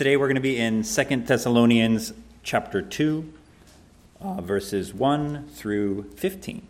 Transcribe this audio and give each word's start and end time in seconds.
Today 0.00 0.16
we're 0.16 0.28
going 0.28 0.36
to 0.36 0.40
be 0.40 0.56
in 0.56 0.82
Second 0.82 1.26
Thessalonians 1.26 2.14
chapter 2.42 2.80
2, 2.80 3.30
uh, 4.22 4.40
verses 4.40 4.94
1 4.94 5.46
through 5.48 6.04
15. 6.16 6.66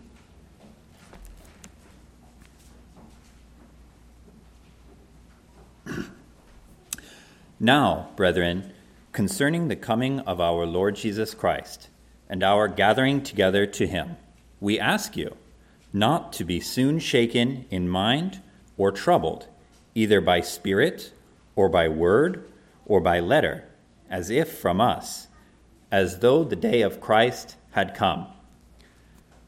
now, 7.61 8.09
brethren, 8.17 8.73
concerning 9.13 9.69
the 9.69 9.77
coming 9.77 10.19
of 10.19 10.41
our 10.41 10.67
Lord 10.67 10.97
Jesus 10.97 11.33
Christ 11.33 11.89
and 12.29 12.43
our 12.43 12.67
gathering 12.67 13.23
together 13.23 13.65
to 13.65 13.87
him, 13.87 14.17
we 14.59 14.77
ask 14.81 15.17
you 15.17 15.37
not 15.93 16.33
to 16.33 16.43
be 16.43 16.59
soon 16.59 16.99
shaken 16.99 17.65
in 17.71 17.89
mind 17.89 18.43
or 18.77 18.91
troubled, 18.91 19.47
either 19.95 20.21
by 20.21 20.41
spirit 20.41 21.13
or 21.55 21.69
by 21.69 21.87
word 21.87 22.50
or 22.91 23.01
by 23.01 23.21
letter, 23.21 23.63
as 24.11 24.31
if 24.31 24.59
from 24.59 24.81
us, 24.81 25.29
as 25.93 26.19
though 26.19 26.43
the 26.43 26.57
day 26.57 26.83
of 26.83 27.01
Christ 27.01 27.55
had 27.71 27.95
come. 27.95 28.27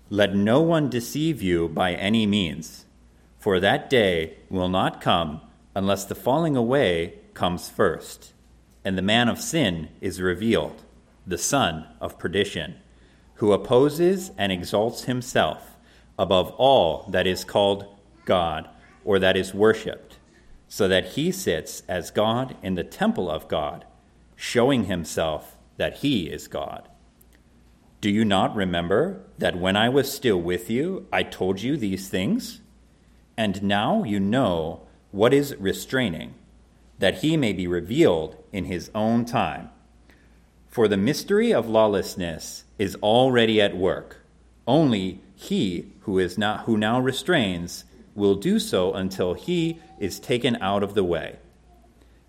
Let 0.09 0.33
no 0.33 0.61
one 0.61 0.89
deceive 0.89 1.43
you 1.43 1.69
by 1.69 1.95
any 1.95 2.25
means, 2.25 2.87
for 3.41 3.59
that 3.59 3.91
day 3.91 4.37
will 4.49 4.69
not 4.69 5.01
come 5.01 5.41
unless 5.75 6.05
the 6.05 6.15
falling 6.15 6.55
away 6.57 7.15
comes 7.35 7.69
first, 7.69 8.33
and 8.85 8.97
the 8.97 9.03
man 9.03 9.29
of 9.29 9.41
sin 9.41 9.89
is 10.01 10.21
revealed, 10.21 10.81
the 11.27 11.37
son 11.37 11.89
of 12.01 12.21
perdition, 12.21 12.77
who 13.37 13.51
opposes 13.51 14.31
and 14.39 14.53
exalts 14.53 15.05
himself 15.05 15.77
above 16.17 16.51
all 16.59 17.07
that 17.09 17.27
is 17.27 17.43
called 17.43 17.87
God 18.25 18.69
or 19.05 19.19
that 19.19 19.37
is 19.37 19.53
worshipped, 19.53 20.12
so 20.75 20.89
that 20.89 21.05
he 21.05 21.31
sits 21.31 21.83
as 21.87 22.11
God 22.11 22.57
in 22.63 22.77
the 22.77 22.83
temple 22.83 23.31
of 23.31 23.47
God, 23.47 23.85
showing 24.35 24.85
himself 24.85 25.59
that 25.77 25.99
he 25.99 26.31
is 26.31 26.49
God. 26.49 26.89
Do 28.01 28.09
you 28.09 28.25
not 28.25 28.57
remember 28.57 29.21
that 29.37 29.59
when 29.59 29.77
I 29.77 29.91
was 29.91 30.11
still 30.11 30.41
with 30.41 30.71
you, 30.71 31.07
I 31.13 31.25
told 31.25 31.61
you 31.61 31.77
these 31.77 32.09
things? 32.09 32.63
And 33.37 33.63
now 33.63 34.03
you 34.05 34.19
know 34.19 34.87
what 35.11 35.35
is 35.35 35.55
restraining, 35.59 36.33
that 36.99 37.19
he 37.19 37.37
may 37.37 37.53
be 37.53 37.67
revealed 37.67 38.43
in 38.51 38.65
his 38.65 38.91
own 38.95 39.27
time. 39.27 39.69
For 40.69 40.89
the 40.89 40.97
mystery 40.97 41.53
of 41.53 41.69
lawlessness 41.69 42.65
is 42.79 42.97
already 43.03 43.61
at 43.61 43.77
work. 43.77 44.25
Only 44.67 45.21
he 45.35 45.93
who 46.01 46.19
is 46.19 46.39
not 46.39 46.61
who 46.61 46.79
now 46.79 46.99
restrains 46.99 47.85
will 48.15 48.35
do 48.35 48.59
so 48.59 48.95
until 48.95 49.35
he 49.35 49.79
is 50.03 50.19
taken 50.19 50.57
out 50.57 50.83
of 50.83 50.95
the 50.95 51.05
way. 51.05 51.37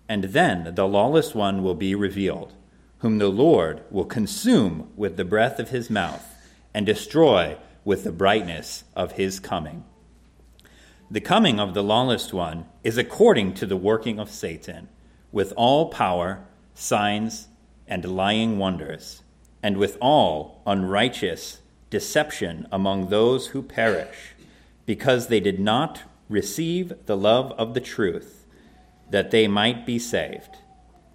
And 0.08 0.24
then 0.24 0.76
the 0.76 0.86
lawless 0.86 1.34
one 1.34 1.64
will 1.64 1.74
be 1.74 1.94
revealed, 1.96 2.52
whom 2.98 3.18
the 3.18 3.28
Lord 3.28 3.82
will 3.90 4.04
consume 4.04 4.92
with 4.96 5.16
the 5.16 5.24
breath 5.24 5.58
of 5.58 5.70
his 5.70 5.90
mouth 5.90 6.24
and 6.72 6.86
destroy 6.86 7.56
with 7.84 8.04
the 8.04 8.12
brightness 8.12 8.84
of 8.94 9.12
his 9.12 9.40
coming. 9.40 9.84
The 11.10 11.20
coming 11.20 11.58
of 11.58 11.74
the 11.74 11.82
lawless 11.82 12.32
one 12.32 12.66
is 12.84 12.96
according 12.96 13.54
to 13.54 13.66
the 13.66 13.76
working 13.76 14.20
of 14.20 14.30
Satan, 14.30 14.88
with 15.32 15.52
all 15.56 15.88
power, 15.88 16.46
signs, 16.74 17.48
and 17.88 18.04
lying 18.04 18.56
wonders, 18.56 19.22
and 19.64 19.78
with 19.78 19.98
all 20.00 20.62
unrighteous 20.64 21.58
deception 21.90 22.68
among 22.70 23.08
those 23.08 23.48
who 23.48 23.62
perish 23.62 24.34
because 24.86 25.26
they 25.26 25.40
did 25.40 25.58
not 25.58 26.02
receive 26.28 26.92
the 27.06 27.16
love 27.16 27.52
of 27.52 27.74
the 27.74 27.80
truth, 27.80 28.46
that 29.10 29.30
they 29.30 29.46
might 29.46 29.84
be 29.86 29.98
saved. 29.98 30.58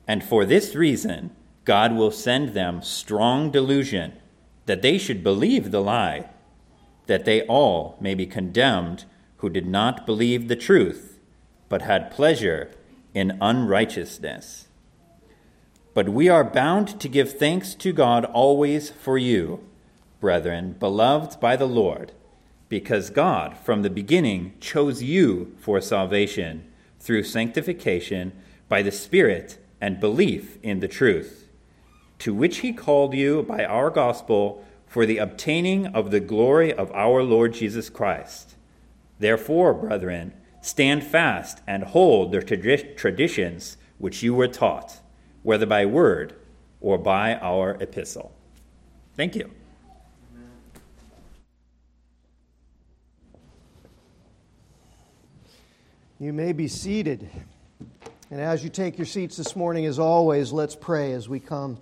And 0.08 0.24
for 0.24 0.46
this 0.46 0.76
reason, 0.76 1.32
God 1.66 1.96
will 1.96 2.12
send 2.12 2.50
them 2.50 2.82
strong 2.82 3.52
delusion, 3.52 4.14
that 4.66 4.82
they 4.82 4.98
should 4.98 5.24
believe 5.24 5.72
the 5.72 5.82
lie, 5.82 6.30
that 7.08 7.26
they 7.26 7.42
all 7.44 7.98
may 8.00 8.16
be 8.16 8.26
condemned 8.26 9.06
who 9.38 9.50
did 9.50 9.68
not 9.68 10.06
believe 10.06 10.48
the 10.48 10.56
truth, 10.56 11.20
but 11.70 11.82
had 11.82 12.12
pleasure 12.12 12.72
in 13.14 13.38
unrighteousness. 13.42 14.68
But 15.94 16.10
we 16.10 16.30
are 16.30 16.44
bound 16.44 17.00
to 17.00 17.10
give 17.10 17.38
thanks 17.38 17.74
to 17.76 17.92
God 17.92 18.26
always 18.26 18.90
for 18.92 19.18
you, 19.18 19.64
brethren, 20.20 20.76
beloved 20.80 21.40
by 21.40 21.56
the 21.56 21.68
Lord 21.68 22.12
because 22.70 23.10
God, 23.10 23.58
from 23.58 23.82
the 23.82 23.90
beginning, 23.90 24.54
chose 24.62 25.02
you 25.02 25.56
for 25.60 25.82
salvation 25.82 26.72
through 27.00 27.24
sanctification 27.24 28.32
by 28.68 28.84
the 28.84 28.92
Spirit 28.92 29.58
and 29.82 30.00
belief 30.00 30.58
in 30.62 30.80
the 30.80 30.88
truth, 30.88 31.50
to 32.20 32.34
which 32.34 32.58
He 32.58 32.72
called 32.72 33.14
you 33.14 33.44
by 33.44 33.66
our 33.66 33.90
gospel 33.90 34.64
for 34.86 35.06
the 35.06 35.18
obtaining 35.18 35.88
of 35.88 36.12
the 36.12 36.20
glory 36.20 36.72
of 36.72 36.92
our 36.92 37.24
Lord 37.24 37.54
Jesus 37.54 37.90
Christ. 37.90 38.56
Therefore, 39.20 39.74
brethren, 39.74 40.34
stand 40.62 41.04
fast 41.04 41.62
and 41.68 41.84
hold 41.84 42.32
the 42.32 42.42
traditions 42.42 43.78
which 43.98 44.24
you 44.24 44.34
were 44.34 44.48
taught, 44.48 45.00
whether 45.44 45.66
by 45.66 45.86
word 45.86 46.36
or 46.82 46.98
by 46.98 47.36
our 47.36 47.72
epistle. 47.82 48.34
Thank 49.16 49.36
you. 49.36 49.52
You 56.22 56.34
may 56.34 56.52
be 56.52 56.68
seated. 56.68 57.30
And 58.30 58.42
as 58.42 58.62
you 58.62 58.70
take 58.70 58.98
your 58.98 59.06
seats 59.06 59.38
this 59.38 59.56
morning, 59.56 59.86
as 59.86 60.00
always, 60.00 60.52
let's 60.52 60.76
pray 60.76 61.14
as 61.14 61.30
we 61.30 61.40
come 61.40 61.78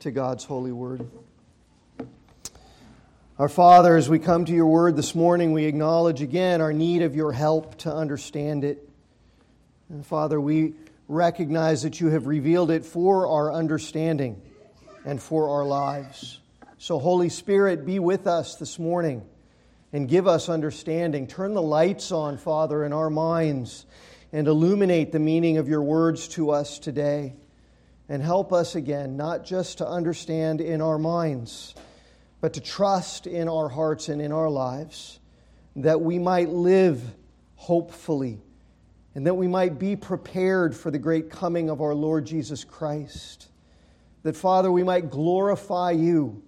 to 0.00 0.10
God's 0.10 0.44
holy 0.44 0.72
word. 0.72 1.08
Our 3.38 3.48
Father, 3.48 3.96
as 3.96 4.06
we 4.06 4.18
come 4.18 4.44
to 4.44 4.52
your 4.52 4.66
word 4.66 4.94
this 4.94 5.14
morning, 5.14 5.52
we 5.52 5.64
acknowledge 5.64 6.20
again 6.20 6.60
our 6.60 6.70
need 6.70 7.00
of 7.00 7.16
your 7.16 7.32
help 7.32 7.78
to 7.78 7.94
understand 7.94 8.62
it. 8.62 8.86
And 9.88 10.04
Father, 10.04 10.38
we 10.38 10.74
recognize 11.08 11.84
that 11.84 11.98
you 11.98 12.08
have 12.08 12.26
revealed 12.26 12.70
it 12.70 12.84
for 12.84 13.26
our 13.26 13.50
understanding 13.54 14.42
and 15.06 15.18
for 15.18 15.48
our 15.48 15.64
lives. 15.64 16.40
So, 16.76 16.98
Holy 16.98 17.30
Spirit, 17.30 17.86
be 17.86 17.98
with 18.00 18.26
us 18.26 18.56
this 18.56 18.78
morning 18.78 19.24
and 19.92 20.08
give 20.08 20.26
us 20.26 20.48
understanding. 20.48 21.26
Turn 21.26 21.54
the 21.54 21.62
lights 21.62 22.12
on, 22.12 22.38
Father, 22.38 22.84
in 22.84 22.92
our 22.92 23.10
minds 23.10 23.86
and 24.32 24.46
illuminate 24.46 25.12
the 25.12 25.18
meaning 25.18 25.56
of 25.56 25.68
your 25.68 25.82
words 25.82 26.28
to 26.28 26.50
us 26.50 26.78
today. 26.78 27.34
And 28.10 28.22
help 28.22 28.52
us 28.52 28.74
again, 28.74 29.16
not 29.16 29.44
just 29.44 29.78
to 29.78 29.86
understand 29.86 30.60
in 30.60 30.80
our 30.80 30.98
minds, 30.98 31.74
but 32.40 32.54
to 32.54 32.60
trust 32.60 33.26
in 33.26 33.48
our 33.48 33.68
hearts 33.68 34.08
and 34.08 34.22
in 34.22 34.32
our 34.32 34.48
lives, 34.48 35.18
that 35.76 36.00
we 36.00 36.18
might 36.18 36.48
live 36.48 37.02
hopefully, 37.56 38.40
and 39.14 39.26
that 39.26 39.34
we 39.34 39.46
might 39.46 39.78
be 39.78 39.94
prepared 39.96 40.74
for 40.74 40.90
the 40.90 40.98
great 40.98 41.28
coming 41.30 41.68
of 41.68 41.82
our 41.82 41.94
Lord 41.94 42.24
Jesus 42.24 42.64
Christ. 42.64 43.48
That, 44.22 44.36
Father, 44.36 44.72
we 44.72 44.84
might 44.84 45.10
glorify 45.10 45.90
you 45.90 46.42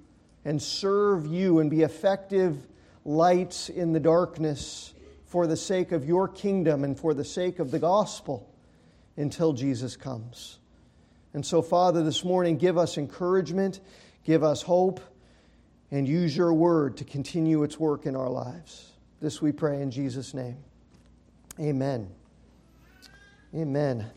and 0.44 0.62
serve 0.62 1.26
you 1.26 1.58
and 1.58 1.70
be 1.70 1.82
effective 1.82 2.56
lights 3.04 3.68
in 3.68 3.92
the 3.92 4.00
darkness 4.00 4.94
for 5.26 5.46
the 5.46 5.56
sake 5.56 5.92
of 5.92 6.04
your 6.04 6.28
kingdom 6.28 6.84
and 6.84 6.98
for 6.98 7.14
the 7.14 7.24
sake 7.24 7.58
of 7.58 7.70
the 7.70 7.78
gospel 7.78 8.52
until 9.16 9.52
Jesus 9.52 9.96
comes. 9.96 10.58
And 11.32 11.46
so, 11.46 11.62
Father, 11.62 12.02
this 12.02 12.24
morning, 12.24 12.56
give 12.56 12.76
us 12.76 12.98
encouragement, 12.98 13.80
give 14.24 14.42
us 14.42 14.62
hope, 14.62 15.00
and 15.90 16.06
use 16.08 16.36
your 16.36 16.52
word 16.52 16.96
to 16.98 17.04
continue 17.04 17.62
its 17.62 17.78
work 17.78 18.06
in 18.06 18.16
our 18.16 18.28
lives. 18.28 18.92
This 19.20 19.40
we 19.40 19.52
pray 19.52 19.82
in 19.82 19.90
Jesus' 19.90 20.34
name. 20.34 20.56
Amen. 21.60 22.08
Amen. 23.54 24.10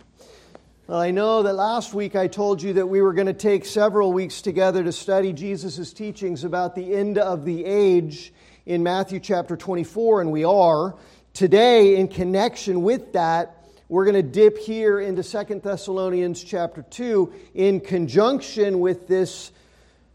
Well, 0.87 0.99
I 0.99 1.11
know 1.11 1.43
that 1.43 1.53
last 1.53 1.93
week 1.93 2.15
I 2.15 2.27
told 2.27 2.61
you 2.61 2.73
that 2.73 2.87
we 2.87 3.01
were 3.01 3.13
going 3.13 3.27
to 3.27 3.33
take 3.33 3.65
several 3.65 4.13
weeks 4.13 4.41
together 4.41 4.83
to 4.83 4.91
study 4.91 5.33
Jesus' 5.33 5.93
teachings 5.93 6.43
about 6.43 6.75
the 6.75 6.93
end 6.93 7.17
of 7.17 7.45
the 7.45 7.65
age 7.65 8.33
in 8.65 8.81
Matthew 8.81 9.19
chapter 9.19 9.57
24, 9.57 10.21
and 10.21 10.31
we 10.31 10.45
are. 10.45 10.95
Today, 11.33 11.97
in 11.97 12.07
connection 12.07 12.81
with 12.81 13.11
that, 13.13 13.57
we're 13.89 14.05
going 14.05 14.15
to 14.15 14.23
dip 14.23 14.57
here 14.57 15.01
into 15.01 15.21
Second 15.21 15.61
Thessalonians 15.61 16.41
chapter 16.41 16.81
2 16.81 17.33
in 17.55 17.81
conjunction 17.81 18.79
with 18.79 19.07
this 19.07 19.51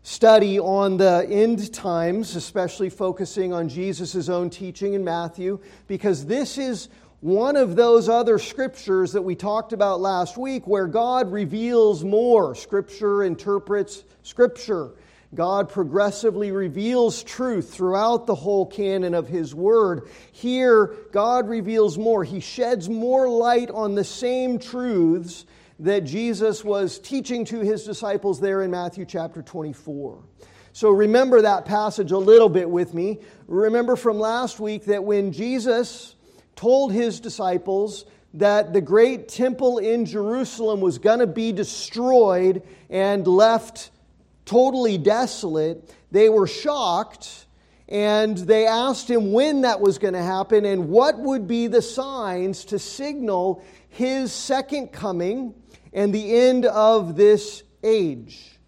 study 0.02 0.58
on 0.58 0.96
the 0.96 1.26
end 1.30 1.74
times, 1.74 2.36
especially 2.36 2.88
focusing 2.88 3.52
on 3.52 3.68
Jesus' 3.68 4.30
own 4.30 4.48
teaching 4.48 4.94
in 4.94 5.04
Matthew, 5.04 5.60
because 5.86 6.24
this 6.24 6.56
is 6.56 6.88
one 7.20 7.56
of 7.56 7.76
those 7.76 8.08
other 8.08 8.38
scriptures 8.38 9.12
that 9.12 9.22
we 9.22 9.34
talked 9.34 9.74
about 9.74 10.00
last 10.00 10.38
week 10.38 10.66
where 10.66 10.86
God 10.86 11.30
reveals 11.30 12.02
more. 12.02 12.54
Scripture 12.54 13.24
interprets 13.24 14.04
Scripture. 14.22 14.92
God 15.34 15.68
progressively 15.68 16.52
reveals 16.52 17.22
truth 17.22 17.72
throughout 17.74 18.26
the 18.26 18.34
whole 18.34 18.64
canon 18.64 19.14
of 19.14 19.28
His 19.28 19.54
Word. 19.54 20.08
Here, 20.32 20.94
God 21.12 21.48
reveals 21.48 21.98
more. 21.98 22.24
He 22.24 22.40
sheds 22.40 22.88
more 22.88 23.28
light 23.28 23.70
on 23.70 23.94
the 23.94 24.04
same 24.04 24.58
truths 24.58 25.44
that 25.80 26.00
Jesus 26.00 26.64
was 26.64 26.98
teaching 26.98 27.44
to 27.46 27.60
his 27.60 27.84
disciples 27.84 28.40
there 28.40 28.62
in 28.62 28.70
Matthew 28.70 29.04
chapter 29.04 29.42
24. 29.42 30.22
So 30.72 30.90
remember 30.90 31.42
that 31.42 31.64
passage 31.64 32.10
a 32.10 32.18
little 32.18 32.48
bit 32.48 32.68
with 32.68 32.94
me. 32.94 33.20
Remember 33.46 33.96
from 33.96 34.18
last 34.18 34.58
week 34.58 34.86
that 34.86 35.04
when 35.04 35.32
Jesus 35.32 36.16
told 36.56 36.92
his 36.92 37.20
disciples 37.20 38.04
that 38.34 38.72
the 38.72 38.80
great 38.80 39.28
temple 39.28 39.78
in 39.78 40.04
Jerusalem 40.04 40.80
was 40.80 40.98
going 40.98 41.20
to 41.20 41.26
be 41.26 41.52
destroyed 41.52 42.62
and 42.90 43.26
left 43.26 43.90
totally 44.48 44.98
desolate, 44.98 45.94
they 46.10 46.28
were 46.28 46.46
shocked 46.46 47.46
and 47.88 48.36
they 48.36 48.66
asked 48.66 49.08
him 49.08 49.32
when 49.32 49.62
that 49.62 49.80
was 49.80 49.98
going 49.98 50.14
to 50.14 50.22
happen 50.22 50.64
and 50.64 50.88
what 50.88 51.18
would 51.18 51.46
be 51.46 51.66
the 51.66 51.80
signs 51.80 52.64
to 52.66 52.78
signal 52.78 53.62
his 53.88 54.32
second 54.32 54.88
coming 54.88 55.54
and 55.92 56.14
the 56.14 56.36
end 56.36 56.66
of 56.66 57.16
this 57.16 57.62
age. 57.82 58.58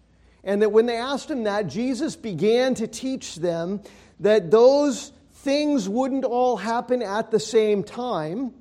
And 0.43 0.61
that 0.63 0.71
when 0.71 0.87
they 0.87 0.97
asked 0.97 1.29
him 1.29 1.43
that, 1.43 1.67
Jesus 1.67 2.15
began 2.15 2.73
to 2.75 2.87
teach 2.87 3.35
them 3.35 3.81
that 4.19 4.49
those 4.49 5.11
things 5.33 5.87
wouldn't 5.87 6.25
all 6.25 6.57
happen 6.57 7.03
at 7.03 7.29
the 7.29 7.39
same 7.39 7.83
time. 7.83 8.53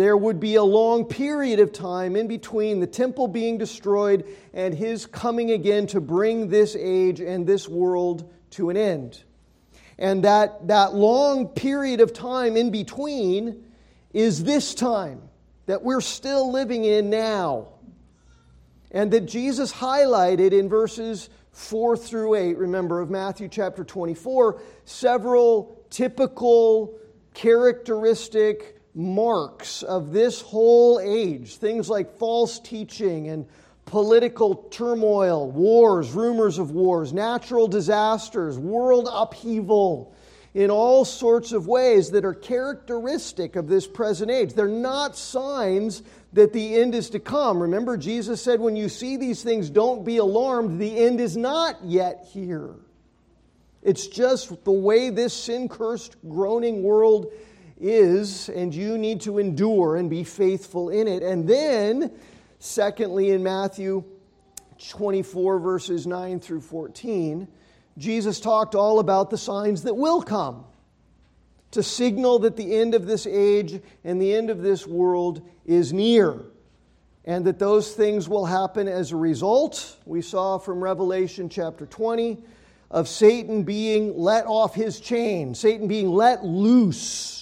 There 0.00 0.16
would 0.16 0.40
be 0.40 0.54
a 0.54 0.64
long 0.64 1.04
period 1.04 1.60
of 1.60 1.74
time 1.74 2.16
in 2.16 2.26
between 2.26 2.80
the 2.80 2.86
temple 2.86 3.28
being 3.28 3.58
destroyed 3.58 4.24
and 4.54 4.72
his 4.72 5.04
coming 5.04 5.50
again 5.50 5.86
to 5.88 6.00
bring 6.00 6.48
this 6.48 6.74
age 6.74 7.20
and 7.20 7.46
this 7.46 7.68
world 7.68 8.32
to 8.52 8.70
an 8.70 8.78
end. 8.78 9.22
And 9.98 10.24
that, 10.24 10.68
that 10.68 10.94
long 10.94 11.48
period 11.48 12.00
of 12.00 12.14
time 12.14 12.56
in 12.56 12.70
between 12.70 13.62
is 14.14 14.42
this 14.42 14.74
time 14.74 15.20
that 15.66 15.82
we're 15.82 16.00
still 16.00 16.50
living 16.50 16.86
in 16.86 17.10
now. 17.10 17.68
And 18.90 19.10
that 19.10 19.26
Jesus 19.26 19.70
highlighted 19.70 20.52
in 20.52 20.70
verses 20.70 21.28
4 21.52 21.98
through 21.98 22.36
8, 22.36 22.56
remember, 22.56 23.02
of 23.02 23.10
Matthew 23.10 23.48
chapter 23.48 23.84
24, 23.84 24.62
several 24.86 25.84
typical, 25.90 26.98
characteristic 27.34 28.79
marks 28.94 29.82
of 29.82 30.12
this 30.12 30.40
whole 30.40 31.00
age. 31.00 31.56
Things 31.56 31.88
like 31.88 32.16
false 32.18 32.58
teaching 32.58 33.28
and 33.28 33.46
political 33.86 34.54
turmoil, 34.54 35.50
wars, 35.50 36.12
rumors 36.12 36.58
of 36.58 36.70
wars, 36.70 37.12
natural 37.12 37.66
disasters, 37.66 38.58
world 38.58 39.08
upheaval 39.10 40.14
in 40.54 40.70
all 40.70 41.04
sorts 41.04 41.52
of 41.52 41.66
ways 41.66 42.10
that 42.10 42.24
are 42.24 42.34
characteristic 42.34 43.56
of 43.56 43.68
this 43.68 43.86
present 43.86 44.30
age. 44.30 44.52
They're 44.52 44.68
not 44.68 45.16
signs 45.16 46.02
that 46.32 46.52
the 46.52 46.76
end 46.76 46.94
is 46.94 47.10
to 47.10 47.20
come. 47.20 47.62
Remember, 47.62 47.96
Jesus 47.96 48.42
said, 48.42 48.60
when 48.60 48.76
you 48.76 48.88
see 48.88 49.16
these 49.16 49.42
things, 49.42 49.70
don't 49.70 50.04
be 50.04 50.16
alarmed. 50.16 50.80
The 50.80 50.98
end 50.98 51.20
is 51.20 51.36
not 51.36 51.84
yet 51.84 52.26
here. 52.32 52.74
It's 53.82 54.06
just 54.06 54.64
the 54.64 54.72
way 54.72 55.10
this 55.10 55.32
sin 55.32 55.68
cursed, 55.68 56.16
groaning 56.28 56.82
world 56.82 57.32
is, 57.80 58.48
and 58.48 58.74
you 58.74 58.98
need 58.98 59.20
to 59.22 59.38
endure 59.38 59.96
and 59.96 60.08
be 60.10 60.24
faithful 60.24 60.90
in 60.90 61.08
it. 61.08 61.22
And 61.22 61.48
then 61.48 62.12
Secondly, 62.60 63.30
in 63.30 63.42
Matthew 63.42 64.04
24, 64.90 65.58
verses 65.58 66.06
9 66.06 66.40
through 66.40 66.60
14, 66.60 67.48
Jesus 67.96 68.38
talked 68.38 68.74
all 68.74 68.98
about 68.98 69.30
the 69.30 69.38
signs 69.38 69.82
that 69.84 69.94
will 69.94 70.20
come 70.20 70.66
to 71.70 71.82
signal 71.82 72.40
that 72.40 72.56
the 72.56 72.76
end 72.76 72.94
of 72.94 73.06
this 73.06 73.26
age 73.26 73.80
and 74.04 74.20
the 74.20 74.34
end 74.34 74.50
of 74.50 74.60
this 74.60 74.86
world 74.86 75.40
is 75.64 75.94
near. 75.94 76.42
And 77.24 77.46
that 77.46 77.58
those 77.58 77.94
things 77.94 78.28
will 78.28 78.44
happen 78.44 78.88
as 78.88 79.12
a 79.12 79.16
result, 79.16 79.96
we 80.04 80.20
saw 80.20 80.58
from 80.58 80.84
Revelation 80.84 81.48
chapter 81.48 81.86
20, 81.86 82.44
of 82.90 83.08
Satan 83.08 83.62
being 83.62 84.18
let 84.18 84.44
off 84.46 84.74
his 84.74 85.00
chain, 85.00 85.54
Satan 85.54 85.88
being 85.88 86.10
let 86.10 86.44
loose 86.44 87.39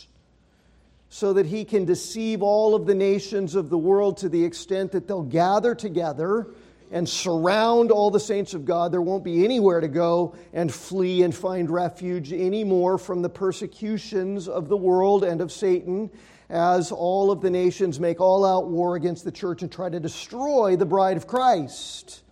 so 1.11 1.33
that 1.33 1.47
he 1.47 1.65
can 1.65 1.85
deceive 1.85 2.43
all 2.43 2.75
of 2.75 2.87
the 2.87 2.95
nations 2.95 3.55
of 3.55 3.71
the 3.71 3.79
world 3.79 4.19
to 4.19 4.29
the 4.29 4.45
extent 4.45 4.93
that 4.93 5.09
they'll 5.09 5.23
gather 5.23 5.75
together 5.75 6.49
and 6.91 7.09
surround 7.09 7.91
all 7.91 8.11
the 8.11 8.21
saints 8.21 8.55
of 8.55 8.65
God. 8.65 8.93
There 8.93 9.03
won't 9.03 9.25
be 9.25 9.45
anywhere 9.45 9.81
to 9.81 9.89
go 9.89 10.35
and 10.53 10.73
flee 10.73 11.23
and 11.23 11.35
find 11.35 11.71
refuge 11.71 12.33
anymore 12.33 12.99
from 12.99 13.23
the 13.23 13.29
persecutions 13.29 14.49
of 14.49 14.69
the 14.69 14.77
world 14.77 15.25
and 15.25 15.41
of 15.41 15.53
Satan 15.53 16.11
as 16.51 16.91
all 16.93 17.31
of 17.31 17.43
the 17.43 17.51
nations 17.51 18.01
make 18.01 18.21
all 18.21 18.45
out 18.45 18.69
war 18.69 18.97
against 18.97 19.25
the 19.25 19.33
church 19.33 19.63
and 19.63 19.71
try 19.71 19.89
to 19.91 20.01
destroy 20.01 20.77
the 20.77 20.87
bride 20.87 21.19
of 21.19 21.27
Christ. 21.27 22.23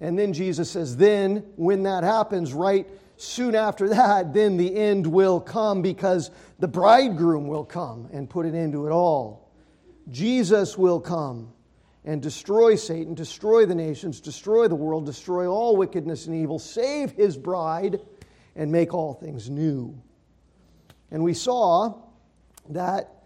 And 0.00 0.18
then 0.18 0.32
Jesus 0.32 0.70
says, 0.70 0.96
then 0.96 1.44
when 1.56 1.84
that 1.84 2.02
happens, 2.02 2.52
right 2.52 2.88
soon 3.20 3.54
after 3.54 3.88
that, 3.90 4.32
then 4.34 4.56
the 4.56 4.74
end 4.76 5.06
will 5.06 5.40
come 5.40 5.82
because 5.82 6.30
the 6.58 6.68
bridegroom 6.68 7.46
will 7.46 7.64
come 7.64 8.08
and 8.12 8.28
put 8.28 8.46
an 8.46 8.54
end 8.54 8.72
to 8.72 8.86
it 8.86 8.90
all. 8.90 9.50
Jesus 10.08 10.76
will 10.76 11.00
come 11.00 11.52
and 12.04 12.22
destroy 12.22 12.74
Satan, 12.74 13.14
destroy 13.14 13.66
the 13.66 13.74
nations, 13.74 14.20
destroy 14.20 14.66
the 14.66 14.74
world, 14.74 15.06
destroy 15.06 15.46
all 15.46 15.76
wickedness 15.76 16.26
and 16.26 16.34
evil, 16.34 16.58
save 16.58 17.12
his 17.12 17.36
bride, 17.36 18.00
and 18.56 18.72
make 18.72 18.94
all 18.94 19.14
things 19.14 19.50
new. 19.50 20.00
And 21.10 21.22
we 21.22 21.34
saw 21.34 21.94
that 22.70 23.20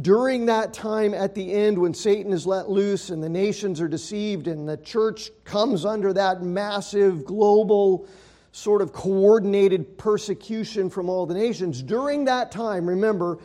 during 0.00 0.46
that 0.46 0.74
time 0.74 1.14
at 1.14 1.34
the 1.34 1.52
end 1.52 1.78
when 1.78 1.94
Satan 1.94 2.32
is 2.32 2.46
let 2.46 2.68
loose 2.68 3.10
and 3.10 3.22
the 3.22 3.28
nations 3.28 3.80
are 3.80 3.88
deceived 3.88 4.46
and 4.46 4.68
the 4.68 4.76
church 4.76 5.30
comes 5.44 5.84
under 5.84 6.12
that 6.12 6.42
massive 6.42 7.24
global 7.24 8.06
sort 8.52 8.82
of 8.82 8.92
coordinated 8.92 9.98
persecution 9.98 10.90
from 10.90 11.08
all 11.08 11.26
the 11.26 11.34
nations. 11.34 11.82
During 11.82 12.24
that 12.26 12.50
time, 12.50 12.86
remember, 12.88 13.38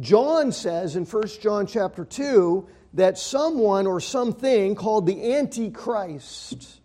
John 0.00 0.52
says 0.52 0.96
in 0.96 1.04
1 1.04 1.22
John 1.40 1.66
chapter 1.66 2.04
2 2.04 2.66
that 2.94 3.18
someone 3.18 3.86
or 3.86 4.00
something 4.00 4.74
called 4.74 5.06
the 5.06 5.34
Antichrist 5.34 6.80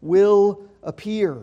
will 0.00 0.64
appear, 0.82 1.42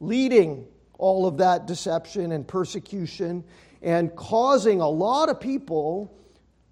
leading 0.00 0.66
all 0.98 1.26
of 1.26 1.38
that 1.38 1.66
deception 1.66 2.32
and 2.32 2.46
persecution 2.46 3.44
and 3.82 4.14
causing 4.14 4.80
a 4.80 4.88
lot 4.88 5.28
of 5.28 5.40
people 5.40 6.12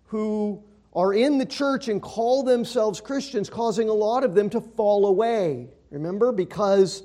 who 0.06 0.62
are 0.92 1.12
in 1.12 1.38
the 1.38 1.46
church 1.46 1.88
and 1.88 2.02
call 2.02 2.42
themselves 2.42 3.00
Christians, 3.00 3.48
causing 3.48 3.88
a 3.88 3.92
lot 3.92 4.24
of 4.24 4.34
them 4.34 4.50
to 4.50 4.60
fall 4.60 5.06
away. 5.06 5.68
Remember? 5.90 6.32
Because 6.32 7.02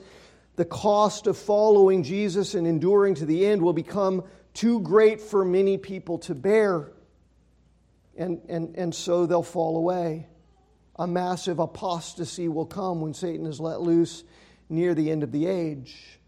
the 0.56 0.66
cost 0.66 1.28
of 1.28 1.38
following 1.38 2.04
Jesus 2.04 2.56
and 2.56 2.66
enduring 2.66 3.16
to 3.16 3.26
the 3.26 3.46
end 3.46 3.62
will 3.62 3.74
become 3.74 4.24
too 4.54 4.80
great 4.80 5.20
for 5.20 5.44
many 5.44 5.78
people 5.78 6.20
to 6.20 6.36
bear. 6.36 6.92
And, 8.18 8.42
and, 8.48 8.76
and 8.76 8.96
so 8.96 9.26
they'll 9.26 9.44
fall 9.44 9.78
away. 9.78 10.28
A 10.98 11.06
massive 11.06 11.60
apostasy 11.60 12.48
will 12.48 12.66
come 12.66 13.02
when 13.02 13.14
Satan 13.14 13.46
is 13.46 13.60
let 13.60 13.82
loose 13.82 14.24
near 14.70 14.96
the 14.96 15.12
end 15.12 15.24
of 15.24 15.32
the 15.34 15.46
age. 15.46 16.20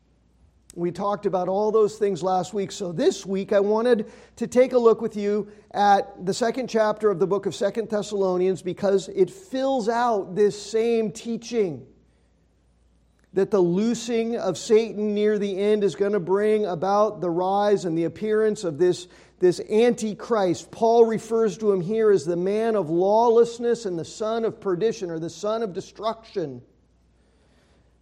We 0.76 0.92
talked 0.92 1.26
about 1.26 1.48
all 1.48 1.72
those 1.72 1.98
things 1.98 2.22
last 2.22 2.54
week. 2.54 2.72
So 2.72 2.92
this 2.92 3.26
week 3.26 3.54
I 3.54 3.62
wanted 3.62 4.12
to 4.36 4.46
take 4.46 4.74
a 4.74 4.78
look 4.78 5.02
with 5.02 5.16
you 5.16 5.50
at 5.72 6.24
the 6.24 6.34
second 6.34 6.68
chapter 6.68 7.10
of 7.10 7.18
the 7.18 7.26
book 7.26 7.46
of 7.46 7.56
Second 7.56 7.90
Thessalonians 7.90 8.62
because 8.62 9.08
it 9.08 9.32
fills 9.32 9.88
out 9.88 10.36
this 10.36 10.62
same 10.62 11.12
teaching 11.12 11.88
that 13.38 13.52
the 13.52 13.60
loosing 13.60 14.36
of 14.36 14.58
Satan 14.58 15.14
near 15.14 15.38
the 15.38 15.60
end 15.62 15.84
is 15.84 15.96
going 15.96 16.14
to 16.14 16.20
bring 16.20 16.66
about 16.66 17.22
the 17.22 17.30
rise 17.30 17.86
and 17.86 17.96
the 17.96 18.06
appearance 18.06 18.64
of 18.64 18.80
this, 18.80 19.08
this 19.38 19.62
Antichrist. 19.70 20.72
Paul 20.72 21.06
refers 21.06 21.56
to 21.60 21.72
him 21.72 21.80
here 21.80 22.10
as 22.10 22.26
the 22.26 22.36
man 22.36 22.76
of 22.76 22.90
lawlessness 22.90 23.86
and 23.86 24.00
the 24.00 24.04
son 24.04 24.44
of 24.44 24.60
perdition 24.60 25.12
or 25.12 25.20
the 25.20 25.30
son 25.30 25.62
of 25.62 25.72
destruction 25.72 26.64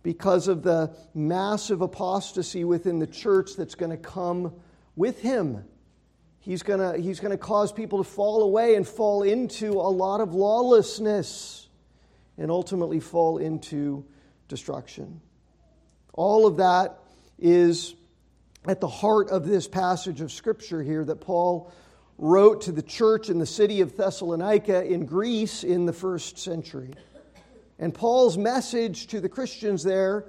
because 0.04 0.48
of 0.48 0.64
the 0.64 0.96
massive 1.14 1.82
apostasy 1.82 2.64
within 2.64 3.00
the 3.00 3.08
church 3.08 3.58
that's 3.58 3.76
going 3.76 3.92
to 3.92 3.98
come 3.98 4.54
with 4.96 5.20
him. 5.20 5.66
He's 6.40 6.64
going 6.64 7.04
he's 7.04 7.20
going 7.20 7.32
to 7.32 7.38
cause 7.38 7.74
people 7.74 7.98
to 7.98 8.10
fall 8.10 8.42
away 8.44 8.76
and 8.76 8.88
fall 8.88 9.24
into 9.24 9.74
a 9.74 9.92
lot 9.92 10.22
of 10.22 10.34
lawlessness 10.34 11.68
and 12.38 12.50
ultimately 12.50 13.02
fall 13.02 13.40
into 13.40 14.06
destruction. 14.48 15.20
All 16.16 16.48
of 16.48 16.58
that 16.58 17.00
is 17.38 17.94
at 18.66 18.80
the 18.80 18.88
heart 18.88 19.30
of 19.30 19.46
this 19.46 19.68
passage 19.68 20.22
of 20.22 20.32
Scripture 20.32 20.82
here 20.82 21.04
that 21.04 21.20
Paul 21.22 21.72
wrote 22.18 22.62
to 22.62 22.72
the 22.72 22.82
church 22.82 23.30
in 23.30 23.38
the 23.38 23.46
city 23.46 23.82
of 23.82 23.98
Thessalonica 23.98 24.86
in 24.86 25.06
Greece 25.06 25.64
in 25.66 25.86
the 25.86 25.94
first 25.94 26.38
century. 26.38 26.92
And 27.78 27.94
Paul's 27.94 28.38
message 28.38 29.08
to 29.08 29.20
the 29.20 29.28
Christians 29.28 29.84
there 29.84 30.26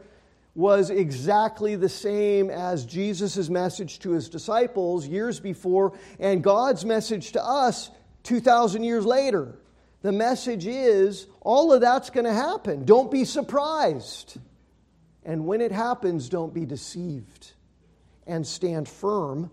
was 0.56 0.90
exactly 0.90 1.76
the 1.76 1.88
same 1.88 2.50
as 2.50 2.84
Jesus' 2.84 3.48
message 3.48 4.00
to 4.00 4.10
his 4.10 4.28
disciples 4.28 5.06
years 5.06 5.38
before, 5.38 5.92
and 6.18 6.42
God's 6.42 6.84
message 6.84 7.32
to 7.32 7.44
us 7.44 7.90
2,000 8.24 8.82
years 8.82 9.06
later. 9.06 9.54
The 10.02 10.12
message 10.12 10.66
is 10.66 11.26
all 11.42 11.72
of 11.72 11.80
that's 11.80 12.10
going 12.10 12.24
to 12.24 12.32
happen. 12.32 12.84
Don't 12.84 13.10
be 13.10 13.24
surprised. 13.24 14.38
And 15.26 15.44
when 15.44 15.60
it 15.60 15.72
happens, 15.72 16.28
don't 16.28 16.54
be 16.54 16.64
deceived. 16.64 17.52
And 18.26 18.46
stand 18.46 18.88
firm 18.88 19.50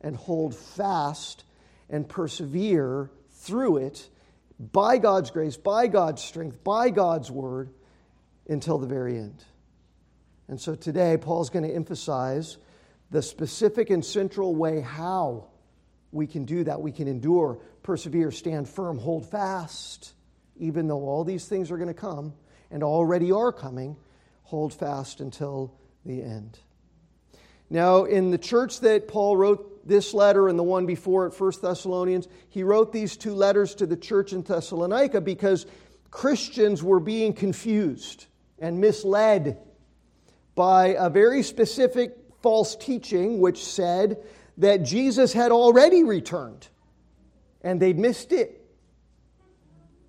and 0.00 0.16
hold 0.16 0.54
fast 0.54 1.44
and 1.88 2.06
persevere 2.06 3.10
through 3.30 3.78
it 3.78 4.08
by 4.72 4.98
God's 4.98 5.30
grace, 5.30 5.56
by 5.56 5.86
God's 5.86 6.22
strength, 6.22 6.62
by 6.62 6.90
God's 6.90 7.30
word 7.30 7.70
until 8.48 8.78
the 8.78 8.86
very 8.86 9.16
end. 9.16 9.42
And 10.48 10.60
so 10.60 10.74
today, 10.74 11.16
Paul's 11.16 11.48
going 11.48 11.66
to 11.66 11.74
emphasize 11.74 12.58
the 13.10 13.22
specific 13.22 13.90
and 13.90 14.04
central 14.04 14.54
way 14.54 14.80
how 14.80 15.46
we 16.12 16.26
can 16.26 16.44
do 16.44 16.64
that. 16.64 16.80
We 16.80 16.92
can 16.92 17.08
endure, 17.08 17.58
persevere, 17.82 18.30
stand 18.30 18.68
firm, 18.68 18.98
hold 18.98 19.30
fast, 19.30 20.12
even 20.56 20.88
though 20.88 21.02
all 21.02 21.24
these 21.24 21.46
things 21.46 21.70
are 21.70 21.76
going 21.76 21.88
to 21.88 21.94
come 21.94 22.34
and 22.70 22.82
already 22.82 23.32
are 23.32 23.52
coming, 23.52 23.96
hold 24.44 24.72
fast 24.72 25.20
until 25.20 25.74
the 26.04 26.22
end. 26.22 26.58
Now, 27.70 28.04
in 28.04 28.30
the 28.30 28.38
church 28.38 28.80
that 28.80 29.08
Paul 29.08 29.36
wrote 29.36 29.86
this 29.86 30.14
letter 30.14 30.48
and 30.48 30.58
the 30.58 30.62
one 30.62 30.86
before 30.86 31.26
it, 31.26 31.38
1 31.38 31.52
Thessalonians, 31.60 32.28
he 32.48 32.62
wrote 32.62 32.92
these 32.92 33.16
two 33.16 33.34
letters 33.34 33.74
to 33.76 33.86
the 33.86 33.96
church 33.96 34.32
in 34.32 34.42
Thessalonica 34.42 35.20
because 35.20 35.66
Christians 36.10 36.82
were 36.82 37.00
being 37.00 37.32
confused 37.32 38.26
and 38.58 38.80
misled 38.80 39.58
by 40.54 40.88
a 40.98 41.10
very 41.10 41.42
specific 41.42 42.16
false 42.42 42.76
teaching 42.76 43.40
which 43.40 43.64
said 43.64 44.18
that 44.58 44.84
Jesus 44.84 45.32
had 45.32 45.50
already 45.50 46.04
returned, 46.04 46.68
and 47.62 47.80
they'd 47.80 47.98
missed 47.98 48.32
it. 48.32 48.63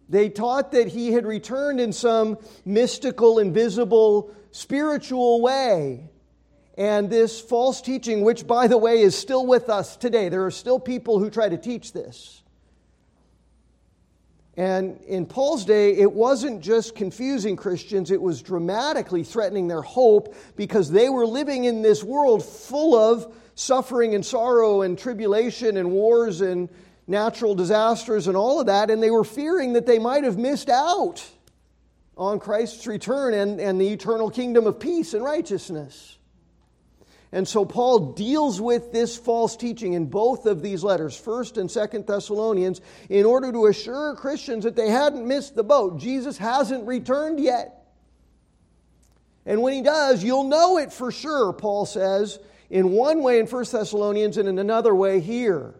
They 0.07 0.29
taught 0.29 0.71
that 0.71 0.87
he 0.87 1.11
had 1.11 1.25
returned 1.25 1.79
in 1.79 1.91
some 1.91 2.37
mystical, 2.63 3.39
invisible, 3.39 4.31
spiritual 4.51 5.41
way. 5.41 6.09
And 6.77 7.09
this 7.09 7.39
false 7.39 7.81
teaching, 7.81 8.21
which, 8.21 8.45
by 8.45 8.67
the 8.67 8.77
way, 8.77 9.01
is 9.01 9.17
still 9.17 9.45
with 9.45 9.69
us 9.69 9.95
today, 9.95 10.29
there 10.29 10.45
are 10.45 10.51
still 10.51 10.79
people 10.79 11.19
who 11.19 11.29
try 11.29 11.49
to 11.49 11.57
teach 11.57 11.93
this. 11.93 12.43
And 14.57 15.01
in 15.07 15.25
Paul's 15.25 15.65
day, 15.65 15.95
it 15.95 16.11
wasn't 16.11 16.61
just 16.61 16.95
confusing 16.95 17.55
Christians, 17.55 18.11
it 18.11 18.21
was 18.21 18.41
dramatically 18.41 19.23
threatening 19.23 19.67
their 19.67 19.81
hope 19.81 20.33
because 20.55 20.89
they 20.89 21.09
were 21.09 21.25
living 21.25 21.65
in 21.65 21.81
this 21.81 22.03
world 22.03 22.43
full 22.45 22.95
of 22.95 23.33
suffering 23.55 24.15
and 24.15 24.25
sorrow 24.25 24.81
and 24.81 24.97
tribulation 24.97 25.77
and 25.77 25.91
wars 25.91 26.41
and 26.41 26.69
natural 27.07 27.55
disasters 27.55 28.27
and 28.27 28.35
all 28.35 28.59
of 28.59 28.67
that, 28.67 28.89
and 28.89 29.01
they 29.01 29.11
were 29.11 29.23
fearing 29.23 29.73
that 29.73 29.85
they 29.85 29.99
might 29.99 30.23
have 30.23 30.37
missed 30.37 30.69
out 30.69 31.23
on 32.17 32.39
Christ's 32.39 32.87
return 32.87 33.33
and, 33.33 33.59
and 33.59 33.79
the 33.79 33.89
eternal 33.89 34.29
kingdom 34.29 34.67
of 34.67 34.79
peace 34.79 35.13
and 35.13 35.23
righteousness. 35.23 36.17
And 37.31 37.45
so 37.45 37.65
Paul 37.65 38.13
deals 38.13 38.61
with 38.61 38.93
this 38.93 39.17
false 39.17 39.57
teaching 39.57 39.93
in 39.93 40.05
both 40.05 40.45
of 40.45 40.61
these 40.61 40.83
letters, 40.83 41.19
1st 41.21 41.57
and 41.57 41.69
2nd 41.69 42.07
Thessalonians, 42.07 42.79
in 43.09 43.25
order 43.25 43.51
to 43.51 43.65
assure 43.65 44.15
Christians 44.15 44.63
that 44.63 44.77
they 44.77 44.89
hadn't 44.89 45.27
missed 45.27 45.53
the 45.53 45.63
boat. 45.63 45.99
Jesus 45.99 46.37
hasn't 46.37 46.87
returned 46.87 47.41
yet. 47.41 47.85
And 49.45 49.61
when 49.61 49.73
he 49.73 49.81
does, 49.81 50.23
you'll 50.23 50.45
know 50.45 50.77
it 50.77 50.93
for 50.93 51.11
sure, 51.11 51.51
Paul 51.51 51.85
says, 51.85 52.39
in 52.69 52.91
one 52.91 53.21
way 53.21 53.39
in 53.39 53.47
1st 53.47 53.71
Thessalonians 53.71 54.37
and 54.37 54.47
in 54.47 54.57
another 54.57 54.95
way 54.95 55.19
here. 55.19 55.75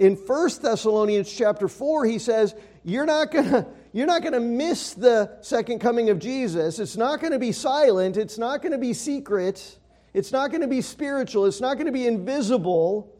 In 0.00 0.16
1 0.16 0.50
Thessalonians 0.60 1.32
chapter 1.32 1.68
4, 1.68 2.06
he 2.06 2.18
says, 2.18 2.56
You're 2.82 3.06
not 3.06 3.30
to. 3.32 3.66
You're 3.92 4.06
not 4.06 4.22
going 4.22 4.34
to 4.34 4.40
miss 4.40 4.94
the 4.94 5.38
second 5.40 5.80
coming 5.80 6.10
of 6.10 6.20
Jesus. 6.20 6.78
It's 6.78 6.96
not 6.96 7.18
going 7.18 7.32
to 7.32 7.40
be 7.40 7.50
silent. 7.50 8.16
It's 8.16 8.38
not 8.38 8.62
going 8.62 8.70
to 8.70 8.78
be 8.78 8.92
secret. 8.92 9.80
It's 10.12 10.32
not 10.32 10.50
going 10.50 10.62
to 10.62 10.68
be 10.68 10.80
spiritual, 10.80 11.46
it's 11.46 11.60
not 11.60 11.74
going 11.74 11.86
to 11.86 11.92
be 11.92 12.06
invisible, 12.06 13.14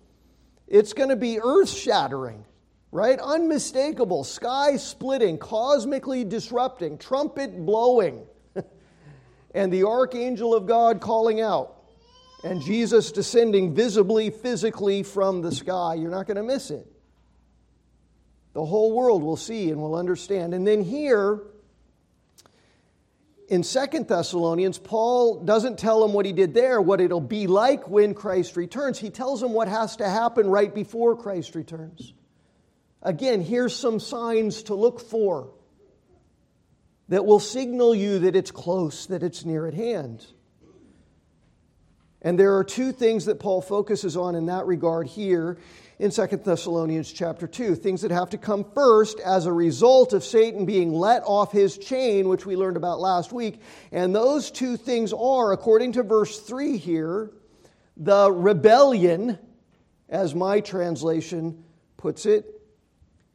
it's 0.66 0.92
going 0.92 1.10
to 1.10 1.16
be 1.16 1.38
earth 1.40 1.68
shattering, 1.68 2.44
right? 2.90 3.18
Unmistakable, 3.18 4.24
sky 4.24 4.76
splitting, 4.76 5.38
cosmically 5.38 6.24
disrupting, 6.24 6.98
trumpet 6.98 7.64
blowing, 7.64 8.26
and 9.54 9.72
the 9.72 9.84
archangel 9.84 10.54
of 10.54 10.66
God 10.66 11.00
calling 11.00 11.40
out, 11.40 11.79
and 12.42 12.62
Jesus 12.62 13.12
descending 13.12 13.74
visibly, 13.74 14.30
physically 14.30 15.02
from 15.02 15.42
the 15.42 15.52
sky. 15.52 15.94
You're 15.94 16.10
not 16.10 16.26
going 16.26 16.36
to 16.36 16.42
miss 16.42 16.70
it. 16.70 16.86
The 18.52 18.64
whole 18.64 18.92
world 18.92 19.22
will 19.22 19.36
see 19.36 19.70
and 19.70 19.80
will 19.80 19.94
understand. 19.94 20.54
And 20.54 20.66
then 20.66 20.82
here, 20.82 21.40
in 23.48 23.62
Second 23.62 24.08
Thessalonians, 24.08 24.78
Paul 24.78 25.44
doesn't 25.44 25.78
tell 25.78 26.00
them 26.00 26.12
what 26.12 26.26
he 26.26 26.32
did 26.32 26.54
there, 26.54 26.80
what 26.80 27.00
it'll 27.00 27.20
be 27.20 27.46
like 27.46 27.88
when 27.88 28.14
Christ 28.14 28.56
returns. 28.56 28.98
He 28.98 29.10
tells 29.10 29.40
them 29.40 29.52
what 29.52 29.68
has 29.68 29.96
to 29.96 30.08
happen 30.08 30.48
right 30.48 30.74
before 30.74 31.16
Christ 31.16 31.54
returns. 31.54 32.12
Again, 33.02 33.40
here's 33.40 33.74
some 33.74 34.00
signs 34.00 34.64
to 34.64 34.74
look 34.74 35.00
for 35.00 35.52
that 37.08 37.24
will 37.24 37.40
signal 37.40 37.94
you 37.94 38.20
that 38.20 38.36
it's 38.36 38.50
close, 38.50 39.06
that 39.06 39.22
it's 39.22 39.44
near 39.44 39.66
at 39.66 39.74
hand. 39.74 40.24
And 42.22 42.38
there 42.38 42.56
are 42.56 42.64
two 42.64 42.92
things 42.92 43.24
that 43.26 43.40
Paul 43.40 43.62
focuses 43.62 44.16
on 44.16 44.34
in 44.34 44.46
that 44.46 44.66
regard 44.66 45.06
here 45.06 45.56
in 45.98 46.10
2 46.10 46.26
Thessalonians 46.26 47.12
chapter 47.12 47.46
2. 47.46 47.74
Things 47.74 48.02
that 48.02 48.10
have 48.10 48.30
to 48.30 48.38
come 48.38 48.64
first 48.74 49.20
as 49.20 49.46
a 49.46 49.52
result 49.52 50.12
of 50.12 50.22
Satan 50.22 50.66
being 50.66 50.92
let 50.92 51.22
off 51.24 51.52
his 51.52 51.78
chain, 51.78 52.28
which 52.28 52.44
we 52.44 52.56
learned 52.56 52.76
about 52.76 53.00
last 53.00 53.32
week. 53.32 53.60
And 53.90 54.14
those 54.14 54.50
two 54.50 54.76
things 54.76 55.12
are, 55.12 55.52
according 55.52 55.92
to 55.92 56.02
verse 56.02 56.40
3 56.40 56.76
here, 56.76 57.30
the 57.96 58.30
rebellion, 58.30 59.38
as 60.08 60.34
my 60.34 60.60
translation 60.60 61.64
puts 61.96 62.26
it, 62.26 62.60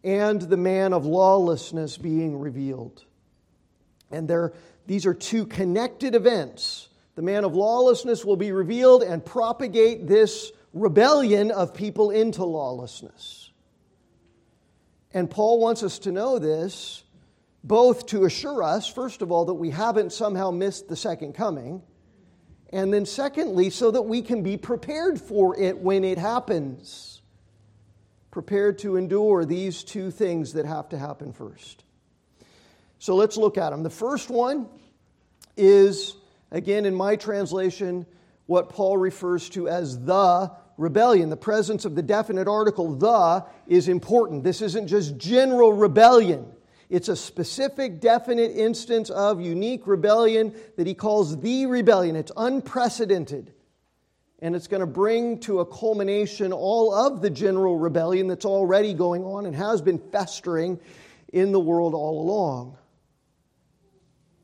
and 0.04 0.42
the 0.42 0.58
man 0.58 0.94
of 0.94 1.06
lawlessness 1.06 1.98
being 1.98 2.40
revealed. 2.40 3.04
And 4.12 4.28
there, 4.28 4.54
these 4.86 5.08
are 5.08 5.14
two 5.16 5.48
connected 5.48 6.14
events. 6.14 6.90
The 7.16 7.22
man 7.22 7.46
of 7.46 7.56
lawlessness 7.56 8.26
will 8.26 8.36
be 8.36 8.52
revealed 8.52 9.02
and 9.02 9.26
propagate 9.26 10.08
this 10.08 10.52
rebellion 10.74 11.52
of 11.52 11.74
people 11.74 12.12
into 12.12 12.44
lawlessness. 12.44 13.52
And 15.14 15.30
Paul 15.30 15.60
wants 15.60 15.82
us 15.82 16.00
to 16.00 16.12
know 16.12 16.40
this, 16.40 17.04
both 17.64 18.08
to 18.08 18.26
assure 18.26 18.62
us, 18.62 18.88
first 18.88 19.22
of 19.22 19.32
all, 19.32 19.46
that 19.46 19.54
we 19.54 19.70
haven't 19.70 20.12
somehow 20.12 20.52
missed 20.52 20.90
the 20.90 20.98
second 20.98 21.34
coming, 21.34 21.82
and 22.72 22.94
then 22.94 23.06
secondly, 23.06 23.70
so 23.70 23.92
that 23.92 24.02
we 24.02 24.22
can 24.22 24.44
be 24.44 24.58
prepared 24.58 25.22
for 25.22 25.58
it 25.58 25.78
when 25.78 26.04
it 26.04 26.18
happens. 26.18 27.22
Prepared 28.30 28.80
to 28.80 28.98
endure 28.98 29.46
these 29.46 29.86
two 29.86 30.12
things 30.12 30.54
that 30.54 30.66
have 30.66 30.90
to 30.90 30.98
happen 30.98 31.32
first. 31.32 31.86
So 33.00 33.16
let's 33.16 33.38
look 33.38 33.58
at 33.58 33.70
them. 33.70 33.84
The 33.84 33.90
first 33.90 34.30
one 34.30 34.68
is, 35.56 36.18
again, 36.52 36.86
in 36.86 36.96
my 36.96 37.16
translation, 37.16 38.06
what 38.46 38.70
Paul 38.70 38.98
refers 38.98 39.50
to 39.50 39.68
as 39.68 40.04
the 40.04 40.52
rebellion, 40.78 41.30
the 41.30 41.38
presence 41.38 41.86
of 41.86 41.96
the 41.96 42.02
definite 42.02 42.48
article 42.48 42.96
the 42.96 43.46
is 43.68 43.88
important. 43.88 44.44
This 44.44 44.62
isn't 44.62 44.88
just 44.88 45.18
general 45.18 45.74
rebellion. 45.74 46.46
It's 46.90 47.10
a 47.10 47.16
specific, 47.16 48.00
definite 48.00 48.52
instance 48.52 49.10
of 49.10 49.42
unique 49.42 49.88
rebellion 49.88 50.54
that 50.78 50.86
he 50.86 50.94
calls 50.94 51.40
the 51.40 51.66
rebellion. 51.66 52.16
It's 52.16 52.32
unprecedented. 52.38 53.54
And 54.40 54.56
it's 54.56 54.68
going 54.68 54.82
to 54.82 54.88
bring 54.88 55.40
to 55.42 55.62
a 55.62 55.66
culmination 55.66 56.54
all 56.54 56.94
of 56.94 57.22
the 57.22 57.30
general 57.30 57.78
rebellion 57.78 58.28
that's 58.28 58.46
already 58.46 58.94
going 58.94 59.24
on 59.24 59.46
and 59.46 59.56
has 59.56 59.82
been 59.82 59.98
festering 59.98 60.80
in 61.34 61.52
the 61.52 61.60
world 61.60 61.96
all 61.96 62.22
along. 62.22 62.78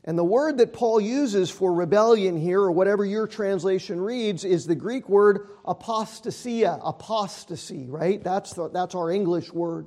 And 0.04 0.18
the 0.18 0.24
word 0.24 0.58
that 0.58 0.72
Paul 0.72 1.00
uses 1.00 1.48
for 1.48 1.72
rebellion 1.72 2.36
here, 2.36 2.60
or 2.60 2.72
whatever 2.72 3.04
your 3.04 3.28
translation 3.28 4.00
reads, 4.00 4.44
is 4.44 4.66
the 4.66 4.74
Greek 4.74 5.08
word 5.08 5.48
apostasia, 5.64 6.80
apostasy, 6.84 7.86
right? 7.88 8.22
That's, 8.22 8.54
the, 8.54 8.68
that's 8.68 8.96
our 8.96 9.10
English 9.10 9.52
word. 9.52 9.86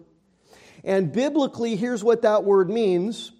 And 0.86 1.12
biblically, 1.12 1.76
here's 1.76 2.04
what 2.04 2.22
that 2.22 2.44
word 2.44 2.70
means 2.70 3.32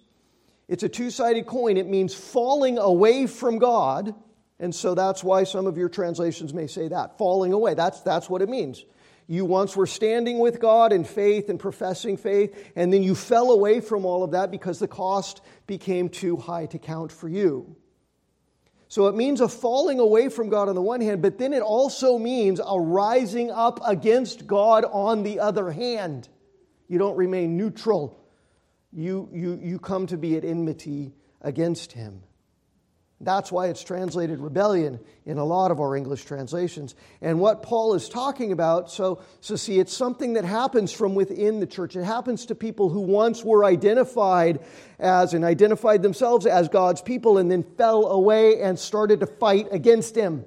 it's 0.68 0.82
a 0.82 0.88
two 0.88 1.10
sided 1.10 1.46
coin. 1.46 1.76
It 1.76 1.86
means 1.86 2.12
falling 2.12 2.76
away 2.76 3.26
from 3.26 3.58
God. 3.58 4.14
And 4.58 4.74
so 4.74 4.94
that's 4.94 5.22
why 5.22 5.44
some 5.44 5.66
of 5.66 5.78
your 5.78 5.88
translations 5.88 6.52
may 6.52 6.66
say 6.66 6.88
that 6.88 7.18
falling 7.18 7.52
away. 7.52 7.74
That's, 7.74 8.00
that's 8.00 8.28
what 8.28 8.42
it 8.42 8.48
means. 8.48 8.84
You 9.28 9.44
once 9.44 9.76
were 9.76 9.86
standing 9.86 10.38
with 10.38 10.60
God 10.60 10.92
in 10.92 11.04
faith 11.04 11.48
and 11.48 11.58
professing 11.58 12.16
faith, 12.16 12.72
and 12.76 12.92
then 12.92 13.02
you 13.02 13.14
fell 13.14 13.50
away 13.50 13.80
from 13.80 14.04
all 14.04 14.22
of 14.22 14.32
that 14.32 14.50
because 14.50 14.78
the 14.78 14.88
cost 14.88 15.40
became 15.66 16.08
too 16.08 16.36
high 16.36 16.66
to 16.66 16.78
count 16.78 17.10
for 17.10 17.28
you. 17.28 17.76
So 18.88 19.08
it 19.08 19.16
means 19.16 19.40
a 19.40 19.48
falling 19.48 19.98
away 19.98 20.28
from 20.28 20.48
God 20.48 20.68
on 20.68 20.76
the 20.76 20.82
one 20.82 21.00
hand, 21.00 21.22
but 21.22 21.38
then 21.38 21.52
it 21.52 21.62
also 21.62 22.18
means 22.18 22.60
a 22.64 22.80
rising 22.80 23.50
up 23.50 23.80
against 23.84 24.46
God 24.46 24.84
on 24.84 25.24
the 25.24 25.40
other 25.40 25.72
hand. 25.72 26.28
You 26.86 26.98
don't 26.98 27.16
remain 27.16 27.56
neutral 27.56 28.26
you, 28.96 29.28
you, 29.32 29.60
you 29.62 29.78
come 29.78 30.06
to 30.06 30.16
be 30.16 30.36
at 30.36 30.44
enmity 30.44 31.14
against 31.42 31.92
him. 31.92 32.22
That's 33.20 33.50
why 33.50 33.68
it's 33.68 33.82
translated 33.82 34.40
rebellion 34.40 35.00
in 35.24 35.38
a 35.38 35.44
lot 35.44 35.70
of 35.70 35.80
our 35.80 35.96
English 35.96 36.26
translations. 36.26 36.94
And 37.22 37.40
what 37.40 37.62
Paul 37.62 37.94
is 37.94 38.10
talking 38.10 38.52
about, 38.52 38.90
so, 38.90 39.22
so 39.40 39.56
see, 39.56 39.78
it's 39.78 39.96
something 39.96 40.34
that 40.34 40.44
happens 40.44 40.92
from 40.92 41.14
within 41.14 41.58
the 41.58 41.66
church. 41.66 41.96
It 41.96 42.04
happens 42.04 42.44
to 42.46 42.54
people 42.54 42.90
who 42.90 43.00
once 43.00 43.42
were 43.42 43.64
identified 43.64 44.60
as 44.98 45.32
and 45.32 45.46
identified 45.46 46.02
themselves 46.02 46.44
as 46.44 46.68
God's 46.68 47.00
people 47.00 47.38
and 47.38 47.50
then 47.50 47.62
fell 47.62 48.06
away 48.08 48.60
and 48.60 48.78
started 48.78 49.20
to 49.20 49.26
fight 49.26 49.68
against 49.70 50.14
Him. 50.14 50.44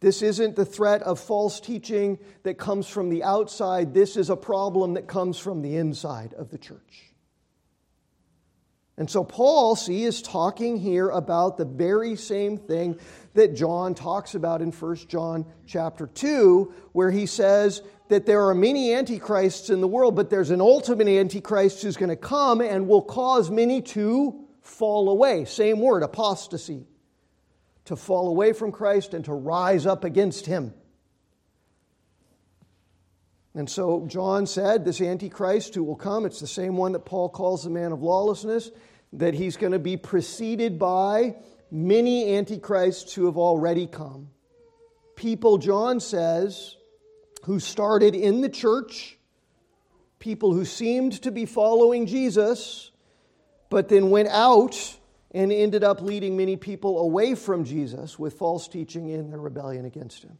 This 0.00 0.22
isn't 0.22 0.56
the 0.56 0.64
threat 0.64 1.02
of 1.02 1.20
false 1.20 1.60
teaching 1.60 2.18
that 2.44 2.56
comes 2.56 2.88
from 2.88 3.10
the 3.10 3.22
outside. 3.22 3.92
This 3.92 4.16
is 4.16 4.30
a 4.30 4.36
problem 4.36 4.94
that 4.94 5.08
comes 5.08 5.38
from 5.38 5.60
the 5.60 5.76
inside 5.76 6.32
of 6.34 6.50
the 6.50 6.58
church. 6.58 7.07
And 8.98 9.08
so 9.08 9.22
Paul, 9.22 9.76
see, 9.76 10.02
is 10.02 10.20
talking 10.20 10.76
here 10.76 11.08
about 11.08 11.56
the 11.56 11.64
very 11.64 12.16
same 12.16 12.58
thing 12.58 12.98
that 13.34 13.54
John 13.54 13.94
talks 13.94 14.34
about 14.34 14.60
in 14.60 14.72
1 14.72 14.96
John 15.06 15.46
chapter 15.66 16.08
2, 16.08 16.72
where 16.92 17.10
he 17.12 17.24
says 17.24 17.80
that 18.08 18.26
there 18.26 18.48
are 18.48 18.54
many 18.54 18.92
antichrists 18.92 19.70
in 19.70 19.80
the 19.80 19.86
world, 19.86 20.16
but 20.16 20.30
there's 20.30 20.50
an 20.50 20.60
ultimate 20.60 21.06
antichrist 21.06 21.80
who's 21.82 21.96
going 21.96 22.08
to 22.08 22.16
come 22.16 22.60
and 22.60 22.88
will 22.88 23.02
cause 23.02 23.50
many 23.52 23.80
to 23.82 24.44
fall 24.62 25.08
away. 25.08 25.44
Same 25.44 25.78
word, 25.78 26.02
apostasy. 26.02 26.84
To 27.84 27.94
fall 27.94 28.28
away 28.28 28.52
from 28.52 28.72
Christ 28.72 29.14
and 29.14 29.24
to 29.26 29.32
rise 29.32 29.86
up 29.86 30.02
against 30.02 30.44
him. 30.44 30.74
And 33.58 33.68
so 33.68 34.06
John 34.06 34.46
said, 34.46 34.84
This 34.84 35.00
Antichrist 35.00 35.74
who 35.74 35.82
will 35.82 35.96
come, 35.96 36.24
it's 36.24 36.38
the 36.38 36.46
same 36.46 36.76
one 36.76 36.92
that 36.92 37.04
Paul 37.04 37.28
calls 37.28 37.64
the 37.64 37.70
man 37.70 37.90
of 37.90 38.04
lawlessness, 38.04 38.70
that 39.14 39.34
he's 39.34 39.56
going 39.56 39.72
to 39.72 39.80
be 39.80 39.96
preceded 39.96 40.78
by 40.78 41.34
many 41.68 42.36
Antichrists 42.36 43.12
who 43.12 43.26
have 43.26 43.36
already 43.36 43.88
come. 43.88 44.28
People, 45.16 45.58
John 45.58 45.98
says, 45.98 46.76
who 47.46 47.58
started 47.58 48.14
in 48.14 48.42
the 48.42 48.48
church, 48.48 49.18
people 50.20 50.52
who 50.52 50.64
seemed 50.64 51.20
to 51.22 51.32
be 51.32 51.44
following 51.44 52.06
Jesus, 52.06 52.92
but 53.70 53.88
then 53.88 54.10
went 54.10 54.28
out 54.28 54.96
and 55.32 55.50
ended 55.50 55.82
up 55.82 56.00
leading 56.00 56.36
many 56.36 56.56
people 56.56 57.00
away 57.00 57.34
from 57.34 57.64
Jesus 57.64 58.20
with 58.20 58.34
false 58.34 58.68
teaching 58.68 59.08
in 59.08 59.30
their 59.30 59.40
rebellion 59.40 59.84
against 59.84 60.22
him. 60.22 60.38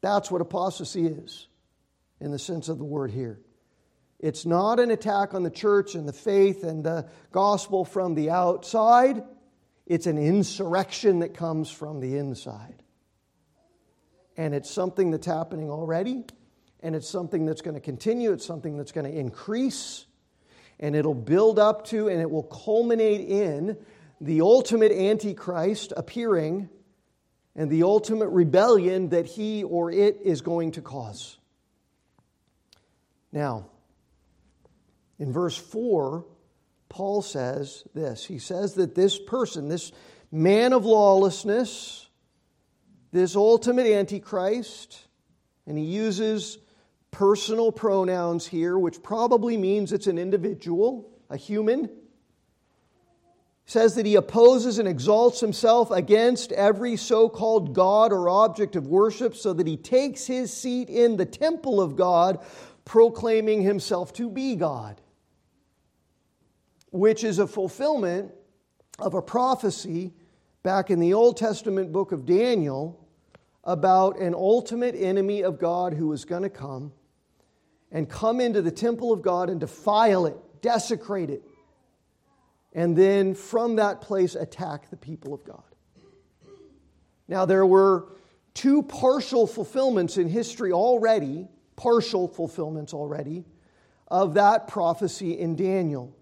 That's 0.00 0.32
what 0.32 0.40
apostasy 0.40 1.06
is 1.06 1.46
in 2.20 2.30
the 2.30 2.38
sense 2.38 2.68
of 2.68 2.78
the 2.78 2.84
word 2.84 3.10
here. 3.10 3.40
It's 4.18 4.46
not 4.46 4.80
an 4.80 4.90
attack 4.90 5.34
on 5.34 5.42
the 5.42 5.50
church 5.50 5.94
and 5.94 6.08
the 6.08 6.12
faith 6.12 6.64
and 6.64 6.82
the 6.82 7.08
gospel 7.32 7.84
from 7.84 8.14
the 8.14 8.30
outside. 8.30 9.22
It's 9.86 10.06
an 10.06 10.18
insurrection 10.18 11.20
that 11.20 11.34
comes 11.34 11.70
from 11.70 12.00
the 12.00 12.16
inside. 12.16 12.82
And 14.36 14.54
it's 14.54 14.70
something 14.70 15.10
that's 15.10 15.26
happening 15.26 15.70
already, 15.70 16.24
and 16.80 16.94
it's 16.94 17.08
something 17.08 17.46
that's 17.46 17.62
going 17.62 17.74
to 17.74 17.80
continue, 17.80 18.32
it's 18.32 18.44
something 18.44 18.76
that's 18.76 18.92
going 18.92 19.10
to 19.10 19.18
increase, 19.18 20.06
and 20.78 20.94
it'll 20.94 21.14
build 21.14 21.58
up 21.58 21.86
to, 21.86 22.08
and 22.08 22.20
it 22.20 22.30
will 22.30 22.42
culminate 22.42 23.28
in 23.28 23.78
the 24.20 24.40
ultimate 24.40 24.92
Antichrist 24.92 25.92
appearing 25.96 26.68
and 27.54 27.70
the 27.70 27.82
ultimate 27.82 28.28
rebellion 28.28 29.10
that 29.10 29.26
he 29.26 29.62
or 29.64 29.90
it 29.90 30.20
is 30.22 30.42
going 30.42 30.72
to 30.72 30.82
cause. 30.82 31.38
Now, 33.36 33.66
in 35.18 35.30
verse 35.30 35.58
4, 35.58 36.24
Paul 36.88 37.20
says 37.20 37.84
this. 37.94 38.24
He 38.24 38.38
says 38.38 38.76
that 38.76 38.94
this 38.94 39.18
person, 39.18 39.68
this 39.68 39.92
man 40.32 40.72
of 40.72 40.86
lawlessness, 40.86 42.08
this 43.12 43.36
ultimate 43.36 43.88
antichrist, 43.88 45.06
and 45.66 45.76
he 45.76 45.84
uses 45.84 46.56
personal 47.10 47.72
pronouns 47.72 48.46
here, 48.46 48.78
which 48.78 49.02
probably 49.02 49.58
means 49.58 49.92
it's 49.92 50.06
an 50.06 50.16
individual, 50.16 51.10
a 51.28 51.36
human. 51.36 51.90
Says 53.66 53.96
that 53.96 54.06
he 54.06 54.14
opposes 54.14 54.78
and 54.78 54.88
exalts 54.88 55.40
himself 55.40 55.90
against 55.90 56.52
every 56.52 56.96
so 56.96 57.28
called 57.28 57.74
God 57.74 58.14
or 58.14 58.30
object 58.30 58.76
of 58.76 58.86
worship, 58.86 59.36
so 59.36 59.52
that 59.52 59.66
he 59.66 59.76
takes 59.76 60.26
his 60.26 60.50
seat 60.56 60.88
in 60.88 61.18
the 61.18 61.26
temple 61.26 61.82
of 61.82 61.96
God 61.96 62.42
proclaiming 62.86 63.60
himself 63.60 64.14
to 64.14 64.30
be 64.30 64.56
God, 64.56 64.98
which 66.90 67.22
is 67.24 67.38
a 67.38 67.46
fulfillment 67.46 68.32
of 68.98 69.12
a 69.12 69.20
prophecy 69.20 70.14
back 70.62 70.90
in 70.90 71.00
the 71.00 71.12
Old 71.12 71.36
Testament 71.36 71.92
book 71.92 72.12
of 72.12 72.24
Daniel 72.24 73.06
about 73.64 74.18
an 74.20 74.34
ultimate 74.34 74.94
enemy 74.94 75.42
of 75.42 75.58
God 75.58 75.92
who 75.92 76.06
was 76.06 76.24
going 76.24 76.44
to 76.44 76.48
come 76.48 76.92
and 77.90 78.08
come 78.08 78.40
into 78.40 78.62
the 78.62 78.70
temple 78.70 79.12
of 79.12 79.20
God 79.20 79.50
and 79.50 79.60
defile 79.60 80.26
it, 80.26 80.36
desecrate 80.62 81.28
it, 81.28 81.42
and 82.72 82.96
then 82.96 83.34
from 83.34 83.76
that 83.76 84.00
place 84.00 84.36
attack 84.36 84.90
the 84.90 84.96
people 84.96 85.34
of 85.34 85.44
God. 85.44 85.62
Now, 87.26 87.46
there 87.46 87.66
were 87.66 88.12
two 88.54 88.84
partial 88.84 89.48
fulfillments 89.48 90.18
in 90.18 90.28
history 90.28 90.70
already 90.70 91.48
partial 91.76 92.26
fulfillments 92.26 92.92
already 92.92 93.44
of 94.08 94.34
that 94.34 94.68
prophecy 94.68 95.38
in 95.38 95.56
Daniel. 95.56 96.14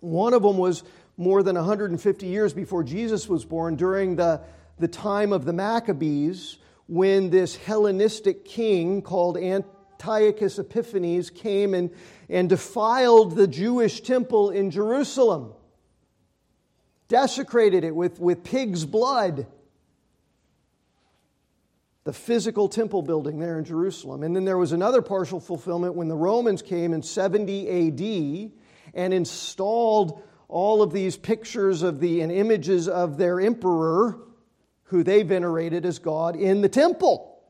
One 0.00 0.32
of 0.32 0.42
them 0.42 0.58
was 0.58 0.82
more 1.16 1.42
than 1.42 1.56
150 1.56 2.26
years 2.26 2.54
before 2.54 2.84
Jesus 2.84 3.28
was 3.28 3.44
born, 3.44 3.76
during 3.76 4.16
the, 4.16 4.40
the 4.78 4.88
time 4.88 5.32
of 5.32 5.44
the 5.44 5.52
Maccabees, 5.52 6.58
when 6.86 7.30
this 7.30 7.56
Hellenistic 7.56 8.44
king 8.44 9.02
called 9.02 9.36
Antiochus 9.36 10.58
Epiphanes 10.58 11.28
came 11.28 11.74
and, 11.74 11.90
and 12.30 12.48
defiled 12.48 13.34
the 13.34 13.48
Jewish 13.48 14.00
temple 14.00 14.50
in 14.50 14.70
Jerusalem, 14.70 15.52
desecrated 17.08 17.84
it 17.84 17.94
with, 17.94 18.20
with 18.20 18.44
pig's 18.44 18.84
blood 18.84 19.46
the 22.08 22.12
physical 22.14 22.70
temple 22.70 23.02
building 23.02 23.38
there 23.38 23.58
in 23.58 23.66
Jerusalem. 23.66 24.22
And 24.22 24.34
then 24.34 24.46
there 24.46 24.56
was 24.56 24.72
another 24.72 25.02
partial 25.02 25.40
fulfillment 25.40 25.94
when 25.94 26.08
the 26.08 26.16
Romans 26.16 26.62
came 26.62 26.94
in 26.94 27.02
70 27.02 27.68
AD 27.68 28.50
and 28.94 29.12
installed 29.12 30.22
all 30.48 30.80
of 30.80 30.90
these 30.90 31.18
pictures 31.18 31.82
of 31.82 32.00
the 32.00 32.22
and 32.22 32.32
images 32.32 32.88
of 32.88 33.18
their 33.18 33.38
emperor 33.38 34.18
who 34.84 35.04
they 35.04 35.22
venerated 35.22 35.84
as 35.84 35.98
God 35.98 36.34
in 36.34 36.62
the 36.62 36.68
temple, 36.70 37.42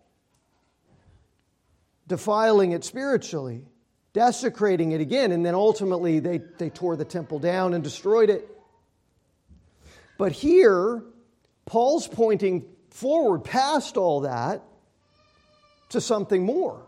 defiling 2.09 2.73
it 2.73 2.83
spiritually, 2.83 3.65
desecrating 4.13 4.91
it 4.91 5.01
again, 5.01 5.31
and 5.31 5.47
then 5.47 5.55
ultimately 5.55 6.19
they, 6.19 6.39
they 6.59 6.69
tore 6.69 6.97
the 6.97 7.05
temple 7.05 7.39
down 7.39 7.75
and 7.75 7.85
destroyed 7.85 8.29
it. 8.29 8.49
But 10.19 10.33
here, 10.33 11.05
Paul's 11.65 12.09
pointing 12.09 12.65
forward 12.99 13.45
past 13.45 13.97
all 13.97 14.23
that 14.23 14.61
to 15.91 16.01
something 16.01 16.43
more, 16.45 16.83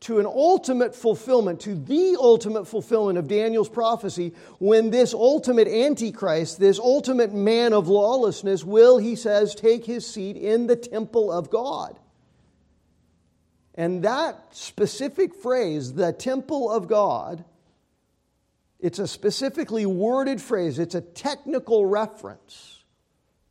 to 0.00 0.18
an 0.18 0.26
ultimate 0.26 0.94
fulfillment, 0.94 1.60
to 1.60 1.74
the 1.74 2.16
ultimate 2.20 2.66
fulfillment 2.66 3.18
of 3.18 3.26
Daniel's 3.26 3.70
prophecy 3.70 4.34
when 4.58 4.90
this 4.90 5.14
ultimate 5.14 5.66
Antichrist, 5.66 6.60
this 6.60 6.78
ultimate 6.78 7.32
man 7.32 7.72
of 7.72 7.88
lawlessness, 7.88 8.64
will, 8.64 8.98
he 8.98 9.16
says, 9.16 9.54
take 9.54 9.86
his 9.86 10.06
seat 10.06 10.36
in 10.36 10.66
the 10.66 10.76
temple 10.76 11.32
of 11.32 11.48
God. 11.48 11.98
And 13.74 14.04
that 14.04 14.54
specific 14.54 15.34
phrase, 15.34 15.94
the 15.94 16.12
temple 16.12 16.70
of 16.70 16.86
God, 16.86 17.46
it's 18.78 18.98
a 18.98 19.08
specifically 19.08 19.86
worded 19.86 20.42
phrase, 20.42 20.78
it's 20.78 20.94
a 20.94 21.00
technical 21.00 21.86
reference 21.86 22.73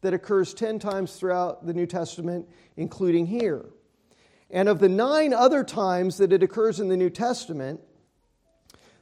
that 0.04 0.14
occurs 0.14 0.54
10 0.54 0.80
times 0.80 1.16
throughout 1.16 1.66
the 1.66 1.74
New 1.74 1.88
Testament, 1.88 2.48
including 2.78 3.26
here. 3.26 3.66
And 4.52 4.70
of 4.70 4.80
the 4.80 4.90
nine 4.90 5.34
other 5.34 5.64
times 5.64 6.18
that 6.18 6.32
it 6.32 6.44
occurs 6.44 6.80
in 6.80 6.90
the 6.90 6.98
New 6.98 7.10
Testament, 7.10 7.80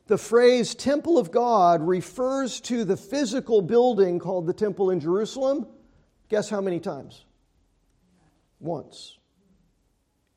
the 0.08 0.18
phrase 0.18 0.76
temple 0.76 1.18
of 1.18 1.32
God 1.32 1.82
refers 1.82 2.62
to 2.62 2.86
the 2.86 2.96
physical 2.96 3.62
building 3.62 4.20
called 4.20 4.46
the 4.46 4.54
temple 4.54 4.92
in 4.92 5.00
Jerusalem. 5.00 5.68
Guess 6.30 6.50
how 6.50 6.62
many 6.62 6.80
times? 6.80 7.26
Once. 8.60 9.18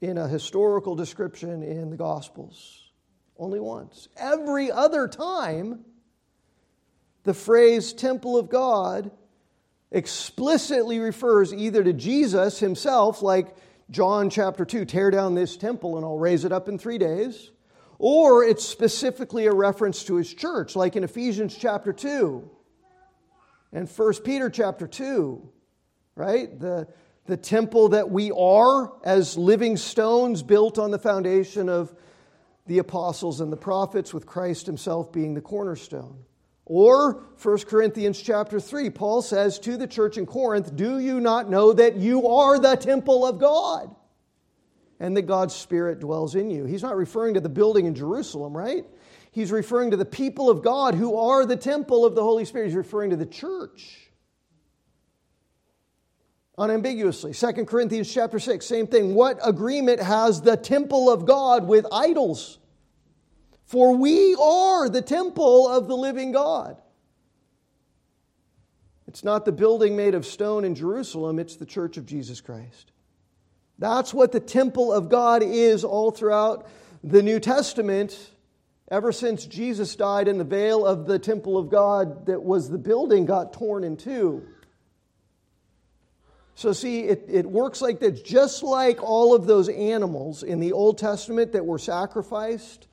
In 0.01 0.19
a 0.19 0.27
historical 0.27 0.97
description 0.97 1.63
in 1.63 1.91
the 1.91 1.97
Gospels. 1.97 2.91
Only 3.39 3.61
once. 3.61 4.09
Every 4.17 4.71
other 4.71 5.09
time, 5.09 5.85
the 7.25 7.35
phrase 7.35 7.93
temple 7.93 8.39
of 8.39 8.49
God 8.49 9.11
explicitly 9.95 10.99
refers 10.99 11.55
either 11.55 11.83
to 11.85 11.93
Jesus 11.93 12.59
himself, 12.59 13.23
like 13.23 13.57
John 13.91 14.29
chapter 14.29 14.65
2, 14.65 14.85
tear 14.85 15.11
down 15.11 15.35
this 15.35 15.57
temple 15.57 15.97
and 15.97 16.05
I'll 16.05 16.19
raise 16.19 16.45
it 16.45 16.53
up 16.53 16.69
in 16.69 16.79
three 16.79 16.99
days, 16.99 17.53
or 17.99 18.43
it's 18.45 18.65
specifically 18.65 19.47
a 19.47 19.53
reference 19.53 20.05
to 20.05 20.17
his 20.17 20.35
church, 20.35 20.75
like 20.75 20.97
in 20.97 21.05
Ephesians 21.05 21.57
chapter 21.57 21.93
2 21.93 22.51
and 23.73 23.89
1 23.89 24.15
Peter 24.25 24.51
chapter 24.51 24.87
2, 24.87 25.49
right? 26.17 26.59
The, 26.59 26.89
the 27.27 27.37
temple 27.37 27.91
that 27.91 28.11
we 28.11 28.33
are 28.33 28.93
as 29.05 29.39
living 29.39 29.77
stones 29.77 30.43
built 30.43 30.79
on 30.79 30.91
the 30.91 30.99
foundation 30.99 31.69
of 31.69 31.95
the 32.67 32.79
apostles 32.79 33.41
and 33.41 33.53
the 33.53 33.57
prophets, 33.57 34.15
with 34.15 34.27
Christ 34.27 34.67
himself 34.67 35.13
being 35.13 35.35
the 35.35 35.41
cornerstone. 35.41 36.25
Or 36.67 37.25
1 37.43 37.59
Corinthians 37.61 38.21
chapter 38.21 38.59
3, 38.59 38.91
Paul 38.91 39.21
says 39.21 39.59
to 39.61 39.77
the 39.77 39.87
church 39.87 40.17
in 40.17 40.25
Corinth, 40.25 40.75
Do 40.75 40.99
you 40.99 41.21
not 41.21 41.51
know 41.51 41.73
that 41.73 41.97
you 41.97 42.29
are 42.29 42.59
the 42.59 42.77
temple 42.77 43.27
of 43.27 43.39
God? 43.39 43.95
And 44.99 45.17
that 45.17 45.23
God's 45.23 45.55
Spirit 45.55 46.01
dwells 46.01 46.35
in 46.35 46.51
you. 46.51 46.65
He's 46.65 46.83
not 46.83 46.97
referring 46.97 47.35
to 47.35 47.41
the 47.41 47.49
building 47.49 47.85
in 47.85 47.95
Jerusalem, 47.95 48.57
right? 48.57 48.87
He's 49.33 49.51
referring 49.51 49.91
to 49.91 49.97
the 49.97 50.05
people 50.05 50.49
of 50.49 50.63
God 50.63 50.95
who 50.95 51.19
are 51.19 51.45
the 51.45 51.57
temple 51.57 52.07
of 52.07 52.15
the 52.15 52.23
Holy 52.23 52.45
Spirit. 52.45 52.67
He's 52.67 52.77
referring 52.77 53.11
to 53.11 53.17
the 53.17 53.27
church. 53.27 53.99
Unambiguously. 56.57 57.35
2 57.35 57.65
Corinthians 57.65 58.11
chapter 58.11 58.39
6, 58.39 58.65
same 58.65 58.87
thing. 58.87 59.15
What 59.15 59.41
agreement 59.43 60.01
has 60.01 60.41
the 60.41 60.57
temple 60.57 61.11
of 61.11 61.27
God 61.27 61.67
with 61.67 61.85
idols? 61.91 62.59
For 63.75 63.97
we 63.97 64.37
are 64.37 64.89
the 64.89 65.03
temple 65.03 65.67
of 65.69 65.89
the 65.89 65.97
living 65.97 66.31
God. 66.31 66.81
It's 69.09 69.25
not 69.25 69.45
the 69.45 69.51
building 69.51 69.97
made 69.97 70.15
of 70.15 70.25
stone 70.25 70.65
in 70.65 70.77
Jerusalem, 70.77 71.41
it's 71.41 71.57
the 71.57 71.67
church 71.67 71.97
of 71.97 72.07
Jesus 72.07 72.41
Christ. 72.41 72.93
That's 73.81 74.15
what 74.15 74.31
the 74.31 74.39
temple 74.39 74.93
of 74.93 75.09
God 75.09 75.43
is 75.43 75.83
all 75.83 76.13
throughout 76.13 76.69
the 77.03 77.21
New 77.21 77.41
Testament. 77.41 78.17
Ever 78.93 79.11
since 79.11 79.45
Jesus 79.45 79.97
died 79.97 80.29
and 80.29 80.39
the 80.39 80.45
veil 80.45 80.87
of 80.87 81.07
the 81.07 81.19
temple 81.19 81.59
of 81.59 81.69
God 81.69 82.27
that 82.27 82.45
was 82.45 82.71
the 82.71 82.79
building 82.79 83.27
got 83.27 83.53
torn 83.55 83.83
in 83.83 83.97
two. 83.97 84.47
So, 86.55 86.73
see, 86.73 87.01
it, 87.01 87.25
it 87.29 87.45
works 87.45 87.83
like 87.83 87.99
this. 87.99 88.23
Just 88.23 88.63
like 88.63 89.03
all 89.03 89.35
of 89.35 89.47
those 89.47 89.69
animals 89.69 90.45
in 90.45 90.61
the 90.61 90.71
Old 90.71 90.97
Testament 90.97 91.51
that 91.55 91.67
were 91.67 91.81
sacrificed 91.81 92.87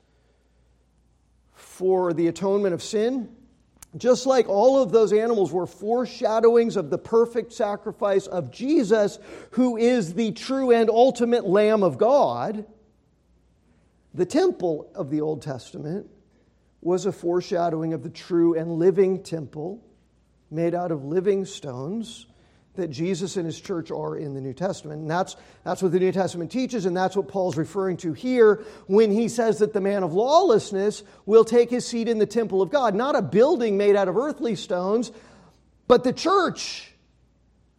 for 1.82 2.12
the 2.12 2.28
atonement 2.28 2.72
of 2.72 2.80
sin, 2.80 3.28
just 3.96 4.24
like 4.24 4.48
all 4.48 4.80
of 4.80 4.92
those 4.92 5.12
animals 5.12 5.50
were 5.50 5.66
foreshadowings 5.66 6.76
of 6.76 6.90
the 6.90 6.96
perfect 6.96 7.52
sacrifice 7.52 8.28
of 8.28 8.52
Jesus, 8.52 9.18
who 9.50 9.76
is 9.76 10.14
the 10.14 10.30
true 10.30 10.70
and 10.70 10.88
ultimate 10.88 11.44
Lamb 11.44 11.82
of 11.82 11.98
God, 11.98 12.66
the 14.14 14.24
temple 14.24 14.92
of 14.94 15.10
the 15.10 15.22
Old 15.22 15.42
Testament 15.42 16.06
was 16.82 17.04
a 17.04 17.10
foreshadowing 17.10 17.94
of 17.94 18.04
the 18.04 18.10
true 18.10 18.54
and 18.54 18.78
living 18.78 19.20
temple 19.20 19.82
made 20.52 20.76
out 20.76 20.92
of 20.92 21.04
living 21.04 21.44
stones 21.44 22.26
that 22.74 22.88
Jesus 22.88 23.36
and 23.36 23.44
his 23.44 23.60
church 23.60 23.90
are 23.90 24.16
in 24.16 24.34
the 24.34 24.40
New 24.40 24.54
Testament. 24.54 25.02
And 25.02 25.10
that's, 25.10 25.36
that's 25.62 25.82
what 25.82 25.92
the 25.92 25.98
New 25.98 26.12
Testament 26.12 26.50
teaches, 26.50 26.86
and 26.86 26.96
that's 26.96 27.14
what 27.14 27.28
Paul's 27.28 27.56
referring 27.56 27.98
to 27.98 28.14
here 28.14 28.64
when 28.86 29.10
he 29.10 29.28
says 29.28 29.58
that 29.58 29.74
the 29.74 29.80
man 29.80 30.02
of 30.02 30.14
lawlessness 30.14 31.02
will 31.26 31.44
take 31.44 31.68
his 31.68 31.86
seat 31.86 32.08
in 32.08 32.18
the 32.18 32.26
temple 32.26 32.62
of 32.62 32.70
God. 32.70 32.94
Not 32.94 33.14
a 33.14 33.22
building 33.22 33.76
made 33.76 33.94
out 33.94 34.08
of 34.08 34.16
earthly 34.16 34.56
stones, 34.56 35.12
but 35.86 36.02
the 36.02 36.12
church 36.14 36.92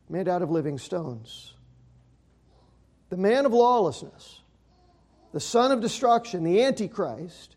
made 0.09 0.27
out 0.27 0.43
of 0.43 0.51
living 0.51 0.77
stones. 0.77 1.53
The 3.09 3.17
man 3.17 3.45
of 3.45 3.53
lawlessness, 3.53 4.41
the 5.31 5.39
son 5.39 5.71
of 5.71 5.81
destruction, 5.81 6.43
the 6.43 6.63
Antichrist, 6.63 7.55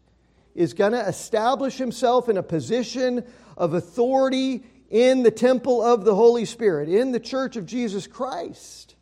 is 0.54 0.72
going 0.72 0.92
to 0.92 1.06
establish 1.06 1.76
himself 1.76 2.30
in 2.30 2.38
a 2.38 2.42
position 2.42 3.24
of 3.58 3.74
authority 3.74 4.64
in 4.90 5.22
the 5.22 5.30
temple 5.30 5.82
of 5.82 6.04
the 6.04 6.14
Holy 6.14 6.44
Spirit, 6.44 6.88
in 6.88 7.12
the 7.12 7.20
church 7.20 7.56
of 7.56 7.66
Jesus 7.66 8.06
Christ. 8.06 8.94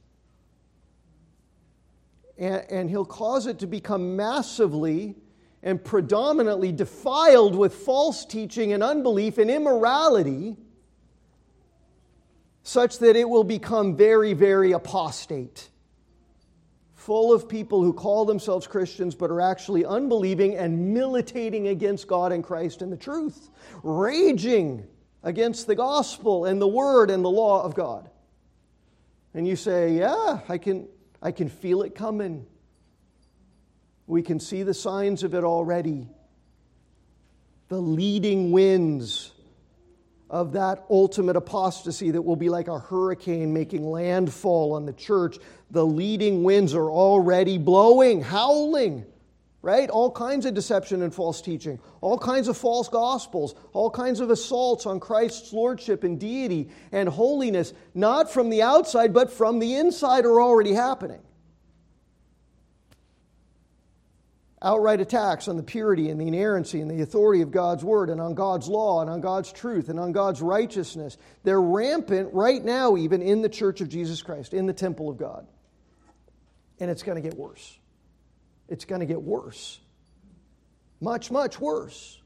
And, 2.39 2.65
and, 2.71 2.91
he'll 2.91 3.05
cause 3.05 3.47
it 3.47 3.61
to 3.61 3.67
become 3.67 4.17
massively 4.17 5.15
and 5.63 5.83
predominantly 5.83 6.73
defiled 6.73 7.55
with 7.55 7.75
false 7.75 8.25
teaching 8.25 8.73
and 8.73 8.83
unbelief 8.83 9.39
and 9.39 9.51
immorality, 9.51 10.57
such 12.65 12.99
that 12.99 13.15
it 13.15 13.29
will 13.29 13.45
become 13.45 13.97
very, 13.97 14.33
very 14.33 14.73
apostate. 14.73 15.69
Full 16.95 17.33
of 17.33 17.49
people 17.49 17.83
who 17.83 17.93
call 17.93 18.25
themselves 18.25 18.67
Christians 18.67 19.15
but 19.15 19.31
are 19.31 19.41
actually 19.41 19.85
unbelieving 19.85 20.57
and 20.57 20.93
militating 20.93 21.69
against 21.69 22.09
God 22.09 22.33
and 22.33 22.43
Christ 22.43 22.83
and 22.83 22.91
the 22.91 22.97
truth, 22.97 23.51
raging 23.83 24.87
against 25.25 25.67
the 25.67 25.75
gospel 25.75 26.45
and 26.45 26.61
the 26.61 26.69
word 26.69 27.11
and 27.11 27.25
the 27.25 27.31
law 27.31 27.65
of 27.65 27.75
God. 27.75 28.09
And 29.33 29.49
you 29.49 29.57
say, 29.57 29.95
Yeah, 29.95 30.41
I 30.49 30.59
can, 30.59 30.87
I 31.21 31.33
can 31.33 31.49
feel 31.49 31.83
it 31.83 31.97
coming. 31.97 32.47
We 34.07 34.23
can 34.23 34.39
see 34.39 34.63
the 34.63 34.75
signs 34.75 35.25
of 35.25 35.35
it 35.35 35.43
already. 35.43 36.09
The 37.69 37.81
leading 37.81 38.53
winds 38.53 39.33
of 40.29 40.53
that 40.53 40.85
ultimate 40.91 41.37
apostasy 41.37 42.11
that 42.11 42.21
will 42.21 42.37
be 42.37 42.51
like 42.51 42.69
a 42.69 42.79
hurricane 42.79 43.53
making 43.53 43.87
landfall 43.87 44.75
on 44.75 44.85
the 44.85 44.93
church. 44.93 45.39
The 45.71 45.85
leading 45.85 46.45
winds 46.45 46.75
are 46.75 46.91
already 46.91 47.57
blowing, 47.57 48.21
howling 48.21 49.07
right? 49.65 49.89
All 49.89 50.11
kinds 50.11 50.45
of 50.45 50.53
deception 50.53 51.01
and 51.01 51.13
false 51.13 51.41
teaching, 51.41 51.81
all 52.03 52.19
kinds 52.19 52.49
of 52.49 52.57
false 52.57 52.89
gospels, 52.89 53.55
all 53.73 53.89
kinds 53.89 54.21
of 54.21 54.29
assaults 54.29 54.85
on 54.85 55.01
Christ's 55.01 55.55
lordship 55.55 56.05
and 56.05 56.21
deity 56.21 56.69
and 56.93 57.09
holiness, 57.09 57.73
not 57.95 58.31
from 58.31 58.51
the 58.51 58.61
outside, 58.61 59.15
but 59.15 59.33
from 59.33 59.61
the 59.61 59.77
inside, 59.77 60.27
are 60.27 60.41
already 60.41 60.75
happening. 60.75 61.21
Outright 64.61 65.01
attacks 65.01 65.49
on 65.49 65.57
the 65.57 65.63
purity 65.63 66.11
and 66.11 66.21
the 66.21 66.29
inerrancy 66.29 66.83
and 66.83 66.91
the 66.91 67.01
authority 67.03 67.41
of 67.41 67.51
God's 67.51 67.83
word 67.83 68.11
and 68.11 68.21
on 68.21 68.35
God's 68.35 68.69
law 68.69 69.01
and 69.01 69.09
on 69.09 69.23
God's 69.23 69.51
truth 69.51 69.89
and 69.89 69.99
on 69.99 70.13
God's 70.13 70.43
righteousness. 70.43 71.17
They're 71.43 71.61
rampant 71.61 72.35
right 72.35 72.63
now, 72.63 72.99
even 72.99 73.23
in 73.23 73.41
the 73.41 73.49
church 73.49 73.81
of 73.81 73.89
Jesus 73.89 74.21
Christ, 74.21 74.53
in 74.53 74.67
the 74.67 74.73
temple 74.75 75.09
of 75.09 75.17
God. 75.17 75.47
And 76.81 76.91
it's 76.91 77.03
going 77.03 77.23
to 77.23 77.27
get 77.27 77.39
worse 77.39 77.79
it's 78.69 78.85
going 78.85 79.01
to 79.01 79.07
get 79.07 79.21
worse. 79.21 79.81
Much, 81.01 81.31
much 81.31 81.61
worse. 81.61 82.21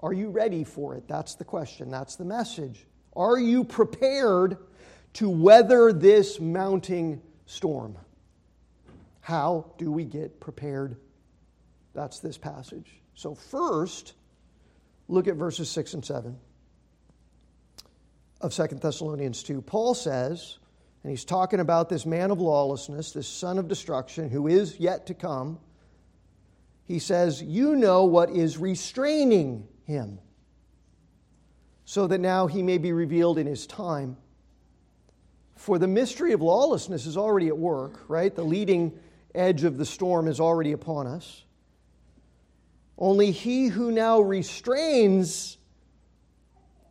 Are 0.00 0.12
you 0.12 0.30
ready 0.30 0.64
for 0.64 0.94
it? 0.94 1.08
That's 1.08 1.34
the 1.34 1.44
question. 1.44 1.90
That's 1.90 2.16
the 2.16 2.24
message. 2.24 2.86
Are 3.14 3.38
you 3.38 3.64
prepared 3.64 4.58
to 5.14 5.28
weather 5.28 5.92
this 5.92 6.38
mounting 6.38 7.22
storm? 7.46 7.96
How 9.20 9.72
do 9.78 9.90
we 9.90 10.04
get 10.04 10.38
prepared? 10.38 10.96
That's 11.94 12.20
this 12.20 12.36
passage. 12.36 13.00
So, 13.14 13.34
first, 13.34 14.12
look 15.08 15.26
at 15.26 15.36
verses 15.36 15.70
6 15.70 15.94
and 15.94 16.04
7 16.04 16.36
of 18.40 18.52
Second 18.52 18.82
Thessalonians 18.82 19.42
2. 19.42 19.62
Paul 19.62 19.94
says, 19.94 20.58
and 21.06 21.12
he's 21.12 21.24
talking 21.24 21.60
about 21.60 21.88
this 21.88 22.04
man 22.04 22.32
of 22.32 22.40
lawlessness, 22.40 23.12
this 23.12 23.28
son 23.28 23.58
of 23.58 23.68
destruction 23.68 24.28
who 24.28 24.48
is 24.48 24.80
yet 24.80 25.06
to 25.06 25.14
come. 25.14 25.60
He 26.82 26.98
says, 26.98 27.40
You 27.40 27.76
know 27.76 28.06
what 28.06 28.28
is 28.30 28.58
restraining 28.58 29.68
him, 29.84 30.18
so 31.84 32.08
that 32.08 32.18
now 32.18 32.48
he 32.48 32.60
may 32.60 32.78
be 32.78 32.92
revealed 32.92 33.38
in 33.38 33.46
his 33.46 33.68
time. 33.68 34.16
For 35.54 35.78
the 35.78 35.86
mystery 35.86 36.32
of 36.32 36.42
lawlessness 36.42 37.06
is 37.06 37.16
already 37.16 37.46
at 37.46 37.56
work, 37.56 38.00
right? 38.08 38.34
The 38.34 38.42
leading 38.42 38.98
edge 39.32 39.62
of 39.62 39.76
the 39.76 39.86
storm 39.86 40.26
is 40.26 40.40
already 40.40 40.72
upon 40.72 41.06
us. 41.06 41.44
Only 42.98 43.30
he 43.30 43.68
who 43.68 43.92
now 43.92 44.22
restrains 44.22 45.56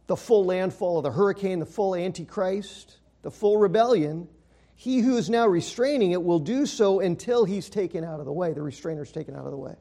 the 0.07 0.15
full 0.15 0.45
landfall 0.45 0.99
of 0.99 1.03
the 1.03 1.11
hurricane, 1.11 1.59
the 1.59 1.65
full 1.65 1.95
antichrist, 1.95 2.99
the 3.25 3.31
full 3.31 3.57
rebellion, 3.57 4.27
he 4.75 4.99
who 4.99 5.17
is 5.17 5.31
now 5.31 5.47
restraining 5.47 6.11
it 6.11 6.23
will 6.23 6.37
do 6.37 6.67
so 6.67 6.99
until 6.99 7.43
he's 7.43 7.71
taken 7.71 8.03
out 8.03 8.19
of 8.19 8.27
the 8.27 8.31
way, 8.31 8.53
the 8.53 8.61
restrainer's 8.61 9.11
taken 9.11 9.35
out 9.35 9.45
of 9.45 9.51
the 9.51 9.57
way. 9.57 9.73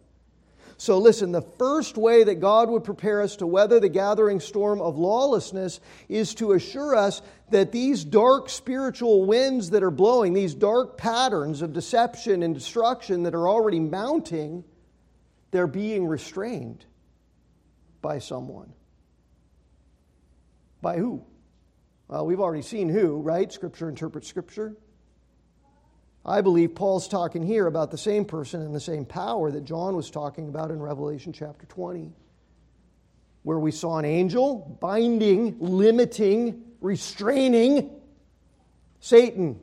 So, 0.79 0.97
listen, 0.97 1.31
the 1.31 1.43
first 1.43 1.99
way 1.99 2.25
that 2.25 2.37
God 2.37 2.71
would 2.71 2.85
prepare 2.85 3.21
us 3.21 3.37
to 3.37 3.47
weather 3.47 3.81
the 3.81 3.91
gathering 3.91 4.41
storm 4.41 4.81
of 4.81 4.97
lawlessness 4.97 5.79
is 6.09 6.35
to 6.37 6.53
assure 6.53 6.97
us 6.97 7.21
that 7.51 7.71
these 7.71 8.03
dark 8.03 8.49
spiritual 8.49 9.27
winds 9.27 9.71
that 9.71 9.83
are 9.83 9.91
blowing, 9.91 10.33
these 10.33 10.55
dark 10.55 10.97
patterns 10.97 11.61
of 11.61 11.75
deception 11.75 12.43
and 12.43 12.55
destruction 12.55 13.25
that 13.25 13.35
are 13.35 13.47
already 13.47 13.79
mounting, 13.79 14.65
they're 15.51 15.67
being 15.67 16.07
restrained 16.07 16.83
by 18.01 18.21
someone. 18.21 18.73
By 20.81 20.97
who? 20.97 21.27
Well, 22.09 22.27
we've 22.27 22.41
already 22.41 22.63
seen 22.63 22.89
who, 22.89 23.21
right? 23.21 23.53
Scripture 23.53 23.89
interprets 23.89 24.29
Scripture. 24.29 24.77
I 26.27 26.41
believe 26.41 26.75
Paul's 26.75 27.09
talking 27.09 27.43
here 27.43 27.67
about 27.67 27.91
the 27.91 27.99
same 27.99 28.25
person 28.25 28.63
and 28.63 28.75
the 28.75 28.81
same 28.81 29.05
power 29.05 29.51
that 29.51 29.65
John 29.65 29.95
was 29.95 30.11
talking 30.11 30.49
about 30.49 30.71
in 30.71 30.81
Revelation 30.81 31.33
chapter 31.33 31.67
20, 31.67 32.13
where 33.43 33.59
we 33.59 33.71
saw 33.71 33.99
an 33.99 34.05
angel 34.05 34.79
binding, 34.81 35.57
limiting, 35.61 36.63
restraining 36.81 37.91
Satan 39.01 39.61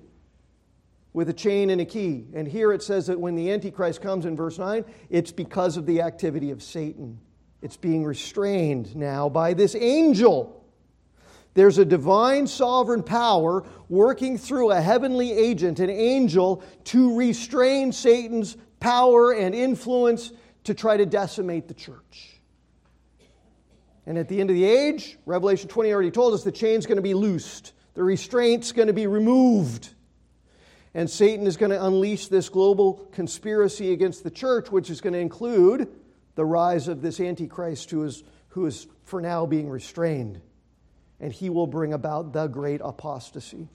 with 1.13 1.29
a 1.29 1.33
chain 1.33 1.71
and 1.71 1.81
a 1.81 1.85
key. 1.85 2.27
And 2.33 2.47
here 2.47 2.71
it 2.73 2.83
says 2.83 3.07
that 3.07 3.19
when 3.19 3.35
the 3.35 3.51
Antichrist 3.51 4.01
comes 4.01 4.25
in 4.25 4.35
verse 4.35 4.59
9, 4.59 4.85
it's 5.09 5.31
because 5.31 5.77
of 5.77 5.85
the 5.87 6.01
activity 6.01 6.51
of 6.51 6.61
Satan. 6.61 7.19
It's 7.61 7.77
being 7.77 8.03
restrained 8.03 8.95
now 8.95 9.29
by 9.29 9.53
this 9.53 9.75
angel. 9.75 10.60
There's 11.53 11.77
a 11.77 11.85
divine 11.85 12.47
sovereign 12.47 13.03
power 13.03 13.65
working 13.89 14.37
through 14.37 14.71
a 14.71 14.79
heavenly 14.79 15.33
agent, 15.33 15.79
an 15.79 15.89
angel, 15.89 16.63
to 16.85 17.17
restrain 17.17 17.91
Satan's 17.91 18.55
power 18.79 19.33
and 19.33 19.53
influence 19.53 20.31
to 20.63 20.73
try 20.73 20.95
to 20.95 21.05
decimate 21.05 21.67
the 21.67 21.73
church. 21.73 22.39
And 24.05 24.17
at 24.17 24.29
the 24.29 24.39
end 24.39 24.49
of 24.49 24.55
the 24.55 24.65
age, 24.65 25.17
Revelation 25.25 25.67
20 25.67 25.91
already 25.91 26.11
told 26.11 26.33
us 26.33 26.43
the 26.43 26.51
chain's 26.51 26.85
going 26.85 26.95
to 26.95 27.01
be 27.01 27.13
loosed, 27.13 27.73
the 27.95 28.03
restraint's 28.03 28.71
going 28.71 28.87
to 28.87 28.93
be 28.93 29.07
removed. 29.07 29.89
And 30.93 31.09
Satan 31.09 31.47
is 31.47 31.55
going 31.55 31.71
to 31.71 31.85
unleash 31.85 32.27
this 32.27 32.49
global 32.49 33.07
conspiracy 33.13 33.93
against 33.93 34.23
the 34.23 34.31
church, 34.31 34.71
which 34.71 34.89
is 34.89 34.99
going 34.99 35.13
to 35.13 35.19
include 35.19 35.87
the 36.35 36.45
rise 36.45 36.87
of 36.87 37.01
this 37.01 37.19
Antichrist 37.19 37.91
who 37.91 38.03
is, 38.03 38.23
who 38.49 38.65
is 38.65 38.87
for 39.03 39.21
now 39.21 39.45
being 39.45 39.69
restrained 39.69 40.41
and 41.21 41.31
he 41.31 41.49
will 41.49 41.67
bring 41.67 41.93
about 41.93 42.33
the 42.33 42.47
great 42.47 42.81
apostasy, 42.83 43.69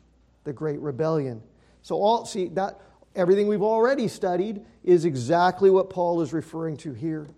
the 0.45 0.53
great 0.53 0.81
rebellion. 0.81 1.43
So 1.81 1.95
all 1.95 2.27
see 2.27 2.49
that 2.49 2.81
everything 3.15 3.47
we've 3.47 3.63
already 3.63 4.09
studied 4.09 4.67
is 4.83 5.05
exactly 5.05 5.71
what 5.71 5.89
Paul 5.89 6.21
is 6.21 6.33
referring 6.33 6.77
to 6.79 6.93
here. 6.93 7.29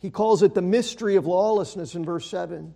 He 0.00 0.10
calls 0.10 0.42
it 0.42 0.54
the 0.54 0.62
mystery 0.62 1.14
of 1.14 1.24
lawlessness 1.24 1.94
in 1.94 2.04
verse 2.04 2.28
7. 2.28 2.74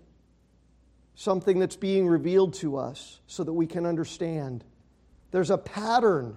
Something 1.17 1.59
that's 1.59 1.77
being 1.77 2.07
revealed 2.07 2.55
to 2.55 2.77
us 2.77 3.21
so 3.27 3.43
that 3.43 3.53
we 3.53 3.67
can 3.67 3.85
understand. 3.85 4.63
There's 5.33 5.51
a 5.51 5.59
pattern 5.59 6.37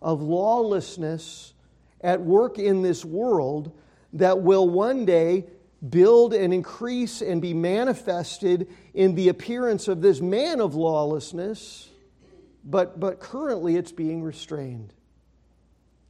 of 0.00 0.22
lawlessness 0.22 1.52
at 2.00 2.22
work 2.22 2.58
in 2.58 2.80
this 2.80 3.04
world 3.04 3.78
that 4.14 4.40
will 4.40 4.66
one 4.66 5.04
day 5.04 5.44
build 5.88 6.34
and 6.34 6.52
increase 6.52 7.22
and 7.22 7.40
be 7.40 7.54
manifested 7.54 8.68
in 8.92 9.14
the 9.14 9.28
appearance 9.28 9.88
of 9.88 10.02
this 10.02 10.20
man 10.20 10.60
of 10.60 10.74
lawlessness, 10.74 11.88
but, 12.64 13.00
but 13.00 13.20
currently 13.20 13.76
it's 13.76 13.92
being 13.92 14.22
restrained. 14.22 14.92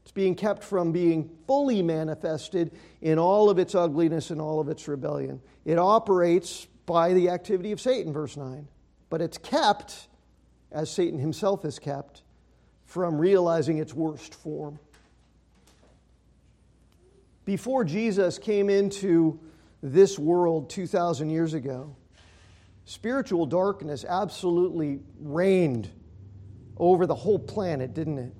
It's 0.02 0.12
being 0.12 0.34
kept 0.34 0.64
from 0.64 0.90
being 0.90 1.30
fully 1.46 1.82
manifested 1.82 2.72
in 3.00 3.18
all 3.18 3.48
of 3.48 3.58
its 3.58 3.74
ugliness 3.74 4.30
and 4.30 4.40
all 4.40 4.58
of 4.58 4.68
its 4.68 4.88
rebellion. 4.88 5.40
It 5.64 5.78
operates 5.78 6.66
by 6.86 7.12
the 7.12 7.28
activity 7.28 7.70
of 7.70 7.80
Satan, 7.80 8.12
verse 8.12 8.36
9, 8.36 8.66
but 9.08 9.20
it's 9.20 9.38
kept, 9.38 10.08
as 10.72 10.90
Satan 10.90 11.20
himself 11.20 11.64
is 11.64 11.78
kept, 11.78 12.22
from 12.86 13.18
realizing 13.18 13.78
its 13.78 13.94
worst 13.94 14.34
form. 14.34 14.80
Before 17.44 17.84
Jesus 17.84 18.38
came 18.38 18.68
into 18.68 19.38
this 19.82 20.18
world 20.18 20.70
2,000 20.70 21.30
years 21.30 21.54
ago, 21.54 21.96
spiritual 22.84 23.46
darkness 23.46 24.04
absolutely 24.06 25.00
reigned 25.20 25.90
over 26.76 27.06
the 27.06 27.14
whole 27.14 27.38
planet, 27.38 27.94
didn't 27.94 28.18
it? 28.18 28.34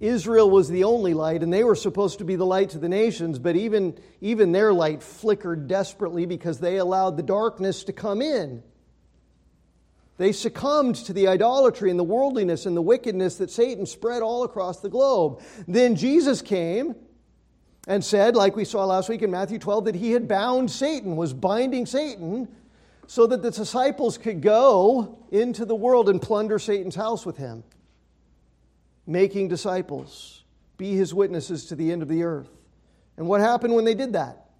Israel 0.00 0.48
was 0.48 0.68
the 0.68 0.84
only 0.84 1.12
light, 1.12 1.42
and 1.42 1.52
they 1.52 1.62
were 1.62 1.74
supposed 1.74 2.18
to 2.18 2.24
be 2.24 2.34
the 2.34 2.46
light 2.46 2.70
to 2.70 2.78
the 2.78 2.88
nations, 2.88 3.38
but 3.38 3.54
even, 3.54 3.98
even 4.22 4.50
their 4.50 4.72
light 4.72 5.02
flickered 5.02 5.68
desperately 5.68 6.24
because 6.24 6.58
they 6.58 6.78
allowed 6.78 7.18
the 7.18 7.22
darkness 7.22 7.84
to 7.84 7.92
come 7.92 8.22
in. 8.22 8.62
They 10.16 10.32
succumbed 10.32 10.96
to 10.96 11.12
the 11.12 11.28
idolatry 11.28 11.90
and 11.90 11.98
the 11.98 12.04
worldliness 12.04 12.66
and 12.66 12.76
the 12.76 12.82
wickedness 12.82 13.36
that 13.36 13.50
Satan 13.50 13.86
spread 13.86 14.22
all 14.22 14.42
across 14.42 14.80
the 14.80 14.88
globe. 14.88 15.42
Then 15.68 15.96
Jesus 15.96 16.42
came 16.42 16.94
and 17.90 18.04
said, 18.04 18.36
like 18.36 18.54
we 18.54 18.64
saw 18.64 18.84
last 18.84 19.08
week 19.08 19.20
in 19.20 19.32
Matthew 19.32 19.58
12, 19.58 19.86
that 19.86 19.94
he 19.96 20.12
had 20.12 20.28
bound 20.28 20.70
Satan, 20.70 21.16
was 21.16 21.32
binding 21.32 21.86
Satan, 21.86 22.46
so 23.08 23.26
that 23.26 23.42
the 23.42 23.50
disciples 23.50 24.16
could 24.16 24.40
go 24.40 25.18
into 25.32 25.64
the 25.64 25.74
world 25.74 26.08
and 26.08 26.22
plunder 26.22 26.60
Satan's 26.60 26.94
house 26.94 27.26
with 27.26 27.36
him, 27.36 27.64
making 29.08 29.48
disciples, 29.48 30.44
be 30.76 30.92
his 30.92 31.12
witnesses 31.12 31.66
to 31.66 31.74
the 31.74 31.90
end 31.90 32.00
of 32.00 32.06
the 32.06 32.22
earth. 32.22 32.48
And 33.16 33.26
what 33.26 33.40
happened 33.40 33.74
when 33.74 33.84
they 33.84 33.94
did 33.94 34.12
that? 34.12 34.50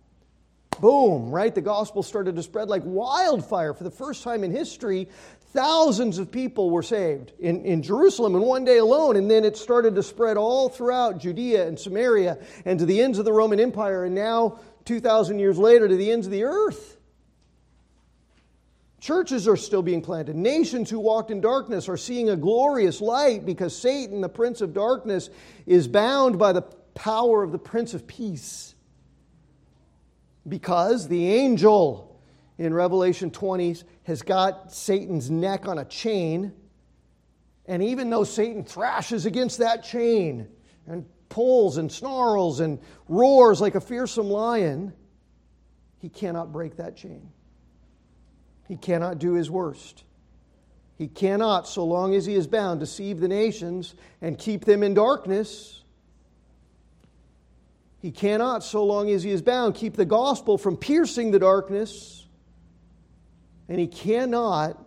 Boom, 0.80 1.30
right? 1.30 1.54
The 1.54 1.60
gospel 1.60 2.02
started 2.02 2.34
to 2.34 2.42
spread 2.42 2.68
like 2.68 2.82
wildfire. 2.84 3.74
For 3.74 3.84
the 3.84 3.92
first 3.92 4.24
time 4.24 4.42
in 4.42 4.50
history, 4.50 5.08
Thousands 5.52 6.18
of 6.18 6.30
people 6.30 6.70
were 6.70 6.82
saved 6.82 7.32
in, 7.40 7.64
in 7.64 7.82
Jerusalem 7.82 8.36
in 8.36 8.42
one 8.42 8.64
day 8.64 8.78
alone, 8.78 9.16
and 9.16 9.28
then 9.28 9.44
it 9.44 9.56
started 9.56 9.96
to 9.96 10.02
spread 10.02 10.36
all 10.36 10.68
throughout 10.68 11.18
Judea 11.18 11.66
and 11.66 11.78
Samaria 11.78 12.38
and 12.64 12.78
to 12.78 12.86
the 12.86 13.02
ends 13.02 13.18
of 13.18 13.24
the 13.24 13.32
Roman 13.32 13.58
Empire, 13.58 14.04
and 14.04 14.14
now, 14.14 14.60
2,000 14.84 15.40
years 15.40 15.58
later, 15.58 15.88
to 15.88 15.96
the 15.96 16.12
ends 16.12 16.26
of 16.26 16.32
the 16.32 16.44
earth. 16.44 16.98
Churches 19.00 19.48
are 19.48 19.56
still 19.56 19.82
being 19.82 20.02
planted. 20.02 20.36
Nations 20.36 20.88
who 20.88 21.00
walked 21.00 21.32
in 21.32 21.40
darkness 21.40 21.88
are 21.88 21.96
seeing 21.96 22.28
a 22.28 22.36
glorious 22.36 23.00
light 23.00 23.44
because 23.44 23.76
Satan, 23.76 24.20
the 24.20 24.28
prince 24.28 24.60
of 24.60 24.72
darkness, 24.72 25.30
is 25.66 25.88
bound 25.88 26.38
by 26.38 26.52
the 26.52 26.62
power 26.94 27.42
of 27.42 27.50
the 27.50 27.58
prince 27.58 27.92
of 27.94 28.06
peace. 28.06 28.74
Because 30.46 31.08
the 31.08 31.32
angel 31.32 32.09
in 32.60 32.74
Revelation 32.74 33.30
20 33.30 33.76
has 34.02 34.20
got 34.20 34.70
Satan's 34.70 35.30
neck 35.30 35.66
on 35.66 35.78
a 35.78 35.84
chain. 35.86 36.52
And 37.64 37.82
even 37.82 38.10
though 38.10 38.22
Satan 38.24 38.64
thrashes 38.64 39.24
against 39.24 39.58
that 39.58 39.82
chain 39.82 40.46
and 40.86 41.06
pulls 41.30 41.78
and 41.78 41.90
snarls 41.90 42.60
and 42.60 42.78
roars 43.08 43.62
like 43.62 43.76
a 43.76 43.80
fearsome 43.80 44.28
lion, 44.28 44.92
he 46.00 46.10
cannot 46.10 46.52
break 46.52 46.76
that 46.76 46.98
chain. 46.98 47.30
He 48.68 48.76
cannot 48.76 49.18
do 49.18 49.32
his 49.32 49.50
worst. 49.50 50.04
He 50.98 51.08
cannot, 51.08 51.66
so 51.66 51.86
long 51.86 52.14
as 52.14 52.26
he 52.26 52.34
is 52.34 52.46
bound, 52.46 52.80
deceive 52.80 53.20
the 53.20 53.28
nations 53.28 53.94
and 54.20 54.36
keep 54.36 54.66
them 54.66 54.82
in 54.82 54.92
darkness. 54.92 55.82
He 58.00 58.10
cannot, 58.10 58.62
so 58.62 58.84
long 58.84 59.08
as 59.08 59.22
he 59.22 59.30
is 59.30 59.40
bound, 59.40 59.76
keep 59.76 59.96
the 59.96 60.04
gospel 60.04 60.58
from 60.58 60.76
piercing 60.76 61.30
the 61.30 61.38
darkness 61.38 62.19
and 63.70 63.78
he 63.78 63.86
cannot 63.86 64.84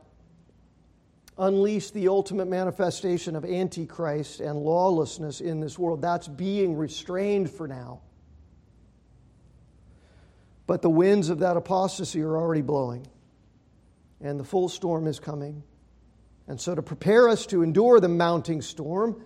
unleash 1.37 1.91
the 1.91 2.09
ultimate 2.09 2.49
manifestation 2.49 3.35
of 3.37 3.45
Antichrist 3.45 4.41
and 4.41 4.59
lawlessness 4.59 5.39
in 5.39 5.61
this 5.61 5.79
world. 5.79 6.01
That's 6.01 6.27
being 6.27 6.75
restrained 6.75 7.49
for 7.49 7.65
now. 7.65 8.01
But 10.67 10.81
the 10.81 10.89
winds 10.89 11.29
of 11.29 11.39
that 11.39 11.55
apostasy 11.55 12.21
are 12.21 12.35
already 12.35 12.61
blowing, 12.61 13.07
and 14.19 14.37
the 14.37 14.43
full 14.43 14.67
storm 14.67 15.07
is 15.07 15.17
coming. 15.17 15.63
And 16.47 16.59
so, 16.59 16.75
to 16.75 16.81
prepare 16.81 17.29
us 17.29 17.45
to 17.47 17.63
endure 17.63 18.01
the 18.01 18.09
mounting 18.09 18.61
storm, 18.61 19.21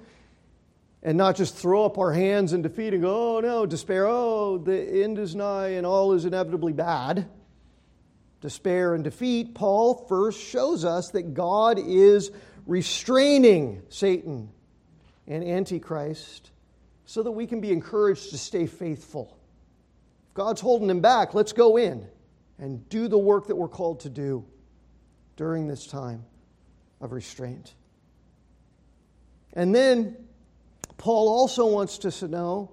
and 1.01 1.17
not 1.17 1.35
just 1.35 1.55
throw 1.55 1.83
up 1.83 1.97
our 1.97 2.13
hands 2.13 2.53
in 2.53 2.61
defeat 2.61 2.93
and 2.93 3.01
go, 3.01 3.37
oh 3.37 3.39
no, 3.39 3.65
despair, 3.65 4.05
oh, 4.05 4.59
the 4.59 5.03
end 5.03 5.17
is 5.17 5.35
nigh 5.35 5.69
and 5.69 5.85
all 5.85 6.13
is 6.13 6.25
inevitably 6.25 6.73
bad 6.73 7.27
despair, 8.41 8.93
and 8.93 9.03
defeat, 9.03 9.55
Paul 9.55 10.05
first 10.07 10.39
shows 10.39 10.85
us 10.85 11.09
that 11.11 11.33
God 11.33 11.79
is 11.79 12.31
restraining 12.65 13.81
Satan 13.89 14.49
and 15.27 15.43
Antichrist 15.43 16.51
so 17.05 17.23
that 17.23 17.31
we 17.31 17.47
can 17.47 17.61
be 17.61 17.71
encouraged 17.71 18.29
to 18.31 18.37
stay 18.37 18.67
faithful. 18.67 19.37
If 20.29 20.33
God's 20.33 20.61
holding 20.61 20.89
him 20.89 21.01
back, 21.01 21.33
let's 21.33 21.53
go 21.53 21.77
in 21.77 22.05
and 22.59 22.87
do 22.89 23.07
the 23.07 23.17
work 23.17 23.47
that 23.47 23.55
we're 23.55 23.67
called 23.67 24.01
to 24.01 24.09
do 24.09 24.45
during 25.35 25.67
this 25.67 25.87
time 25.87 26.25
of 26.99 27.11
restraint. 27.11 27.73
And 29.53 29.73
then 29.73 30.15
Paul 30.97 31.29
also 31.29 31.67
wants 31.67 32.03
us 32.05 32.19
to 32.19 32.27
know 32.27 32.71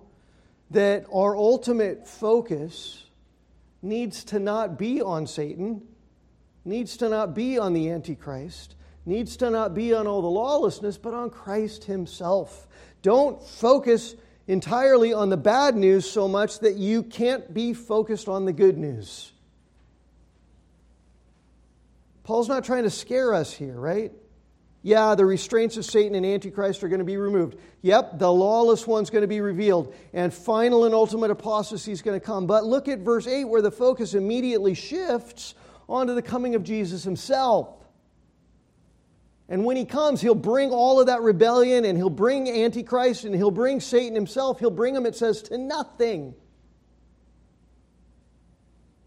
that 0.70 1.06
our 1.12 1.36
ultimate 1.36 2.08
focus 2.08 3.04
needs 3.84 4.24
to 4.24 4.38
not 4.38 4.78
be 4.78 5.00
on 5.00 5.26
Satan, 5.26 5.82
needs 6.64 6.96
to 6.96 7.08
not 7.08 7.34
be 7.34 7.58
on 7.58 7.72
the 7.74 7.90
Antichrist, 7.90 8.74
needs 9.06 9.36
to 9.36 9.50
not 9.50 9.74
be 9.74 9.92
on 9.92 10.06
all 10.06 10.22
the 10.22 10.28
lawlessness, 10.28 10.96
but 10.96 11.14
on 11.14 11.30
Christ 11.30 11.84
Himself. 11.84 12.66
Don't 13.02 13.42
focus 13.42 14.16
entirely 14.46 15.12
on 15.12 15.28
the 15.28 15.36
bad 15.36 15.76
news 15.76 16.10
so 16.10 16.26
much 16.26 16.60
that 16.60 16.76
you 16.76 17.02
can't 17.02 17.52
be 17.52 17.74
focused 17.74 18.28
on 18.28 18.44
the 18.44 18.52
good 18.52 18.78
news. 18.78 19.32
Paul's 22.24 22.48
not 22.48 22.64
trying 22.64 22.84
to 22.84 22.90
scare 22.90 23.34
us 23.34 23.52
here, 23.52 23.78
right? 23.78 24.12
Yeah, 24.86 25.14
the 25.14 25.24
restraints 25.24 25.78
of 25.78 25.86
Satan 25.86 26.14
and 26.14 26.26
Antichrist 26.26 26.84
are 26.84 26.88
going 26.88 26.98
to 26.98 27.06
be 27.06 27.16
removed. 27.16 27.56
Yep, 27.80 28.18
the 28.18 28.30
lawless 28.30 28.86
one's 28.86 29.08
going 29.08 29.22
to 29.22 29.28
be 29.28 29.40
revealed. 29.40 29.94
And 30.12 30.32
final 30.32 30.84
and 30.84 30.94
ultimate 30.94 31.30
apostasy 31.30 31.90
is 31.90 32.02
going 32.02 32.20
to 32.20 32.24
come. 32.24 32.46
But 32.46 32.66
look 32.66 32.86
at 32.86 32.98
verse 32.98 33.26
8 33.26 33.46
where 33.46 33.62
the 33.62 33.70
focus 33.70 34.12
immediately 34.12 34.74
shifts 34.74 35.54
onto 35.88 36.14
the 36.14 36.20
coming 36.20 36.54
of 36.54 36.64
Jesus 36.64 37.02
himself. 37.02 37.70
And 39.48 39.64
when 39.64 39.78
he 39.78 39.86
comes, 39.86 40.20
he'll 40.20 40.34
bring 40.34 40.70
all 40.70 41.00
of 41.00 41.06
that 41.06 41.22
rebellion 41.22 41.86
and 41.86 41.96
he'll 41.96 42.10
bring 42.10 42.46
Antichrist 42.46 43.24
and 43.24 43.34
he'll 43.34 43.50
bring 43.50 43.80
Satan 43.80 44.14
himself. 44.14 44.60
He'll 44.60 44.70
bring 44.70 44.92
them, 44.92 45.06
it 45.06 45.16
says, 45.16 45.40
to 45.44 45.56
nothing. 45.56 46.34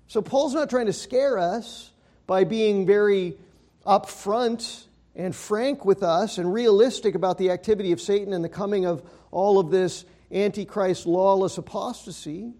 So 0.07 0.23
Paul's 0.23 0.55
not 0.55 0.71
trying 0.71 0.87
to 0.87 0.93
scare 0.93 1.37
us 1.37 1.91
by 2.25 2.45
being 2.45 2.87
very 2.87 3.37
upfront 3.85 4.86
and 5.17 5.35
frank 5.35 5.83
with 5.83 6.03
us 6.03 6.37
and 6.37 6.53
realistic 6.53 7.15
about 7.15 7.39
the 7.39 7.49
activity 7.49 7.91
of 7.91 7.99
Satan 7.99 8.33
and 8.33 8.45
the 8.45 8.49
coming 8.49 8.85
of 8.85 9.03
all 9.31 9.57
of 9.57 9.71
this 9.71 10.05
antichrist 10.31 11.07
lawless 11.07 11.57
apostasy. 11.57 12.53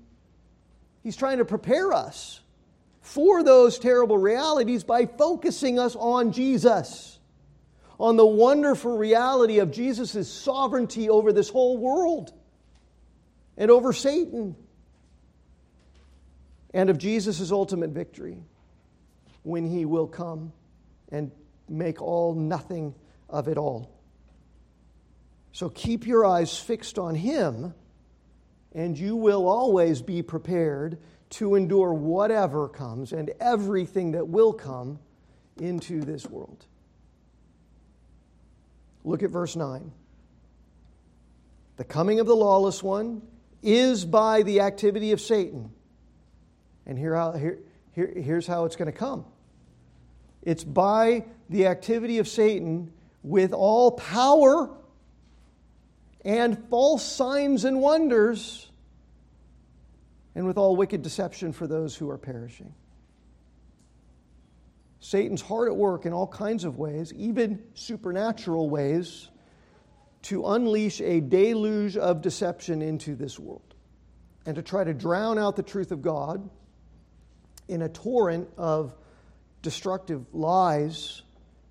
He's 1.04 1.16
trying 1.16 1.38
to 1.38 1.46
prepare 1.46 1.94
us 1.94 2.42
for 3.00 3.44
those 3.44 3.78
terrible 3.78 4.18
realities 4.18 4.84
by 4.84 5.06
focusing 5.06 5.78
us 5.78 5.96
on 5.96 6.32
Jesus, 6.32 7.20
on 8.00 8.18
the 8.18 8.26
wonderful 8.26 8.98
reality 8.98 9.60
of 9.60 9.72
Jesus' 9.72 10.28
sovereignty 10.28 11.10
over 11.10 11.32
this 11.32 11.50
whole 11.50 11.78
world 11.78 12.34
and 13.56 13.70
over 13.70 13.94
Satan, 13.94 14.56
and 16.74 16.90
of 16.90 16.98
Jesus' 16.98 17.52
ultimate 17.52 17.92
victory 17.92 18.38
when 19.44 19.66
he 19.66 19.86
will 19.86 20.08
come 20.08 20.52
and 21.10 21.32
make 21.70 22.02
all 22.02 22.34
nothing 22.34 22.96
of 23.30 23.48
it 23.48 23.58
all. 23.58 23.92
So 25.52 25.70
keep 25.70 26.06
your 26.06 26.26
eyes 26.26 26.58
fixed 26.58 27.00
on 27.00 27.16
Him, 27.16 27.74
and 28.74 28.98
you 28.98 29.16
will 29.16 29.48
always 29.48 30.02
be 30.02 30.22
prepared 30.22 31.00
to 31.32 31.56
endure 31.56 31.94
whatever 31.94 32.70
comes 32.70 33.12
and 33.12 33.32
everything 33.40 34.12
that 34.12 34.28
will 34.28 34.54
come 34.54 35.00
into 35.60 36.02
this 36.02 36.26
world. 36.28 36.66
Look 39.04 39.24
at 39.24 39.30
verse 39.30 39.56
9. 39.56 39.92
The 41.78 41.84
coming 41.84 42.20
of 42.20 42.28
the 42.28 42.36
lawless 42.36 42.84
one 42.84 43.22
is 43.62 44.06
by 44.06 44.44
the 44.44 44.62
activity 44.62 45.12
of 45.12 45.22
Satan. 45.22 45.72
And 46.86 46.98
here, 46.98 47.16
here, 47.38 47.60
here 47.94 48.14
here's 48.16 48.48
how 48.48 48.66
it's 48.66 48.76
going 48.76 48.92
to 48.92 48.98
come 48.98 49.26
it's 50.48 50.64
by 50.64 51.26
the 51.50 51.68
activity 51.68 52.20
of 52.20 52.28
Satan 52.28 52.94
with 53.22 53.52
all 53.52 53.92
power 53.92 54.70
and 56.24 56.58
false 56.70 57.04
signs 57.04 57.66
and 57.66 57.82
wonders, 57.82 58.70
and 60.36 60.48
with 60.48 60.58
all 60.58 60.78
wicked 60.78 61.02
deception 61.02 61.52
for 61.52 61.68
those 61.68 61.98
who 61.98 62.10
are 62.10 62.18
perishing. 62.18 62.74
Satan's 65.02 65.42
hard 65.42 65.68
at 65.68 65.76
work 65.76 66.06
in 66.06 66.14
all 66.14 66.28
kinds 66.28 66.64
of 66.64 66.78
ways, 66.78 67.12
even 67.14 67.62
supernatural 67.74 68.70
ways, 68.70 69.28
to 70.22 70.48
unleash 70.48 71.02
a 71.02 71.20
deluge 71.20 71.98
of 71.98 72.22
deception 72.22 72.82
into 72.82 73.16
this 73.16 73.38
world 73.38 73.76
and 74.46 74.56
to 74.56 74.62
try 74.62 74.86
to 74.86 74.94
drown 74.94 75.38
out 75.38 75.58
the 75.58 75.64
truth 75.64 75.92
of 75.92 76.02
God 76.02 76.50
in 77.68 77.82
a 77.82 77.90
torrent 77.90 78.48
of 78.58 78.96
destructive 79.68 80.26
lies 80.34 81.24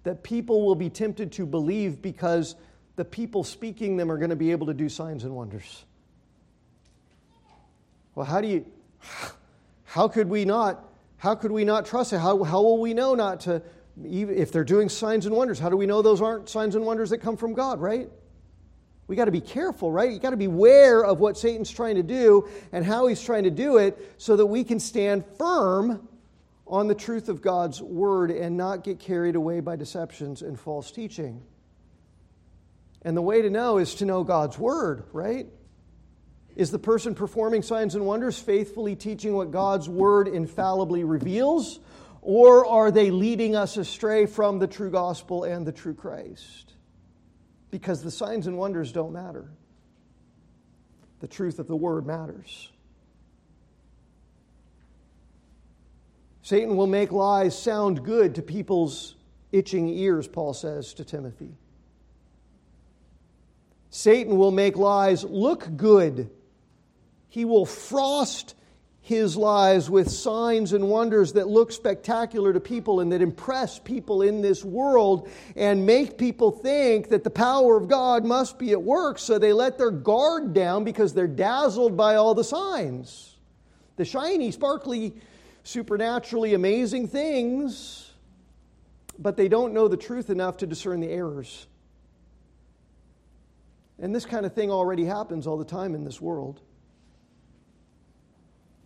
that 0.03 0.23
people 0.23 0.67
will 0.67 0.75
be 0.75 0.91
tempted 0.91 1.33
to 1.33 1.47
believe 1.47 2.03
because 2.03 2.55
the 2.97 3.07
people 3.07 3.43
speaking 3.43 3.97
them 3.97 4.13
are 4.13 4.19
going 4.19 4.29
to 4.29 4.37
be 4.37 4.51
able 4.51 4.67
to 4.67 4.75
do 4.75 4.91
signs 4.91 5.25
and 5.25 5.35
wonders. 5.35 5.87
Well, 8.15 8.27
how 8.27 8.43
do 8.43 8.49
you, 8.49 8.67
how 9.85 10.09
could 10.09 10.29
we 10.29 10.45
not, 10.45 10.87
how 11.17 11.35
could 11.35 11.51
we 11.51 11.65
not 11.65 11.87
trust 11.87 12.13
it? 12.13 12.19
How, 12.19 12.45
how 12.45 12.61
will 12.61 12.83
we 12.83 12.93
know 12.93 13.15
not 13.15 13.41
to, 13.41 13.63
if 14.05 14.53
they're 14.53 14.63
doing 14.63 14.91
signs 14.91 15.25
and 15.25 15.35
wonders, 15.35 15.59
how 15.59 15.71
do 15.71 15.77
we 15.79 15.87
know 15.87 16.03
those 16.03 16.21
aren't 16.21 16.51
signs 16.51 16.75
and 16.75 16.85
wonders 16.85 17.09
that 17.09 17.23
come 17.23 17.39
from 17.39 17.55
God, 17.55 17.81
right? 17.81 18.11
We 19.07 19.17
got 19.17 19.25
to 19.25 19.31
be 19.31 19.41
careful, 19.41 19.91
right? 19.91 20.13
You 20.13 20.19
got 20.19 20.33
to 20.33 20.37
be 20.37 20.45
aware 20.45 21.03
of 21.03 21.19
what 21.19 21.39
Satan's 21.39 21.71
trying 21.71 21.95
to 21.95 22.03
do 22.03 22.47
and 22.73 22.85
how 22.85 23.07
he's 23.07 23.23
trying 23.23 23.45
to 23.45 23.51
do 23.51 23.79
it 23.79 24.13
so 24.19 24.37
that 24.37 24.45
we 24.45 24.65
can 24.65 24.81
stand 24.81 25.25
firm 25.39 26.07
on 26.67 26.89
the 26.89 26.95
truth 26.95 27.29
of 27.29 27.43
God's 27.43 27.81
word 27.81 28.31
and 28.31 28.57
not 28.57 28.83
get 28.83 28.99
carried 28.99 29.37
away 29.37 29.61
by 29.61 29.77
deceptions 29.77 30.43
and 30.43 30.59
false 30.59 30.91
teaching. 30.91 31.43
And 33.03 33.17
the 33.17 33.23
way 33.23 33.43
to 33.43 33.51
know 33.51 33.79
is 33.79 33.95
to 33.97 34.05
know 34.05 34.25
God's 34.25 34.59
word, 34.59 35.05
right? 35.13 35.47
Is 36.57 36.71
the 36.71 36.79
person 36.79 37.15
performing 37.15 37.63
signs 37.63 37.95
and 37.95 38.05
wonders 38.05 38.39
faithfully 38.39 38.97
teaching 38.97 39.35
what 39.35 39.51
God's 39.51 39.89
word 39.89 40.27
infallibly 40.27 41.05
reveals? 41.05 41.79
Or 42.23 42.67
are 42.67 42.91
they 42.91 43.13
leading 43.13 43.55
us 43.55 43.77
astray 43.77 44.27
from 44.27 44.59
the 44.59 44.67
true 44.67 44.91
gospel 44.91 45.45
and 45.45 45.65
the 45.65 45.73
true 45.73 45.95
Christ? 45.95 46.73
Because 47.71 48.03
the 48.03 48.11
signs 48.11 48.49
and 48.49 48.59
wonders 48.59 48.91
don't 48.91 49.13
matter. 49.13 49.51
The 51.21 51.29
truth 51.29 51.59
of 51.59 51.69
the 51.69 51.77
word 51.77 52.07
matters. 52.07 52.73
Satan 56.47 56.77
will 56.77 56.87
make 56.87 57.11
lies 57.11 57.61
sound 57.61 58.05
good 58.05 58.37
to 58.37 58.41
people's 58.41 59.17
itching 59.51 59.89
ears, 59.89 60.29
Paul 60.29 60.55
says 60.55 60.95
to 60.95 61.05
Timothy. 61.05 61.57
Satan 63.91 64.39
will 64.39 64.53
make 64.53 64.77
lies 64.77 65.25
look 65.25 65.69
good. 65.77 66.31
He 67.29 67.45
will 67.45 67.67
frost 67.67 68.55
his 69.01 69.37
lies 69.37 69.91
with 69.91 70.09
signs 70.09 70.73
and 70.73 70.89
wonders 70.89 71.33
that 71.33 71.49
look 71.49 71.73
spectacular 71.73 72.53
to 72.53 72.61
people 72.61 73.01
and 73.01 73.11
that 73.11 73.23
impress 73.23 73.81
people 73.81 74.23
in 74.23 74.41
this 74.41 74.65
world 74.65 75.29
and 75.57 75.85
make 75.85 76.17
people 76.17 76.53
think 76.53 77.09
that 77.09 77.25
the 77.25 77.31
power 77.31 77.77
of 77.77 77.89
God 77.89 78.25
must 78.25 78.57
be 78.57 78.71
at 78.71 78.81
work, 78.81 79.19
so 79.19 79.41
they 79.41 79.53
let 79.53 79.79
their 79.79 79.91
guard 79.91 80.55
down 80.55 80.85
because 80.85 81.13
they're 81.13 81.27
dazzled 81.27 81.97
by 81.97 82.15
all 82.15 82.37
the 82.37 82.45
signs. 82.45 83.35
The 83.97 84.05
shiny, 84.05 84.53
sparkly 84.53 85.17
supernaturally 85.67 86.55
amazing 86.55 87.09
things, 87.09 88.13
but 89.19 89.37
they 89.37 89.49
don't 89.49 89.75
know 89.75 89.89
the 89.89 89.97
truth 89.97 90.31
enough 90.31 90.59
to 90.59 90.67
discern 90.67 91.01
the 91.01 91.11
errors. 91.11 91.67
And 93.99 94.15
this 94.15 94.25
kind 94.25 94.47
of 94.47 94.53
thing 94.53 94.71
already 94.71 95.05
happens 95.05 95.47
all 95.47 95.57
the 95.57 95.65
time 95.65 95.97
in 95.97 96.05
this 96.05 96.21
world. 96.21 96.61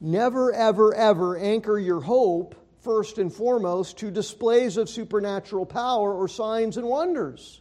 Never, 0.01 0.55
ever, 0.55 0.95
ever 0.95 1.37
anchor 1.37 1.79
your 1.79 2.01
hope, 2.01 2.55
first 2.81 3.19
and 3.19 3.31
foremost, 3.31 3.99
to 3.99 4.11
displays 4.11 4.79
of 4.79 4.89
supernatural 4.89 5.67
power 5.67 6.15
or 6.15 6.29
signs 6.29 6.79
and 6.79 6.87
wonders. 6.87 7.61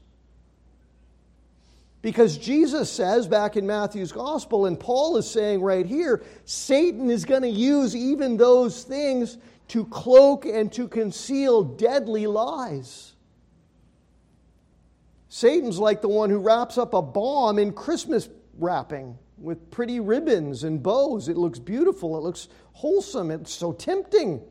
Because 2.02 2.38
Jesus 2.38 2.90
says 2.90 3.28
back 3.28 3.58
in 3.58 3.68
Matthew's 3.68 4.12
gospel, 4.12 4.66
and 4.66 4.80
Paul 4.80 5.18
is 5.18 5.30
saying 5.30 5.62
right 5.62 5.86
here, 5.86 6.24
Satan 6.46 7.10
is 7.10 7.26
going 7.26 7.42
to 7.42 7.50
use 7.50 7.96
even 7.96 8.38
those 8.38 8.84
things 8.84 9.38
to 9.70 9.86
cloak 9.86 10.46
and 10.46 10.72
to 10.74 10.88
conceal 10.88 11.64
deadly 11.64 12.26
lies. 12.26 13.14
Satan's 15.28 15.78
like 15.78 16.02
the 16.02 16.08
one 16.10 16.30
who 16.30 16.40
wraps 16.40 16.78
up 16.78 16.94
a 16.94 17.02
bomb 17.02 17.60
in 17.60 17.74
Christmas 17.74 18.30
wrapping 18.58 19.18
with 19.38 19.70
pretty 19.70 20.00
ribbons 20.00 20.64
and 20.64 20.82
bows. 20.82 21.28
It 21.28 21.38
looks 21.38 21.60
beautiful, 21.60 22.18
it 22.18 22.22
looks 22.22 22.48
wholesome, 22.74 23.30
it's 23.30 23.52
so 23.52 23.74
tempting 23.74 24.42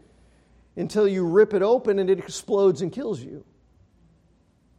until 0.77 1.09
you 1.09 1.27
rip 1.27 1.55
it 1.55 1.63
open 1.63 1.99
and 1.99 2.09
it 2.09 2.19
explodes 2.19 2.83
and 2.83 2.93
kills 2.93 3.21
you. 3.21 3.45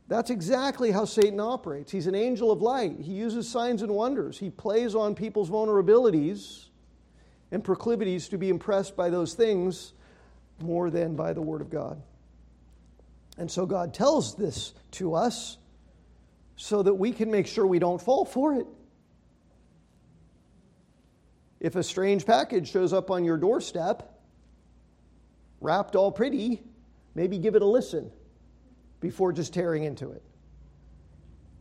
That's 0.09 0.31
exactly 0.31 0.89
how 0.89 1.05
Satan 1.05 1.39
operates. 1.39 1.91
He's 1.91 2.07
an 2.07 2.15
angel 2.15 2.51
of 2.51 2.63
light. 2.63 2.99
He 2.99 3.13
uses 3.13 3.47
signs 3.47 3.83
and 3.83 3.91
wonders. 3.91 4.39
He 4.39 4.49
plays 4.49 4.95
on 4.95 5.13
people's 5.13 5.51
vulnerabilities 5.51 6.65
and 7.51 7.63
proclivities 7.63 8.27
to 8.29 8.39
be 8.39 8.49
impressed 8.49 8.97
by 8.97 9.11
those 9.11 9.35
things 9.35 9.93
more 10.61 10.89
than 10.89 11.15
by 11.15 11.31
the 11.31 11.43
Word 11.43 11.61
of 11.61 11.69
God. 11.69 12.01
And 13.37 13.49
so 13.49 13.67
God 13.67 13.93
tells 13.93 14.35
this 14.35 14.73
to 14.93 15.13
us 15.13 15.57
so 16.55 16.81
that 16.81 16.95
we 16.95 17.11
can 17.11 17.29
make 17.29 17.45
sure 17.45 17.67
we 17.67 17.77
don't 17.77 18.01
fall 18.01 18.25
for 18.25 18.55
it. 18.55 18.65
If 21.59 21.75
a 21.75 21.83
strange 21.83 22.25
package 22.25 22.71
shows 22.71 22.93
up 22.93 23.11
on 23.11 23.23
your 23.23 23.37
doorstep, 23.37 24.19
wrapped 25.61 25.95
all 25.95 26.11
pretty, 26.11 26.63
maybe 27.13 27.37
give 27.37 27.53
it 27.53 27.61
a 27.61 27.67
listen 27.67 28.11
before 28.99 29.31
just 29.31 29.53
tearing 29.53 29.83
into 29.83 30.11
it. 30.11 30.23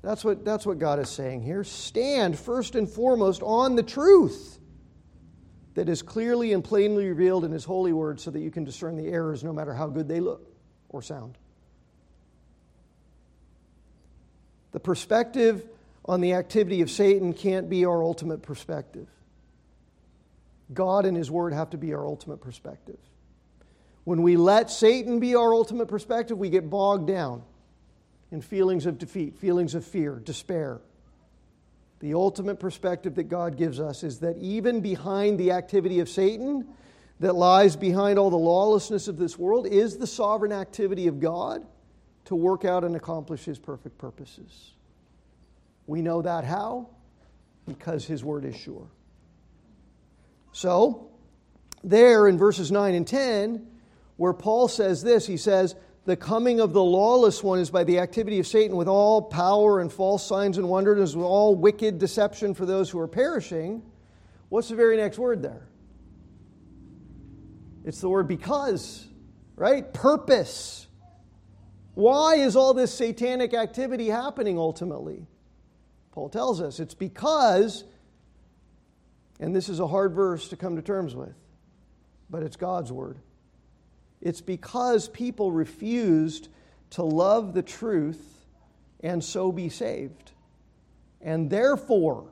That's 0.03 0.25
what, 0.25 0.45
that's 0.45 0.65
what 0.65 0.79
God 0.79 1.01
is 1.01 1.09
saying 1.09 1.43
here. 1.43 1.65
Stand 1.65 2.39
first 2.39 2.75
and 2.75 2.89
foremost 2.89 3.43
on 3.43 3.77
the 3.77 3.83
truth 3.83 4.59
that 5.75 5.89
is 5.89 6.03
clearly 6.03 6.53
and 6.53 6.63
plainly 6.63 7.09
revealed 7.09 7.45
in 7.45 7.53
His 7.53 7.65
holy 7.65 7.93
word 7.93 8.21
so 8.21 8.31
that 8.31 8.41
you 8.41 8.51
can 8.51 8.65
discern 8.65 8.97
the 8.97 9.09
errors 9.09 9.45
no 9.45 9.53
matter 9.53 9.75
how 9.75 9.87
good 9.87 10.09
they 10.09 10.21
look 10.21 10.51
or 10.89 11.03
sound. 11.03 11.37
The 14.73 14.81
perspective 14.81 15.69
on 16.05 16.21
the 16.21 16.35
activity 16.35 16.81
of 16.81 16.91
Satan 16.91 17.33
can't 17.33 17.69
be 17.69 17.85
our 17.85 18.03
ultimate 18.03 18.43
perspective. 18.43 19.09
God 20.73 21.07
and 21.07 21.17
His 21.17 21.31
Word 21.31 21.53
have 21.53 21.71
to 21.71 21.79
be 21.79 21.95
our 21.95 22.07
ultimate 22.07 22.41
perspective. 22.41 22.99
When 24.09 24.23
we 24.23 24.39
let 24.39 24.71
Satan 24.71 25.21
be 25.21 25.35
our 25.35 25.53
ultimate 25.53 25.87
perspective, 25.89 26.39
we 26.39 26.49
get 26.49 26.71
bogged 26.71 27.07
down 27.07 27.43
in 28.31 28.41
feelings 28.41 28.87
of 28.87 28.97
defeat, 28.97 29.37
feelings 29.37 29.75
of 29.75 29.85
fear, 29.85 30.15
despair. 30.15 30.81
The 32.01 32.15
ultimate 32.15 32.59
perspective 32.59 33.17
that 33.17 33.25
God 33.25 33.59
gives 33.59 33.81
us 33.81 34.03
is 34.03 34.21
that 34.21 34.39
even 34.39 34.81
behind 34.81 35.39
the 35.39 35.51
activity 35.51 36.01
of 36.01 36.09
Satan, 36.09 36.67
that 37.21 37.35
lies 37.35 37.77
behind 37.77 38.19
all 38.19 38.31
the 38.31 38.37
lawlessness 38.39 39.09
of 39.09 39.19
this 39.19 39.39
world, 39.39 39.67
is 39.67 39.99
the 39.99 40.07
sovereign 40.07 40.53
activity 40.53 41.07
of 41.07 41.21
God 41.21 41.67
to 42.25 42.35
work 42.35 42.65
out 42.65 42.85
and 42.85 42.97
accomplish 42.97 43.45
His 43.45 43.59
perfect 43.59 43.99
purposes. 43.99 44.73
We 45.87 46.01
know 46.01 46.23
that 46.23 46.45
how? 46.45 46.89
Because 47.67 48.07
His 48.07 48.25
word 48.25 48.47
is 48.47 48.57
sure. 48.57 48.89
So, 50.53 51.11
there 51.85 52.27
in 52.27 52.39
verses 52.39 52.73
9 52.73 52.95
and 52.95 53.07
10, 53.07 53.67
where 54.19 54.35
Paul 54.35 54.69
says 54.69 55.03
this, 55.03 55.27
he 55.27 55.39
says, 55.39 55.75
the 56.05 56.17
coming 56.17 56.61
of 56.61 56.73
the 56.73 56.83
lawless 56.83 57.43
one 57.43 57.59
is 57.59 57.71
by 57.71 57.85
the 57.85 58.01
activity 58.01 58.39
of 58.41 58.47
Satan 58.47 58.77
with 58.77 58.89
all 58.89 59.23
power 59.23 59.81
and 59.81 59.93
false 59.93 60.27
signs 60.27 60.59
and 60.59 60.69
wonders, 60.69 61.15
with 61.15 61.25
all 61.25 61.55
wicked 61.55 61.99
deception 61.99 62.53
for 62.53 62.67
those 62.67 62.91
who 62.91 62.99
are 62.99 63.09
perishing. 63.09 63.83
What's 64.49 64.69
the 64.69 64.75
very 64.75 64.97
next 64.97 65.19
word 65.19 65.43
there? 65.43 65.69
It's 67.85 68.01
the 68.01 68.09
word 68.09 68.27
because, 68.27 69.07
right? 69.55 69.93
Purpose. 69.95 70.89
Why 71.95 72.37
is 72.37 72.57
all 72.57 72.75
this 72.75 72.93
satanic 72.93 73.55
activity 73.55 74.09
happening 74.09 74.59
ultimately? 74.59 75.27
Paul 76.11 76.29
tells 76.29 76.61
us 76.61 76.81
it's 76.81 76.95
because, 76.95 77.85
and 79.39 79.55
this 79.55 79.69
is 79.69 79.79
a 79.79 79.87
hard 79.87 80.13
verse 80.13 80.49
to 80.49 80.57
come 80.57 80.75
to 80.75 80.83
terms 80.83 81.15
with, 81.15 81.35
but 82.31 82.43
it's 82.43 82.57
God's 82.57 82.91
word. 82.91 83.19
It's 84.21 84.41
because 84.41 85.09
people 85.09 85.53
refused 85.53 86.49
to 86.91 87.03
love 87.03 87.55
the 87.55 87.63
truth 87.63 88.23
and 89.01 89.23
so 89.23 89.53
be 89.53 89.69
saved. 89.69 90.33
And 91.21 91.51
therefore, 91.51 92.31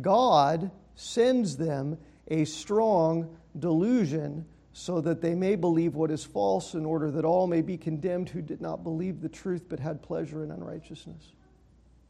God 0.00 0.70
sends 0.94 1.56
them 1.56 1.98
a 2.28 2.44
strong 2.44 3.36
delusion 3.58 4.46
so 4.72 5.00
that 5.00 5.20
they 5.20 5.34
may 5.34 5.54
believe 5.54 5.94
what 5.94 6.10
is 6.10 6.24
false, 6.24 6.74
in 6.74 6.86
order 6.86 7.10
that 7.10 7.24
all 7.24 7.46
may 7.46 7.60
be 7.60 7.76
condemned 7.76 8.30
who 8.30 8.40
did 8.40 8.60
not 8.60 8.82
believe 8.82 9.20
the 9.20 9.28
truth 9.28 9.66
but 9.68 9.78
had 9.78 10.02
pleasure 10.02 10.42
in 10.42 10.50
unrighteousness. 10.50 11.32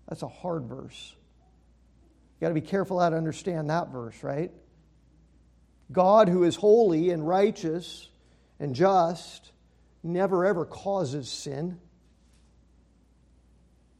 That's 0.09 0.23
a 0.23 0.29
hard 0.29 0.65
verse. 0.67 1.15
You 2.39 2.45
got 2.45 2.49
to 2.49 2.55
be 2.55 2.61
careful 2.61 3.01
how 3.01 3.11
to 3.11 3.17
understand 3.17 3.71
that 3.71 3.89
verse, 3.89 4.23
right? 4.23 4.53
God, 5.91 6.29
who 6.29 6.45
is 6.45 6.55
holy 6.55 7.11
and 7.11 7.27
righteous, 7.27 8.09
and 8.63 8.77
just 8.77 9.51
never 10.05 10.47
ever 10.47 10.65
causes 10.65 11.29
sin. 11.29 11.81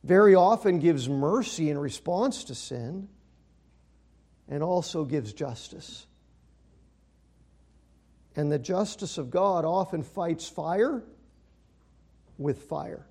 Very 0.05 0.37
often 0.37 0.79
gives 0.79 1.09
mercy 1.09 1.69
in 1.69 1.77
response 1.77 2.45
to 2.45 2.55
sin 2.55 3.09
and 4.49 4.63
also 4.63 5.05
gives 5.05 5.33
justice. 5.33 6.07
And 8.37 8.53
the 8.53 8.59
justice 8.59 9.19
of 9.19 9.33
God 9.33 9.65
often 9.65 10.05
fights 10.05 10.49
fire 10.49 11.03
with 12.39 12.63
fire. 12.63 13.05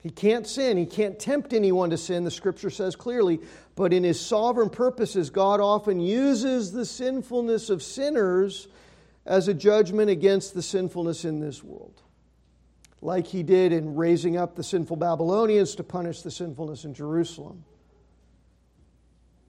He 0.00 0.10
can't 0.10 0.46
sin. 0.46 0.76
He 0.76 0.86
can't 0.86 1.18
tempt 1.18 1.52
anyone 1.52 1.90
to 1.90 1.98
sin, 1.98 2.22
the 2.22 2.30
scripture 2.30 2.70
says 2.70 2.94
clearly. 2.94 3.40
But 3.74 3.92
in 3.92 4.04
his 4.04 4.20
sovereign 4.20 4.70
purposes, 4.70 5.30
God 5.30 5.60
often 5.60 5.98
uses 5.98 6.70
the 6.70 6.86
sinfulness 6.86 7.68
of 7.68 7.82
sinners 7.82 8.68
as 9.24 9.48
a 9.48 9.54
judgment 9.54 10.10
against 10.10 10.54
the 10.54 10.62
sinfulness 10.62 11.24
in 11.24 11.40
this 11.40 11.62
world, 11.62 12.02
like 13.00 13.26
he 13.26 13.42
did 13.42 13.72
in 13.72 13.94
raising 13.94 14.36
up 14.36 14.56
the 14.56 14.64
sinful 14.64 14.96
Babylonians 14.96 15.74
to 15.76 15.84
punish 15.84 16.22
the 16.22 16.30
sinfulness 16.30 16.84
in 16.84 16.94
Jerusalem. 16.94 17.64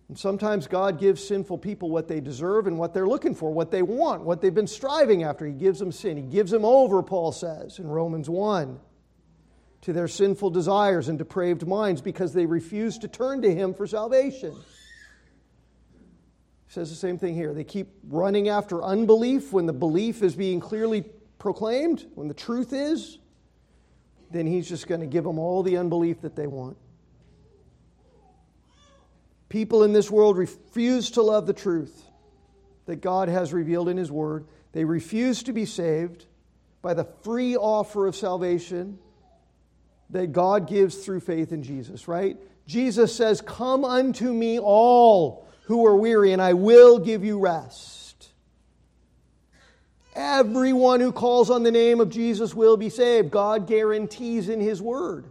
And 0.10 0.20
sometimes 0.20 0.68
God 0.68 1.00
gives 1.00 1.26
sinful 1.26 1.60
people 1.60 1.90
what 1.90 2.08
they 2.08 2.20
deserve 2.20 2.68
and 2.68 2.78
what 2.78 2.94
they're 2.94 3.08
looking 3.08 3.34
for, 3.34 3.52
what 3.52 3.72
they 3.72 3.82
want, 3.82 4.24
what 4.24 4.42
they've 4.42 4.54
been 4.54 4.68
striving 4.68 5.24
after. 5.24 5.46
He 5.46 5.54
gives 5.54 5.80
them 5.80 5.92
sin. 5.92 6.18
He 6.18 6.24
gives 6.24 6.52
them 6.52 6.66
over, 6.66 7.02
Paul 7.02 7.32
says 7.32 7.80
in 7.80 7.88
Romans 7.88 8.30
1, 8.30 8.80
to 9.82 9.94
their 9.94 10.08
sinful 10.08 10.52
desires 10.52 11.10
and 11.10 11.18
depraved 11.18 11.66
minds 11.66 12.02
because 12.02 12.34
they 12.34 12.46
refuse 12.46 12.98
to 13.00 13.08
turn 13.08 13.42
to 13.42 13.54
Him 13.54 13.74
for 13.74 13.88
salvation 13.88 14.56
says 16.74 16.90
the 16.90 16.96
same 16.96 17.20
thing 17.20 17.36
here. 17.36 17.54
They 17.54 17.64
keep 17.64 17.88
running 18.10 18.50
after 18.50 18.82
unbelief 18.82 19.54
when 19.54 19.68
the 19.68 19.74
belief 19.74 20.24
is 20.24 20.36
being 20.36 20.60
clearly 20.60 21.06
proclaimed, 21.38 22.06
when 22.16 22.28
the 22.28 22.34
truth 22.34 22.74
is, 22.74 23.20
then 24.32 24.48
he's 24.48 24.68
just 24.68 24.88
going 24.88 25.02
to 25.02 25.08
give 25.08 25.24
them 25.24 25.38
all 25.38 25.62
the 25.62 25.78
unbelief 25.78 26.22
that 26.22 26.36
they 26.36 26.48
want. 26.48 26.78
People 29.50 29.84
in 29.84 29.94
this 29.94 30.10
world 30.10 30.36
refuse 30.36 31.12
to 31.12 31.22
love 31.22 31.46
the 31.46 31.54
truth 31.54 32.04
that 32.88 33.02
God 33.02 33.30
has 33.30 33.54
revealed 33.54 33.88
in 33.88 33.98
his 33.98 34.12
word. 34.12 34.48
They 34.72 34.84
refuse 34.84 35.44
to 35.44 35.54
be 35.54 35.66
saved 35.66 36.26
by 36.82 36.96
the 36.96 37.06
free 37.22 37.56
offer 37.56 38.08
of 38.08 38.16
salvation 38.16 38.98
that 40.10 40.32
God 40.32 40.68
gives 40.68 41.06
through 41.06 41.20
faith 41.20 41.52
in 41.52 41.62
Jesus, 41.62 42.08
right? 42.08 42.36
Jesus 42.66 43.16
says, 43.16 43.42
Come 43.42 43.86
unto 43.86 44.34
me 44.34 44.58
all 44.60 45.48
who 45.66 45.86
are 45.86 45.96
weary, 45.96 46.34
and 46.34 46.42
I 46.42 46.54
will 46.54 47.00
give 47.00 47.24
you 47.24 47.40
rest. 47.40 48.30
Everyone 50.16 51.00
who 51.00 51.12
calls 51.12 51.50
on 51.50 51.64
the 51.64 51.72
name 51.72 52.00
of 52.00 52.10
Jesus 52.10 52.54
will 52.54 52.78
be 52.78 52.90
saved. 52.90 53.32
God 53.32 53.68
guarantees 53.68 54.50
in 54.50 54.60
His 54.60 54.82
Word. 54.82 55.26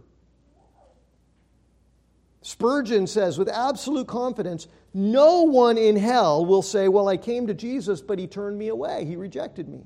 Spurgeon 2.41 3.07
says 3.07 3.37
with 3.37 3.47
absolute 3.47 4.07
confidence 4.07 4.67
no 4.93 5.43
one 5.43 5.77
in 5.77 5.95
hell 5.95 6.45
will 6.45 6.61
say, 6.61 6.89
Well, 6.89 7.07
I 7.07 7.15
came 7.15 7.47
to 7.47 7.53
Jesus, 7.53 8.01
but 8.01 8.19
He 8.19 8.27
turned 8.27 8.57
me 8.57 8.67
away. 8.67 9.05
He 9.05 9.15
rejected 9.15 9.69
me. 9.69 9.85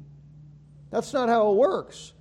That's 0.89 1.13
not 1.13 1.29
how 1.29 1.51
it 1.51 1.55
works. 1.55 2.13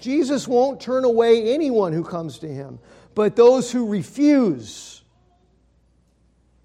Jesus 0.00 0.48
won't 0.48 0.80
turn 0.80 1.04
away 1.04 1.54
anyone 1.54 1.92
who 1.92 2.02
comes 2.02 2.40
to 2.40 2.48
Him, 2.48 2.80
but 3.14 3.36
those 3.36 3.70
who 3.70 3.88
refuse 3.88 5.03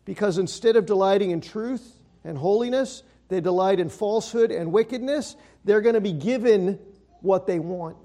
because 0.09 0.39
instead 0.39 0.75
of 0.75 0.87
delighting 0.87 1.29
in 1.29 1.39
truth 1.39 2.01
and 2.23 2.35
holiness, 2.35 3.03
they 3.27 3.39
delight 3.39 3.79
in 3.79 3.89
falsehood 3.89 4.49
and 4.49 4.71
wickedness. 4.71 5.35
They're 5.65 5.81
going 5.81 5.93
to 5.93 6.01
be 6.01 6.13
given 6.13 6.79
what 7.21 7.45
they 7.45 7.59
want 7.59 7.95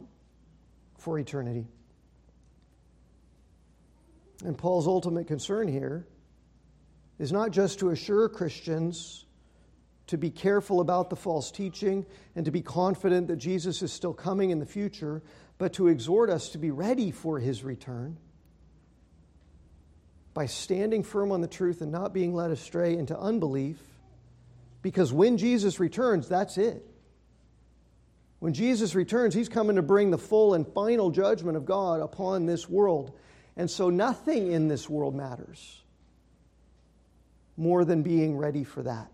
for 0.98 1.18
eternity. 1.18 1.66
And 4.44 4.58
Paul's 4.58 4.86
ultimate 4.86 5.26
concern 5.26 5.66
here 5.66 6.06
is 7.18 7.32
not 7.32 7.52
just 7.52 7.78
to 7.78 7.88
assure 7.88 8.28
Christians 8.28 9.24
to 10.08 10.18
be 10.18 10.28
careful 10.28 10.80
about 10.82 11.08
the 11.08 11.16
false 11.16 11.50
teaching 11.50 12.04
and 12.36 12.44
to 12.44 12.50
be 12.50 12.60
confident 12.60 13.28
that 13.28 13.36
Jesus 13.36 13.80
is 13.80 13.94
still 13.94 14.12
coming 14.12 14.50
in 14.50 14.58
the 14.58 14.66
future, 14.66 15.22
but 15.56 15.72
to 15.72 15.88
exhort 15.88 16.28
us 16.28 16.50
to 16.50 16.58
be 16.58 16.70
ready 16.70 17.10
for 17.10 17.38
his 17.38 17.64
return 17.64 18.18
by 20.34 20.46
standing 20.46 21.04
firm 21.04 21.30
on 21.32 21.40
the 21.40 21.48
truth 21.48 21.80
and 21.80 21.92
not 21.92 22.12
being 22.12 22.34
led 22.34 22.50
astray 22.50 22.96
into 22.96 23.18
unbelief. 23.18 23.78
Because 24.82 25.12
when 25.12 25.38
Jesus 25.38 25.80
returns, 25.80 26.28
that's 26.28 26.58
it. 26.58 26.84
When 28.40 28.52
Jesus 28.52 28.94
returns, 28.94 29.32
he's 29.32 29.48
coming 29.48 29.76
to 29.76 29.82
bring 29.82 30.10
the 30.10 30.18
full 30.18 30.52
and 30.52 30.66
final 30.66 31.10
judgment 31.10 31.56
of 31.56 31.64
God 31.64 32.00
upon 32.00 32.44
this 32.44 32.68
world. 32.68 33.16
And 33.56 33.70
so 33.70 33.88
nothing 33.88 34.52
in 34.52 34.68
this 34.68 34.90
world 34.90 35.14
matters 35.14 35.80
more 37.56 37.84
than 37.84 38.02
being 38.02 38.36
ready 38.36 38.64
for 38.64 38.82
that. 38.82 39.10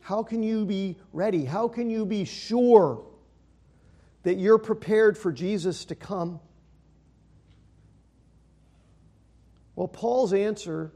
How 0.00 0.22
can 0.22 0.42
you 0.42 0.64
be 0.64 0.96
ready? 1.12 1.44
How 1.44 1.68
can 1.68 1.90
you 1.90 2.06
be 2.06 2.24
sure 2.24 3.04
that 4.22 4.38
you're 4.38 4.58
prepared 4.58 5.18
for 5.18 5.32
Jesus 5.32 5.84
to 5.86 5.94
come? 5.94 6.40
Well, 9.76 9.88
Paul's 9.88 10.32
answer 10.32 10.92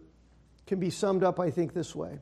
can 0.66 0.80
be 0.80 0.90
summed 0.90 1.22
up, 1.22 1.38
I 1.38 1.50
think, 1.50 1.72
this 1.74 1.94
way 1.94 2.18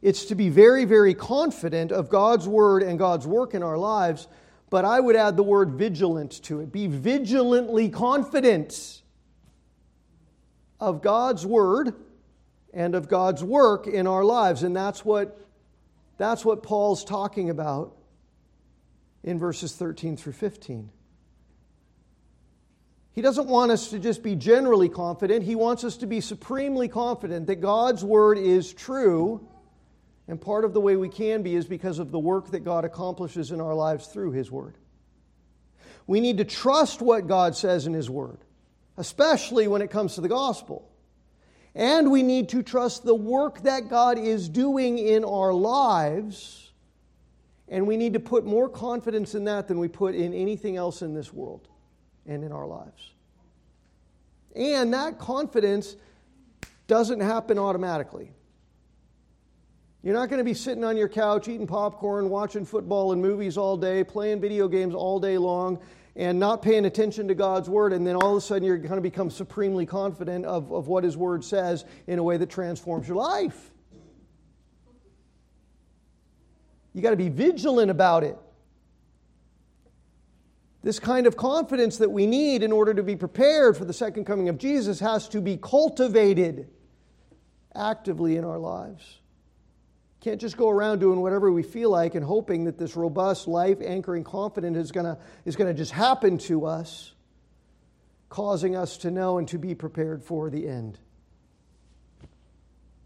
it's 0.00 0.26
to 0.26 0.34
be 0.34 0.48
very, 0.48 0.84
very 0.84 1.14
confident 1.14 1.90
of 1.90 2.08
God's 2.08 2.46
word 2.46 2.82
and 2.82 2.98
God's 2.98 3.26
work 3.26 3.54
in 3.54 3.62
our 3.62 3.76
lives, 3.76 4.28
but 4.70 4.84
I 4.84 5.00
would 5.00 5.16
add 5.16 5.36
the 5.36 5.42
word 5.42 5.72
vigilant 5.72 6.42
to 6.44 6.60
it. 6.60 6.70
Be 6.70 6.86
vigilantly 6.86 7.88
confident 7.88 9.02
of 10.78 11.02
God's 11.02 11.44
word 11.44 11.94
and 12.72 12.94
of 12.94 13.08
God's 13.08 13.42
work 13.42 13.86
in 13.86 14.06
our 14.06 14.22
lives. 14.24 14.62
And 14.62 14.76
that's 14.76 15.04
what, 15.04 15.40
that's 16.16 16.44
what 16.44 16.62
Paul's 16.62 17.04
talking 17.04 17.50
about 17.50 17.96
in 19.24 19.38
verses 19.38 19.74
13 19.74 20.16
through 20.16 20.34
15. 20.34 20.90
He 23.18 23.22
doesn't 23.22 23.48
want 23.48 23.72
us 23.72 23.90
to 23.90 23.98
just 23.98 24.22
be 24.22 24.36
generally 24.36 24.88
confident. 24.88 25.42
He 25.42 25.56
wants 25.56 25.82
us 25.82 25.96
to 25.96 26.06
be 26.06 26.20
supremely 26.20 26.86
confident 26.86 27.48
that 27.48 27.56
God's 27.56 28.04
Word 28.04 28.38
is 28.38 28.72
true. 28.72 29.44
And 30.28 30.40
part 30.40 30.64
of 30.64 30.72
the 30.72 30.80
way 30.80 30.94
we 30.94 31.08
can 31.08 31.42
be 31.42 31.56
is 31.56 31.66
because 31.66 31.98
of 31.98 32.12
the 32.12 32.18
work 32.20 32.52
that 32.52 32.60
God 32.60 32.84
accomplishes 32.84 33.50
in 33.50 33.60
our 33.60 33.74
lives 33.74 34.06
through 34.06 34.30
His 34.30 34.52
Word. 34.52 34.78
We 36.06 36.20
need 36.20 36.38
to 36.38 36.44
trust 36.44 37.02
what 37.02 37.26
God 37.26 37.56
says 37.56 37.88
in 37.88 37.92
His 37.92 38.08
Word, 38.08 38.38
especially 38.96 39.66
when 39.66 39.82
it 39.82 39.90
comes 39.90 40.14
to 40.14 40.20
the 40.20 40.28
gospel. 40.28 40.88
And 41.74 42.12
we 42.12 42.22
need 42.22 42.50
to 42.50 42.62
trust 42.62 43.02
the 43.02 43.16
work 43.16 43.64
that 43.64 43.88
God 43.88 44.16
is 44.16 44.48
doing 44.48 44.96
in 44.96 45.24
our 45.24 45.52
lives. 45.52 46.70
And 47.66 47.84
we 47.88 47.96
need 47.96 48.12
to 48.12 48.20
put 48.20 48.46
more 48.46 48.68
confidence 48.68 49.34
in 49.34 49.42
that 49.46 49.66
than 49.66 49.80
we 49.80 49.88
put 49.88 50.14
in 50.14 50.32
anything 50.32 50.76
else 50.76 51.02
in 51.02 51.14
this 51.14 51.32
world 51.32 51.66
and 52.28 52.44
in 52.44 52.52
our 52.52 52.66
lives. 52.66 53.10
And 54.54 54.94
that 54.94 55.18
confidence 55.18 55.96
doesn't 56.86 57.20
happen 57.20 57.58
automatically. 57.58 58.30
You're 60.02 60.14
not 60.14 60.28
going 60.28 60.38
to 60.38 60.44
be 60.44 60.54
sitting 60.54 60.84
on 60.84 60.96
your 60.96 61.08
couch 61.08 61.48
eating 61.48 61.66
popcorn, 61.66 62.30
watching 62.30 62.64
football 62.64 63.12
and 63.12 63.20
movies 63.20 63.58
all 63.58 63.76
day, 63.76 64.04
playing 64.04 64.40
video 64.40 64.68
games 64.68 64.94
all 64.94 65.18
day 65.18 65.38
long, 65.38 65.80
and 66.14 66.38
not 66.38 66.62
paying 66.62 66.84
attention 66.84 67.28
to 67.28 67.34
God's 67.34 67.68
word, 67.68 67.92
and 67.92 68.06
then 68.06 68.14
all 68.16 68.32
of 68.32 68.38
a 68.38 68.40
sudden 68.40 68.64
you're 68.64 68.78
going 68.78 68.94
to 68.94 69.00
become 69.00 69.30
supremely 69.30 69.86
confident 69.86 70.44
of, 70.44 70.72
of 70.72 70.86
what 70.86 71.04
His 71.04 71.16
word 71.16 71.44
says 71.44 71.84
in 72.06 72.18
a 72.18 72.22
way 72.22 72.36
that 72.36 72.48
transforms 72.48 73.08
your 73.08 73.16
life. 73.16 73.70
You 76.94 77.02
got 77.02 77.10
to 77.10 77.16
be 77.16 77.28
vigilant 77.28 77.90
about 77.90 78.24
it. 78.24 78.36
This 80.88 80.98
kind 80.98 81.26
of 81.26 81.36
confidence 81.36 81.98
that 81.98 82.12
we 82.12 82.26
need 82.26 82.62
in 82.62 82.72
order 82.72 82.94
to 82.94 83.02
be 83.02 83.14
prepared 83.14 83.76
for 83.76 83.84
the 83.84 83.92
second 83.92 84.24
coming 84.24 84.48
of 84.48 84.56
Jesus 84.56 85.00
has 85.00 85.28
to 85.28 85.42
be 85.42 85.58
cultivated 85.58 86.70
actively 87.74 88.38
in 88.38 88.44
our 88.46 88.56
lives. 88.56 89.18
Can't 90.22 90.40
just 90.40 90.56
go 90.56 90.70
around 90.70 91.00
doing 91.00 91.20
whatever 91.20 91.52
we 91.52 91.62
feel 91.62 91.90
like 91.90 92.14
and 92.14 92.24
hoping 92.24 92.64
that 92.64 92.78
this 92.78 92.96
robust, 92.96 93.46
life 93.46 93.82
anchoring 93.84 94.24
confidence 94.24 94.78
is 94.78 94.90
going 94.90 95.14
is 95.44 95.56
going 95.56 95.68
to 95.68 95.76
just 95.76 95.92
happen 95.92 96.38
to 96.38 96.64
us, 96.64 97.12
causing 98.30 98.74
us 98.74 98.96
to 98.96 99.10
know 99.10 99.36
and 99.36 99.46
to 99.48 99.58
be 99.58 99.74
prepared 99.74 100.24
for 100.24 100.48
the 100.48 100.66
end. 100.66 100.98